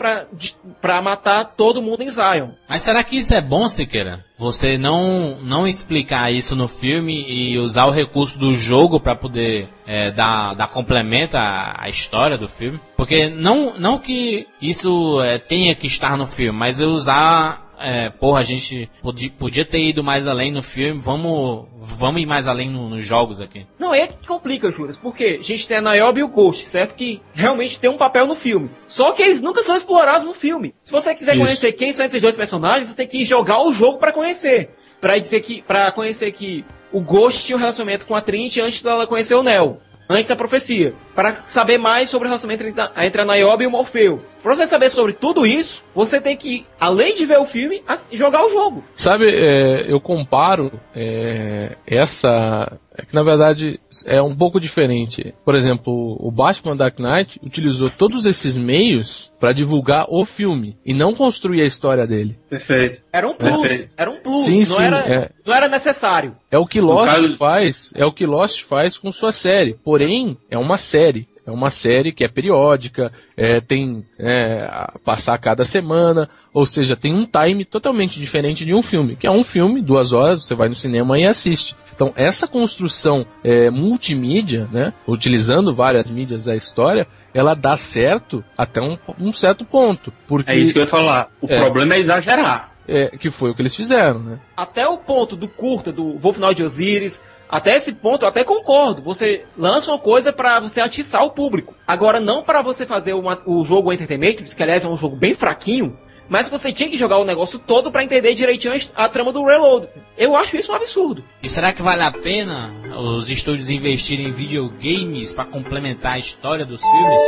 [0.80, 2.52] pra matar todo mundo em Zion.
[2.70, 4.24] Mas será que isso é bom, Siqueira?
[4.38, 9.68] Você não, não explicar isso no filme e usar o recurso do jogo pra poder
[9.86, 12.80] é, dar, dar complemento à, à história do filme?
[12.96, 17.70] Porque não, não que isso é, tenha que estar no filme, mas usar.
[17.84, 22.26] É, porra, a gente podia, podia ter ido mais além no filme, vamos, vamos ir
[22.26, 23.66] mais além no- nos jogos aqui.
[23.80, 26.96] Não, é que complica, Juras, porque a gente tem a Niobe e o Ghost, certo?
[26.96, 28.70] Que realmente tem um papel no filme.
[28.88, 30.74] Só que eles nunca são explorados no filme.
[30.82, 31.42] Se você quiser Isso.
[31.44, 34.70] conhecer quem são esses dois personagens, você tem que jogar o jogo pra conhecer.
[35.00, 38.82] Pra dizer que, para conhecer que o Ghost tinha um relacionamento com a Trinity antes
[38.84, 39.78] dela conhecer o Neo.
[40.12, 40.94] Antes da profecia.
[41.16, 44.22] Para saber mais sobre o relacionamento entre a- Niobe e o Morfeu.
[44.44, 48.44] Pra você saber sobre tudo isso, você tem que, além de ver o filme, jogar
[48.46, 48.84] o jogo.
[48.96, 52.78] Sabe, é, eu comparo é, essa.
[53.02, 55.34] É que na verdade é um pouco diferente.
[55.44, 60.94] Por exemplo, o Batman Dark Knight utilizou todos esses meios para divulgar o filme e
[60.94, 62.38] não construir a história dele.
[62.50, 63.02] Perfeito.
[63.12, 63.62] Era um plus.
[63.62, 63.92] Perfeito.
[63.98, 64.46] Era um plus.
[64.46, 65.30] Sim, não, sim, era, é.
[65.46, 66.36] não era necessário.
[66.52, 69.76] É o que Lost caso- faz, é o que Lost faz com sua série.
[69.84, 71.28] Porém, é uma série.
[71.52, 76.66] É uma série que é periódica, é, tem é, a passar a cada semana, ou
[76.66, 80.46] seja, tem um time totalmente diferente de um filme, que é um filme, duas horas,
[80.46, 81.76] você vai no cinema e assiste.
[81.94, 88.82] Então, essa construção é, multimídia, né, utilizando várias mídias da história, ela dá certo até
[88.82, 90.12] um, um certo ponto.
[90.28, 91.30] Porque É isso que eu ia falar.
[91.42, 91.60] O É.
[91.60, 92.71] problema é exagerar.
[92.88, 94.40] É, que foi o que eles fizeram, né?
[94.56, 99.02] Até o ponto do curta, do Wolfenau de Osiris, até esse ponto eu até concordo.
[99.02, 101.76] Você lança uma coisa para você atiçar o público.
[101.86, 105.36] Agora, não para você fazer uma, o jogo Entertainment, que aliás é um jogo bem
[105.36, 105.98] fraquinho,
[106.32, 109.90] mas você tinha que jogar o negócio todo para entender direitinho a, trama do Reload.
[110.18, 111.26] Eu acho isso um absurdo.
[111.44, 116.66] E será que vale a pena os estúdios investirem em videogames para complementar a história
[116.66, 117.22] dos filmes?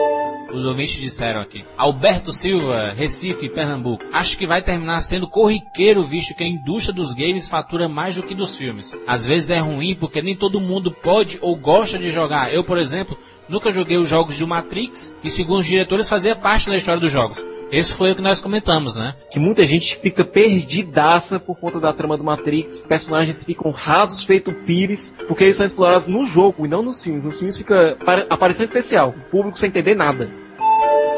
[0.54, 1.66] Os ouvintes disseram aqui.
[1.76, 4.06] Alberto Silva, Recife, Pernambuco.
[4.14, 8.24] Acho que vai terminar sendo corriqueiro, visto que a indústria dos games fatura mais do
[8.24, 8.98] que dos filmes.
[9.06, 12.54] Às vezes é ruim porque nem todo mundo pode ou gosta de jogar.
[12.54, 13.18] Eu, por exemplo,
[13.50, 17.12] nunca joguei os jogos do Matrix e, segundo os diretores, fazia parte da história dos
[17.12, 17.44] jogos.
[17.74, 19.16] Esse foi o que nós comentamos, né?
[19.32, 22.82] Que muita gente fica perdidaça por conta da trama do Matrix.
[22.82, 27.24] Personagens ficam rasos feito pires, porque eles são explorados no jogo e não nos filmes.
[27.24, 27.98] Nos filmes fica
[28.30, 30.30] aparição especial, o público sem entender nada.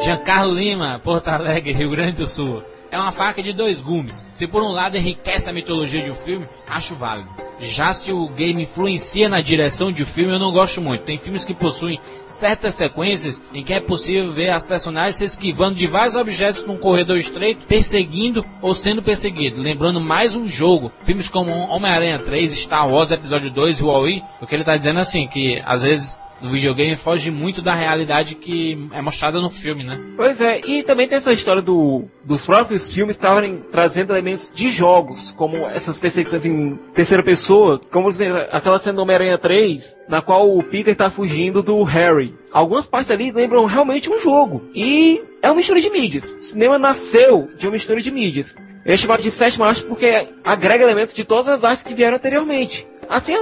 [0.01, 2.63] Giancarlo Lima, Porto Alegre, Rio Grande do Sul.
[2.95, 4.25] É uma faca de dois gumes.
[4.33, 7.27] Se por um lado enriquece a mitologia de um filme, acho válido.
[7.59, 11.03] Já se o game influencia na direção de um filme, eu não gosto muito.
[11.03, 15.75] Tem filmes que possuem certas sequências em que é possível ver as personagens se esquivando
[15.75, 19.61] de vários objetos num corredor estreito, perseguindo ou sendo perseguido.
[19.61, 20.89] Lembrando mais um jogo.
[21.03, 24.23] Filmes como Homem-Aranha 3, Star Wars Episódio 2 e Wall-E.
[24.39, 27.73] O que ele está dizendo é assim, que às vezes do videogame foge muito da
[27.73, 29.99] realidade que é mostrada no filme, né?
[30.15, 34.69] Pois é, e também tem essa história do, dos próprios filmes estarem trazendo elementos de
[34.69, 38.09] jogos, como essas perseguições em terceira pessoa, como
[38.51, 42.35] aquela cena do Homem-Aranha 3, na qual o Peter está fugindo do Harry.
[42.51, 44.69] Algumas partes ali lembram realmente um jogo.
[44.73, 46.31] E é uma mistura de mídias.
[46.31, 48.55] O cinema nasceu de uma mistura de mídias.
[48.85, 52.17] Ele é chamado de sétima arte porque agrega elementos de todas as artes que vieram
[52.17, 52.87] anteriormente.
[53.09, 53.35] Assim,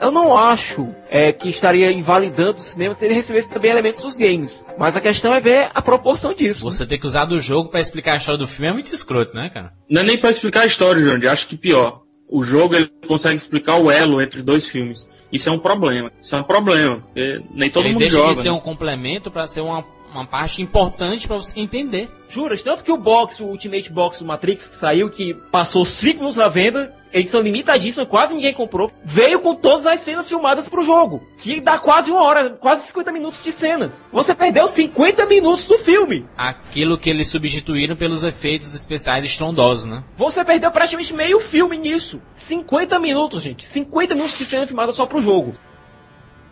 [0.00, 4.16] eu não acho é, que estaria invalidando o cinema se ele recebesse também elementos dos
[4.16, 4.64] games.
[4.78, 6.62] Mas a questão é ver a proporção disso.
[6.64, 9.34] Você ter que usar do jogo para explicar a história do filme é muito escroto,
[9.34, 9.72] né, cara?
[9.88, 11.28] Não é nem para explicar a história, Jandy.
[11.28, 12.02] Acho que pior.
[12.30, 15.08] O jogo ele consegue explicar o elo entre dois filmes.
[15.32, 16.12] Isso é um problema.
[16.22, 17.02] Isso é um problema.
[17.50, 18.34] Nem todo ele mundo deixa joga.
[18.34, 18.54] de ser né?
[18.54, 22.08] um complemento para ser uma, uma parte importante para você entender.
[22.28, 26.18] Juras, tanto que o box, o Ultimate Box do Matrix que saiu, que passou 5
[26.18, 30.84] minutos à venda, edição limitadíssima, quase ninguém comprou, veio com todas as cenas filmadas pro
[30.84, 34.00] jogo, que dá quase uma hora, quase 50 minutos de cenas.
[34.12, 36.26] Você perdeu 50 minutos do filme.
[36.36, 40.04] Aquilo que eles substituíram pelos efeitos especiais estrondosos, né?
[40.16, 42.20] Você perdeu praticamente meio filme nisso.
[42.30, 43.66] 50 minutos, gente.
[43.66, 45.52] 50 minutos de cena filmada só pro jogo.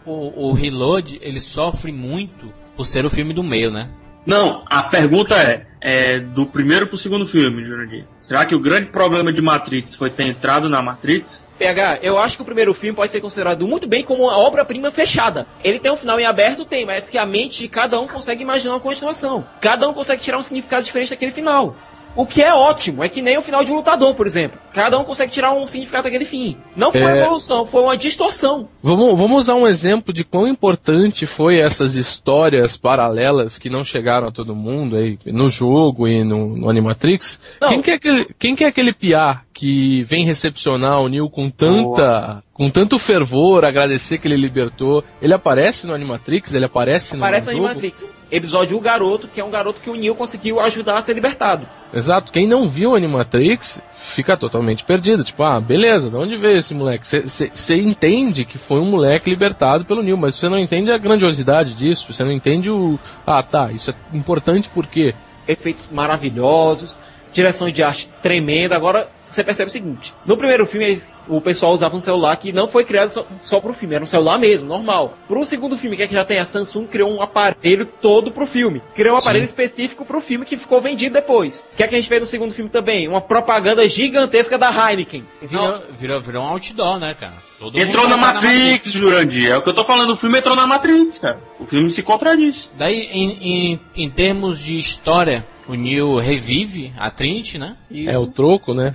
[0.05, 3.91] O, o Reload, ele sofre muito por ser o filme do meio, né?
[4.27, 8.05] Não, a pergunta é, é do primeiro pro segundo filme, Jurandir.
[8.19, 11.47] Será que o grande problema de Matrix foi ter entrado na Matrix?
[11.57, 14.91] PH, eu acho que o primeiro filme pode ser considerado muito bem como uma obra-prima
[14.91, 15.47] fechada.
[15.63, 18.43] Ele tem um final em aberto, tem, mas que a mente de cada um consegue
[18.43, 19.47] imaginar uma continuação.
[19.61, 21.77] Cada um consegue tirar um significado diferente daquele final.
[22.17, 24.59] O que é ótimo, é que nem o final de um lutador, por exemplo.
[24.73, 26.57] Cada um consegue tirar um significado daquele fim.
[26.75, 27.23] Não foi uma É.
[27.23, 28.69] evolução, foi uma distorção.
[28.83, 34.29] Vamos, vamos usar um exemplo de quão importante foi essas histórias paralelas que não chegaram
[34.29, 37.39] a todo mundo aí no jogo e no, no Animatrix.
[37.61, 37.69] Não.
[37.69, 41.49] Quem que, é aquele, quem que é aquele piá que vem recepcionar o Neo com
[41.49, 45.03] tanta, com tanto fervor, agradecer que ele libertou?
[45.21, 46.53] Ele aparece no Animatrix?
[46.53, 47.65] Ele aparece no Aparece no jogo?
[47.65, 48.09] Animatrix.
[48.31, 51.67] Episódio O Garoto, que é um garoto que o Neo conseguiu ajudar a ser libertado.
[51.95, 52.33] Exato.
[52.33, 53.81] Quem não viu o Animatrix
[54.15, 55.25] fica totalmente perdido.
[55.25, 57.07] Tipo, ah, beleza, de onde veio esse moleque?
[57.07, 61.75] Você entende que foi um moleque libertado pelo Neo, mas você não entende a grandiosidade
[61.75, 62.13] disso.
[62.13, 62.99] Você não entende o.
[63.27, 65.15] Ah, tá, isso é importante por quê?
[65.49, 66.99] efeitos maravilhosos,
[67.33, 68.77] direção de arte tremenda.
[68.77, 72.69] Agora você percebe o seguinte: no primeiro filme o pessoal usava um celular que não
[72.69, 75.17] foi criado só, só pro filme, era um celular mesmo, normal.
[75.27, 78.47] Pro segundo filme, que é que já tem a Samsung, criou um aparelho todo pro
[78.47, 78.83] filme.
[78.95, 81.67] Criou um aparelho específico pro filme que ficou vendido depois.
[81.73, 83.09] O que é que a gente vê no segundo filme também?
[83.09, 85.25] Uma propaganda gigantesca da Heineken.
[85.43, 87.35] Virou, virou, virou um outdoor, né, cara?
[87.59, 89.51] Todo Entrou mundo na vai estar Matrix, Jurandir.
[89.51, 90.13] É o que eu tô falando.
[90.13, 91.41] O filme entrou na Matrix, cara.
[91.59, 92.71] O filme se contradiz.
[92.77, 97.77] Daí, em, em, em termos de história, o Neo revive a Trinity, né?
[97.91, 98.95] É o troco, né?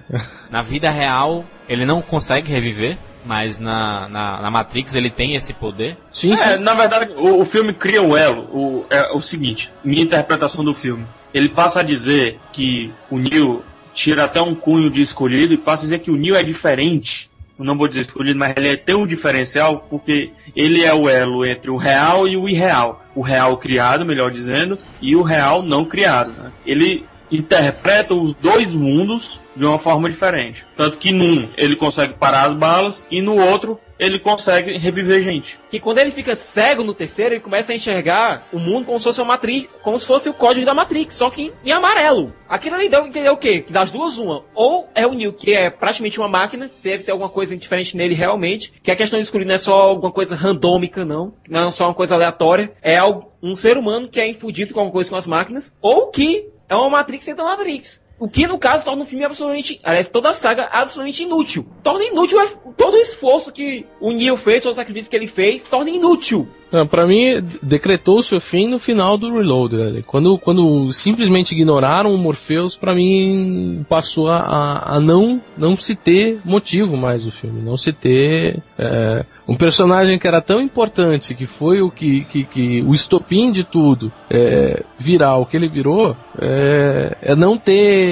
[0.49, 5.53] Na vida real, ele não consegue reviver, mas na, na, na Matrix ele tem esse
[5.53, 5.97] poder.
[6.11, 8.43] Sim, É, na verdade, o, o filme cria um elo.
[8.51, 11.05] O, é o seguinte, minha interpretação do filme.
[11.33, 15.83] Ele passa a dizer que o Neo tira até um cunho de escolhido e passa
[15.83, 17.29] a dizer que o Neo é diferente.
[17.63, 21.69] Não vou dizer escolhido, mas ele é tão diferencial porque ele é o elo entre
[21.69, 23.03] o real e o irreal.
[23.15, 26.31] O real criado, melhor dizendo, e o real não criado.
[26.37, 26.51] né?
[26.65, 30.65] Ele interpreta os dois mundos de uma forma diferente.
[30.75, 35.59] Tanto que num ele consegue parar as balas e no outro ele consegue reviver gente.
[35.69, 39.03] Que quando ele fica cego no terceiro, ele começa a enxergar o mundo como se
[39.03, 42.33] fosse uma matriz, como se fosse o código da Matrix, só que em amarelo.
[42.49, 43.61] Aquilo ali deu entender o quê?
[43.61, 44.43] Que das duas, uma.
[44.55, 48.15] Ou é o Neo, que é praticamente uma máquina, deve ter alguma coisa diferente nele
[48.15, 51.35] realmente, que a questão de escolher não é só alguma coisa randômica, não.
[51.47, 52.73] Não é só uma coisa aleatória.
[52.81, 56.09] É algo, um ser humano que é infundido com alguma coisa com as máquinas, ou
[56.09, 58.01] que é uma Matrix dentro da Matrix.
[58.21, 61.65] O que, no caso, torna o filme absolutamente, aliás, toda a saga absolutamente inútil.
[61.81, 62.37] Torna inútil
[62.77, 66.47] todo o esforço que o Neo fez, todo o sacrifício que ele fez, torna inútil.
[66.89, 70.03] Pra mim, decretou-se o fim no final do Reload.
[70.03, 76.39] Quando, quando simplesmente ignoraram o Morpheus, pra mim passou a, a não, não se ter
[76.45, 77.61] motivo mais o filme.
[77.61, 78.63] Não se ter.
[78.77, 83.51] É, um personagem que era tão importante, que foi o que, que, que o estopim
[83.51, 88.10] de tudo, é, virar o que ele virou, é, é, não ter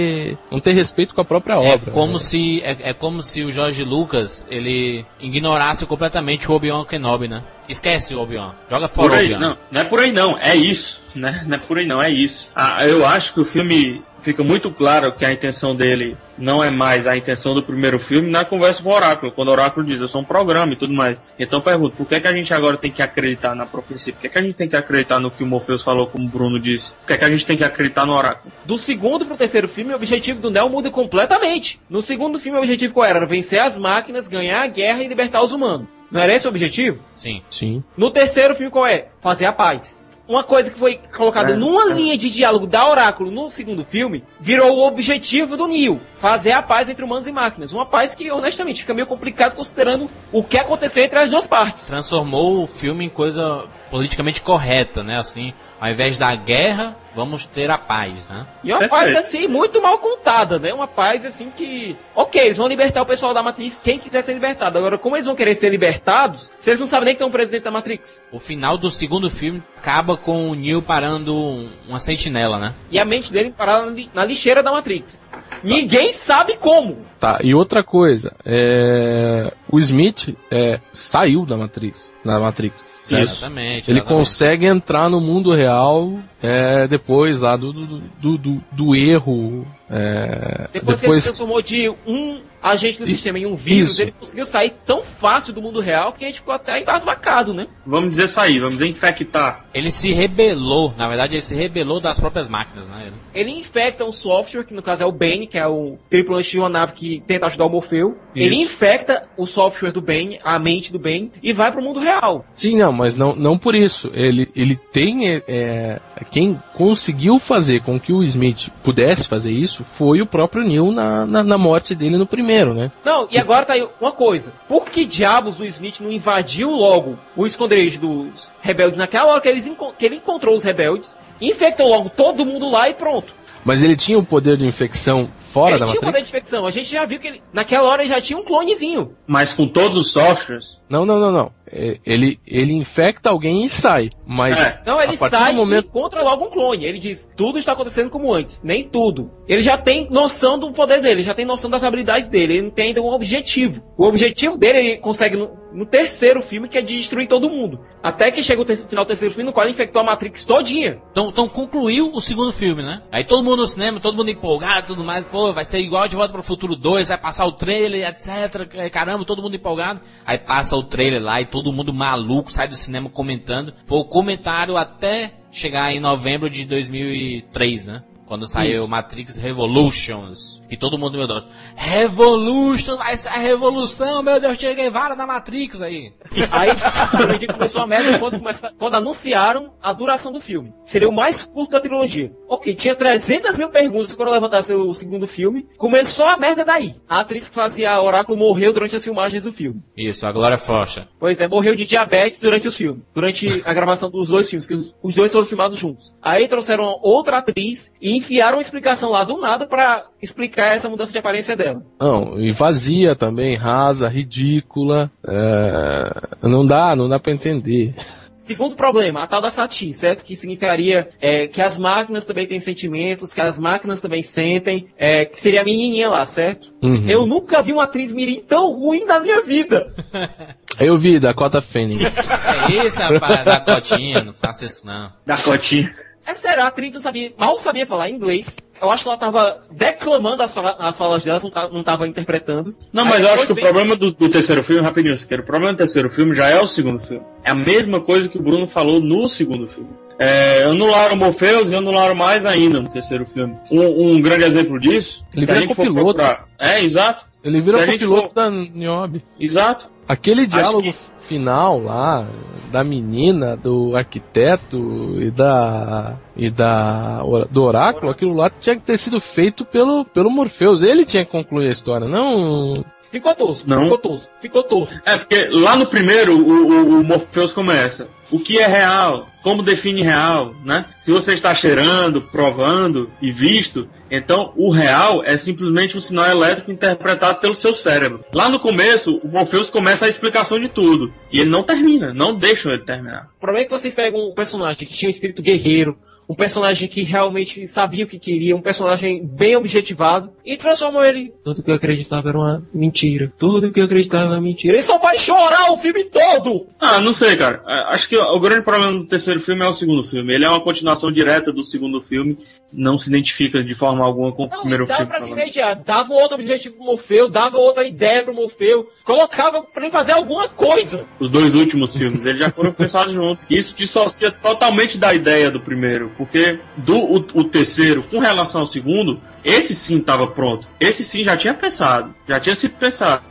[0.51, 1.91] não ter respeito com a própria É obra.
[1.91, 2.19] como né?
[2.19, 7.43] se é, é como se o Jorge Lucas ele ignorasse completamente o Obi-Wan Kenobi, né?
[7.67, 8.53] Esquece o Obi-Wan.
[8.69, 9.39] Joga Por fora o aí, Obi-Wan.
[9.39, 11.43] não, não é por aí não, é isso, né?
[11.47, 12.49] Não é por aí não, é isso.
[12.55, 16.71] Ah, eu acho que o filme fica muito claro que a intenção dele não é
[16.71, 20.01] mais a intenção do primeiro filme na conversa com o Oráculo, quando o Oráculo diz,
[20.01, 21.19] eu sou um programa e tudo mais.
[21.37, 24.13] Então eu pergunto, por que, é que a gente agora tem que acreditar na profecia?
[24.13, 26.25] Por que, é que a gente tem que acreditar no que o Morpheus falou, como
[26.25, 26.93] o Bruno disse?
[26.93, 28.51] Por que, é que a gente tem que acreditar no Oráculo?
[28.65, 31.79] Do segundo pro terceiro filme, o objetivo do Neo muda completamente.
[31.89, 33.19] No segundo filme, o objetivo qual era?
[33.19, 35.87] Era vencer as máquinas, ganhar a guerra e libertar os humanos.
[36.11, 36.99] Não era esse o objetivo?
[37.15, 37.41] Sim.
[37.49, 37.83] Sim.
[37.95, 39.09] No terceiro filme, qual é?
[39.19, 40.03] Fazer a paz.
[40.29, 41.93] Uma coisa que foi colocada É, numa é.
[41.95, 45.99] linha de diálogo da Oráculo no segundo filme, virou o objetivo do Neo.
[46.19, 47.73] Fazer a paz entre humanos e máquinas.
[47.73, 51.87] Uma paz que, honestamente, fica meio complicado considerando o que aconteceu entre as duas partes.
[51.87, 55.17] Transformou o filme em coisa politicamente correta, né?
[55.17, 58.45] Assim, ao invés da guerra, vamos ter a paz, né?
[58.63, 60.73] E uma paz, assim, muito mal contada, né?
[60.73, 61.95] Uma paz, assim, que...
[62.15, 64.77] Ok, eles vão libertar o pessoal da Matrix, quem quiser ser libertado.
[64.77, 67.51] Agora, como eles vão querer ser libertados, se eles não sabem nem que estão presos
[67.51, 68.23] dentro da Matrix?
[68.31, 72.73] O final do segundo filme acaba com o Neo parando um- uma sentinela, né?
[72.91, 75.23] E a mente dele parada na lixeira da Matrix.
[75.63, 77.05] Ninguém sabe como.
[77.19, 82.98] Tá, e outra coisa, é, o Smith é, saiu da Matrix, da Matrix.
[83.09, 83.23] Certo?
[83.31, 83.89] Exatamente.
[83.91, 84.05] Ele exatamente.
[84.07, 87.85] consegue entrar no mundo real é, depois lá do, do,
[88.21, 89.65] do, do- do erro.
[89.89, 93.13] É, Depois, que ele se transformou de um agente do Isso.
[93.13, 94.01] sistema em um vírus, Isso.
[94.01, 97.67] ele conseguiu sair tão fácil do mundo real que a gente ficou até embasbacado, né?
[97.85, 99.65] Vamos dizer sair, vamos dizer infectar.
[99.73, 103.11] Ele se rebelou, na verdade ele se rebelou das próprias máquinas, né?
[103.33, 106.59] Ele infecta um software, que no caso é o Bane, que é o tripulante de
[106.59, 108.17] uma nave que tenta ajudar o Morfeu.
[108.35, 112.45] Ele infecta o software do Bane, a mente do Bane, e vai pro mundo real.
[112.53, 114.09] Sim, não, mas não, não por isso.
[114.13, 115.41] Ele, ele tem.
[115.47, 120.91] é, quem conseguiu fazer com que o Smith pudesse fazer isso foi o próprio Neil
[120.91, 122.91] na, na, na morte dele no primeiro, né?
[123.03, 124.53] Não, e agora tá aí uma coisa.
[124.67, 129.49] Por que diabos o Smith não invadiu logo o esconderijo dos rebeldes naquela hora que,
[129.49, 133.33] eles que ele encontrou os rebeldes, infectou logo todo mundo lá e pronto.
[133.63, 136.11] Mas ele tinha o poder de infecção fora ele da tinha um Matrix?
[136.11, 136.65] poder de infecção.
[136.65, 139.15] A gente já viu que ele, naquela hora ele já tinha um clonezinho.
[139.27, 141.51] Mas com todos os softwares, Não, não, não, não.
[141.71, 144.09] É, Ele, ele infecta alguém e sai.
[144.25, 144.81] Mas É.
[144.87, 145.85] Não, ele sai momento.
[145.85, 146.83] e encontra logo um clone.
[146.83, 148.63] Ele diz, tudo está acontecendo como antes.
[148.63, 149.29] Nem tudo.
[149.47, 152.53] Ele já tem noção do poder dele, ele já tem noção das habilidades dele.
[152.53, 153.83] Ele não tem ainda um objetivo.
[153.95, 157.79] O objetivo dele ele consegue no, no terceiro filme, que é de destruir todo mundo.
[158.01, 160.45] Até que chega o ter- final do terceiro filme, no qual ele infectou a Matrix
[160.45, 160.99] todinha.
[161.11, 163.03] Então, então concluiu o segundo filme, né?
[163.11, 166.15] Aí todo mundo no cinema, todo mundo empolgado, tudo mais, pô, vai ser igual de
[166.15, 168.89] volta para o futuro 2, vai passar o trailer, etc.
[168.91, 170.01] Caramba, todo mundo empolgado.
[170.25, 173.73] Aí passa o trailer lá e todo mundo maluco sai do cinema comentando.
[173.85, 178.03] Foi o comentário até chegar em novembro de 2003, né?
[178.29, 178.87] Quando saiu Isso.
[178.87, 180.61] Matrix Revolutions.
[180.69, 185.25] Que todo mundo, meu Deus, Revolution, vai ser a revolução, meu Deus, Che Guevara na
[185.25, 186.13] Matrix aí.
[186.51, 188.39] Aí, a começou a merda quando,
[188.77, 190.71] quando anunciaram a duração do filme.
[190.83, 192.31] Seria o mais curto da trilogia.
[192.47, 195.67] Ok, tinha 300 mil perguntas quando levantasse pelo segundo filme.
[195.75, 196.93] Começou a merda daí.
[197.09, 199.81] A atriz que fazia a Oráculo morreu durante as filmagens do filme.
[199.97, 201.07] Isso, a Glória Frocha.
[201.19, 203.01] Pois é, morreu de diabetes durante os filmes.
[203.11, 206.13] Durante a gravação dos dois filmes, que os, os dois foram filmados juntos.
[206.21, 211.11] Aí trouxeram outra atriz e enfiaram uma explicação lá do nada pra explicar essa mudança
[211.11, 211.81] de aparência dela.
[211.99, 215.11] Não, e vazia também, rasa, ridícula.
[215.27, 217.95] é, não dá, não dá pra entender.
[218.39, 220.23] Segundo problema, a tal da Sati, certo?
[220.23, 225.25] Que significaria é, que as máquinas também têm sentimentos, que as máquinas também sentem, é,
[225.25, 226.73] que seria a menininha lá, certo?
[226.81, 227.07] Uhum.
[227.07, 229.93] Eu nunca vi uma atriz mirim tão ruim na minha vida.
[230.79, 231.99] Eu vi, Dakota Fanning.
[232.01, 235.11] É isso, rapaz, da cotinha, não faça isso não.
[235.25, 235.93] da cotinha.
[236.29, 238.55] É sério, a atriz não sabia, mal sabia falar inglês.
[238.81, 242.07] Eu acho que ela tava declamando as, fala, as falas delas, não, tá, não tava
[242.07, 242.73] interpretando.
[242.93, 245.45] Não, Aí mas eu acho que o problema do, do terceiro filme, rapidinho, Siqueira, o
[245.45, 247.25] problema do terceiro filme já é o segundo filme.
[247.43, 249.89] É a mesma coisa que o Bruno falou no segundo filme.
[250.19, 253.57] É, anularam Morpheus e anularam mais ainda no terceiro filme.
[253.71, 256.45] Um, um grande exemplo disso, Ele se a vira gente for procurar...
[256.59, 259.23] É, exato, Ele vira Se a o gente piloto for- da Niobe.
[259.39, 259.89] exato.
[260.09, 260.95] Aquele diálogo que-
[261.27, 262.27] final lá
[262.71, 264.77] da menina, do arquiteto
[265.21, 267.21] e da e da
[267.51, 270.81] do oráculo, aquilo lá tinha que ter sido feito pelo pelo Morpheus.
[270.81, 272.73] Ele tinha que concluir a história, não
[273.11, 273.81] Ficou tosco, Não.
[273.83, 275.01] ficou tosco, ficou tosco.
[275.03, 278.07] É, porque lá no primeiro, o, o, o Morpheus começa.
[278.31, 279.27] O que é real?
[279.41, 280.85] Como define real, né?
[281.01, 286.71] Se você está cheirando, provando e visto, então o real é simplesmente um sinal elétrico
[286.71, 288.23] interpretado pelo seu cérebro.
[288.33, 291.11] Lá no começo, o Morpheus começa a explicação de tudo.
[291.31, 293.29] E ele não termina, não deixa ele terminar.
[293.37, 295.97] O problema é que vocês pegam um personagem que tinha um espírito guerreiro,
[296.29, 301.33] um personagem que realmente sabia o que queria, um personagem bem objetivado, e transformam ele.
[301.43, 303.31] Tudo que eu acreditava era uma mentira.
[303.37, 304.75] Tudo que eu acreditava era uma mentira.
[304.75, 306.67] Ele só faz chorar o filme todo!
[306.79, 307.61] Ah, não sei, cara.
[307.67, 310.33] É, Acho que o grande problema do terceiro filme é o segundo filme.
[310.33, 312.37] Ele é uma continuação direta do segundo filme,
[312.71, 315.11] não se identifica de forma alguma com o Não, primeiro dava filme.
[315.11, 319.83] pra se mediar, dava outro objetivo pro Morfeu, dava outra ideia pro Morfeu, colocava pra
[319.83, 321.05] ele fazer alguma coisa.
[321.19, 323.43] os dois últimos filmes, eles já foram pensados juntos.
[323.49, 328.67] Isso dissocia totalmente da ideia do primeiro, porque do o, o terceiro, com relação ao
[328.67, 330.67] segundo, esse sim estava pronto.
[330.77, 333.23] Esse sim já tinha pensado, já tinha sido pensado.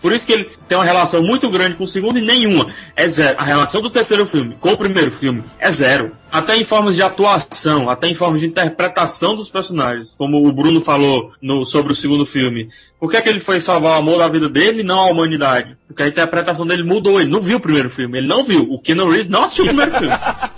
[0.00, 2.66] Por isso que ele tem uma relação muito grande com o segundo e nenhuma.
[2.96, 3.36] É zero.
[3.38, 6.10] A relação do terceiro filme com o primeiro filme é zero.
[6.32, 10.12] Até em formas de atuação, até em formas de interpretação dos personagens.
[10.18, 12.66] Como o Bruno falou no- sobre o segundo filme.
[12.98, 15.06] Por que, é que ele foi salvar o amor da vida dele e não a
[15.06, 15.76] humanidade?
[15.86, 17.20] Porque a interpretação dele mudou.
[17.20, 18.18] Ele não viu o primeiro filme.
[18.18, 18.62] Ele não viu.
[18.72, 20.08] O Keanu Reeves não assistiu o primeiro filme.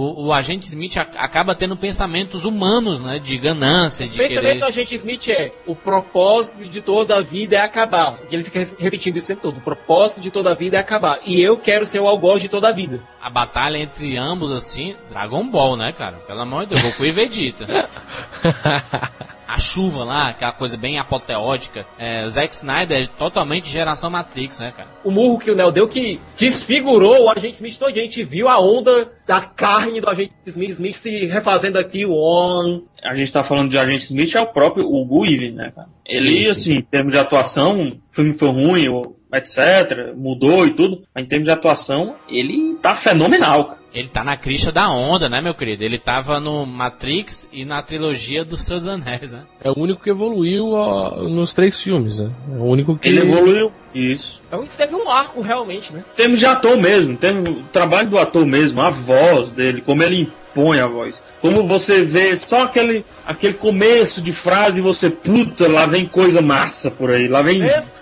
[0.00, 3.18] O, o agente Smith a- acaba tendo pensamentos humanos, né?
[3.18, 4.58] De ganância, O de pensamento querer...
[4.60, 8.16] do agente Smith é: o propósito de toda a vida é acabar.
[8.30, 10.80] E ele fica repetindo isso o tempo todo: o propósito de toda a vida é
[10.80, 11.18] acabar.
[11.26, 13.00] E eu quero ser o algoz de toda a vida.
[13.20, 16.18] A batalha entre ambos, assim, Dragon Ball, né, cara?
[16.18, 17.66] Pelo amor de Deus, Goku e Vegeta.
[19.48, 21.86] A chuva lá, aquela coisa bem apoteótica.
[21.98, 24.90] É, o Zack Snyder é totalmente geração Matrix, né, cara?
[25.02, 27.90] O murro que o Neo deu que desfigurou o agente Smith todo.
[27.90, 32.12] A gente viu a onda da carne do agente Smith, Smith se refazendo aqui, o
[32.12, 32.82] on.
[33.02, 35.88] a gente tá falando de Agente Smith, é o próprio Hugo Weaving, né, cara?
[36.04, 41.02] Ele, assim, em termos de atuação, o filme foi ruim, ou etc, mudou e tudo,
[41.14, 43.78] mas em termos de atuação, ele tá fenomenal, cara.
[43.98, 45.82] Ele tá na crista da onda, né, meu querido?
[45.82, 49.42] Ele tava no Matrix e na trilogia dos Seus Anéis, né?
[49.60, 52.30] é o único que evoluiu ó, nos três filmes, né?
[52.48, 53.72] É o único que Ele evoluiu.
[53.92, 54.40] Isso.
[54.52, 56.04] É um que teve um arco realmente, né?
[56.12, 59.82] Em termos de ator mesmo, em termos do trabalho do ator mesmo, a voz dele,
[59.82, 61.20] como ele impõe a voz.
[61.40, 66.40] Como você vê só aquele, aquele começo de frase e você, puta, lá vem coisa
[66.40, 67.98] massa por aí, lá vem Mr.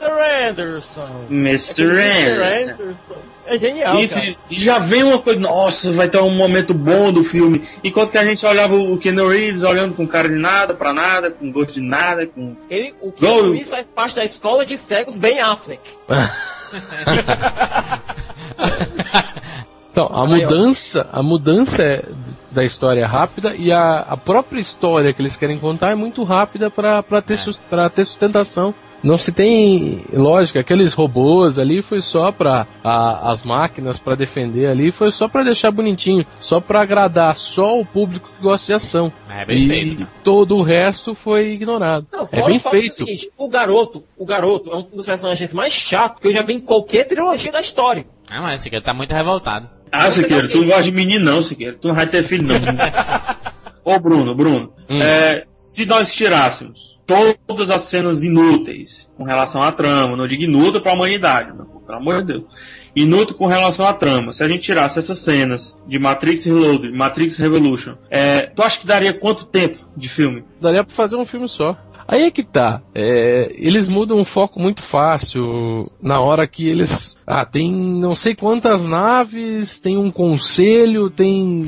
[0.51, 1.27] Anderson.
[1.31, 1.85] Mr.
[1.85, 2.73] Mr.
[2.73, 3.36] Anderson.
[3.47, 4.37] É genial, Isso, cara.
[4.51, 7.63] e já vem uma coisa, nossa, vai ter um momento bom do filme.
[7.85, 11.31] Enquanto que a gente olhava o Keanu Reeves olhando com cara de nada, pra nada,
[11.31, 12.57] com gosto de nada, com.
[12.69, 13.13] Ele, o.
[13.13, 15.81] Keanu Reeves faz parte da escola de cegos Ben Affleck.
[19.91, 22.05] Então, a mudança, a mudança é
[22.51, 26.23] da história é rápida e a, a própria história que eles querem contar é muito
[26.23, 27.53] rápida para ter, É.
[27.71, 28.75] pra ter sustentação.
[29.03, 34.91] Não se tem lógica, aqueles robôs ali foi só para as máquinas para defender ali,
[34.91, 39.13] foi só para deixar bonitinho, só para agradar só o público que gosta de ação.
[39.29, 40.11] É bem e feito, cara.
[40.25, 42.07] todo o resto foi ignorado.
[42.13, 42.95] Não, é bem o fato do feito.
[42.95, 46.55] seguinte, o garoto, o garoto é um dos personagens mais chatos que eu já vi
[46.55, 48.07] em qualquer trilogia da história.
[48.31, 49.69] Ah, mas esse aqui tá muito revoltado.
[49.93, 51.77] Ah, Você Siqueira, tá tu não gosta de menino não, Siqueira.
[51.81, 52.57] Tu não vai ter filho não.
[53.85, 55.01] Ô Bruno, Bruno, Hum.
[55.03, 60.81] é, se nós tirássemos todas as cenas inúteis com relação à trama, não digo inútil
[60.81, 62.45] pra humanidade, não, pelo amor de Deus.
[62.95, 64.33] Inútil com relação à trama.
[64.33, 68.87] Se a gente tirasse essas cenas de Matrix Reloaded, Matrix Revolution, é, tu acha que
[68.87, 70.45] daria quanto tempo de filme?
[70.61, 71.77] Daria pra fazer um filme só.
[72.09, 72.81] Aí é que tá.
[72.95, 77.17] é, eles mudam o foco muito fácil na hora que eles.
[77.27, 81.63] Ah, tem não sei quantas naves, tem um conselho, tem.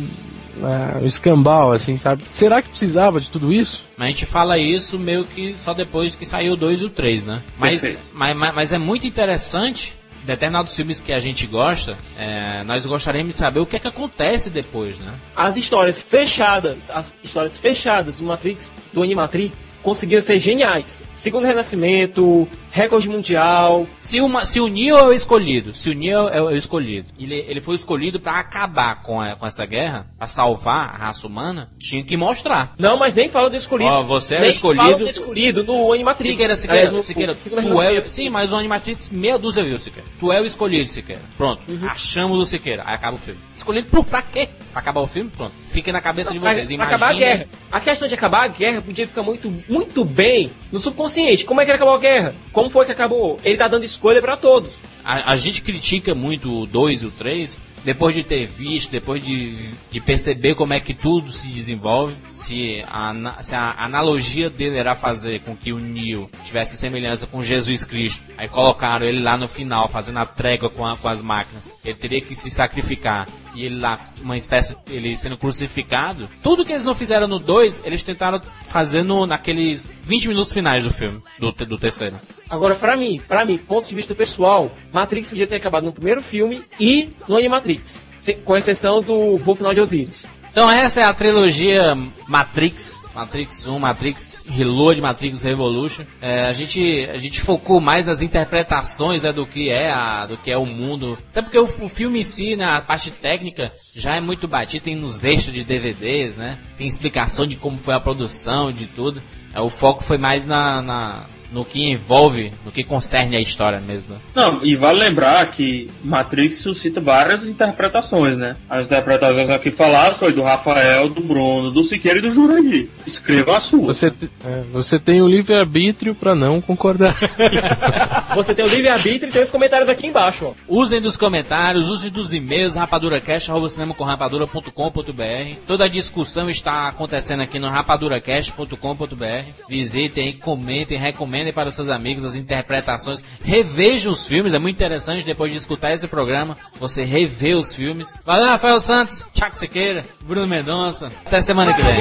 [0.63, 2.25] Ah, um escambau, assim, sabe?
[2.31, 3.85] Será que precisava de tudo isso?
[3.97, 6.91] Mas a gente fala isso meio que só depois que saiu o 2 e o
[6.91, 7.43] 3, né?
[7.59, 7.83] Mas,
[8.13, 9.97] mas, mas, mas é muito interessante
[10.29, 13.89] determinados filmes que a gente gosta, é, nós gostaríamos de saber o que é que
[13.89, 15.15] acontece depois, né?
[15.35, 21.03] As histórias fechadas, as histórias fechadas do Matrix, do Animatrix, conseguiram ser geniais.
[21.17, 23.87] Segundo Renascimento, recorde mundial.
[24.01, 27.35] Se, uma, se o Neo é o escolhido, se o Neo é o escolhido, ele,
[27.35, 31.71] ele foi escolhido para acabar com, a, com essa guerra, para salvar a raça humana,
[31.79, 32.75] tinha que mostrar.
[32.79, 33.91] Não, mas nem fala do escolhido.
[33.91, 34.85] Ó, você é o nem escolhido.
[34.85, 36.31] Fala do escolhido no Animatrix.
[36.31, 40.07] Siqueira, Siqueira, Aliás, no- Siqueira, tu é, sim, mas o Animatrix meia dúzia viu, Siqueira.
[40.20, 41.23] Tu é o escolhido, Siqueira.
[41.36, 41.89] Pronto, Uhum.
[41.89, 42.82] achamos o Siqueira.
[42.86, 43.40] Aí acaba o filme.
[43.57, 44.49] Escolhido por pra quê?
[44.73, 45.31] Pra acabar o filme?
[45.31, 45.53] Pronto.
[45.69, 46.69] Fica na cabeça de vocês.
[46.77, 47.47] pra acabar a guerra.
[47.70, 51.45] A questão de acabar a guerra podia ficar muito, muito bem no subconsciente.
[51.45, 52.35] Como é que ele acabou a guerra?
[52.53, 53.39] Como foi que acabou?
[53.45, 54.81] Ele tá dando escolha pra todos.
[55.05, 59.24] A, a gente critica muito o 2 e o 3 depois de ter visto, depois
[59.24, 62.16] de, de perceber como é que tudo se desenvolve.
[62.32, 67.43] Se a, se a analogia dele era fazer com que o Neo tivesse semelhança com
[67.43, 71.23] Jesus Cristo, aí colocaram ele lá no final, fazendo a trégua com, a- com as
[71.23, 71.73] máquinas.
[71.85, 73.27] Ele teria que se sacrificar.
[73.59, 76.31] E ele lá, uma espécie, ele sendo crucificado.
[76.45, 80.85] Tudo que eles não fizeram no 2, eles tentaram fazer no, naqueles 20 minutos finais
[80.85, 82.15] do filme, do, do terceiro.
[82.49, 86.23] Agora, pra mim, pra mim, ponto de vista pessoal, Matrix podia ter acabado no primeiro
[86.23, 88.07] filme e no Animatrix.
[88.45, 90.29] Com exceção do Voo Final de Osiris.
[90.53, 91.97] Então essa é a trilogia
[92.29, 92.98] Matrix.
[93.19, 96.05] Matrix 1, Matrix Reload, Matrix Revolution.
[96.20, 96.81] É, a, gente,
[97.12, 100.65] a gente focou mais nas interpretações né, do que é a, do que é o
[100.65, 101.19] mundo.
[101.31, 104.85] Até porque o, o filme em si, né, a parte técnica, já é muito batido,
[104.85, 106.59] tem nos extras de DVDs, né?
[106.77, 109.20] Tem explicação de como foi a produção, de tudo.
[109.53, 113.81] É, o foco foi mais na, na- no que envolve, no que concerne a história
[113.81, 114.15] mesmo.
[114.15, 114.20] né?
[114.35, 118.57] Não, e vale lembrar que Matrix suscita várias interpretações, né?
[118.69, 122.89] As interpretações aqui faladas foi do Rafael, do Bruno, do Siqueira e do Jurandir.
[123.07, 123.95] Escreva a sua.
[123.95, 124.12] Você,
[124.45, 127.16] é, você tem o livre-arbítrio pra não concordar.
[128.35, 130.53] Você tem o livre-arbítrio e tem os comentários aqui embaixo, ó.
[130.69, 135.57] Usem dos comentários, usem dos e-mails, rapaduracast.com.br.
[135.66, 139.45] Toda a discussão está acontecendo aqui no rapaduracast.com.br.
[139.69, 143.23] Visitem aí, comentem, recomendem para os seus amigos as interpretações.
[143.43, 148.19] Revejam os filmes, é muito interessante depois de escutar esse programa, você rever os filmes.
[148.24, 151.12] Valeu, Rafael Santos, Tchak Sequeira, Bruno Mendonça.
[151.24, 151.98] Até semana que vem.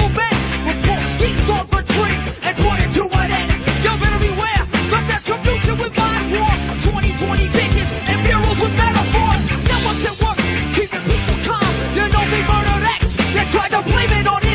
[13.77, 14.46] To blame it on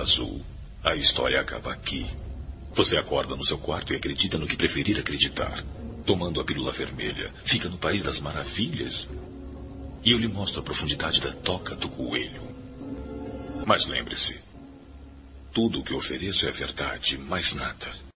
[0.00, 0.40] Azul,
[0.82, 2.06] a história acaba aqui.
[2.72, 5.62] Você acorda no seu quarto e acredita no que preferir acreditar.
[6.06, 9.08] Tomando a pílula vermelha, fica no País das Maravilhas.
[10.02, 12.42] E eu lhe mostro a profundidade da toca do coelho.
[13.66, 14.40] Mas lembre-se:
[15.52, 18.09] tudo o que ofereço é verdade, mais nada.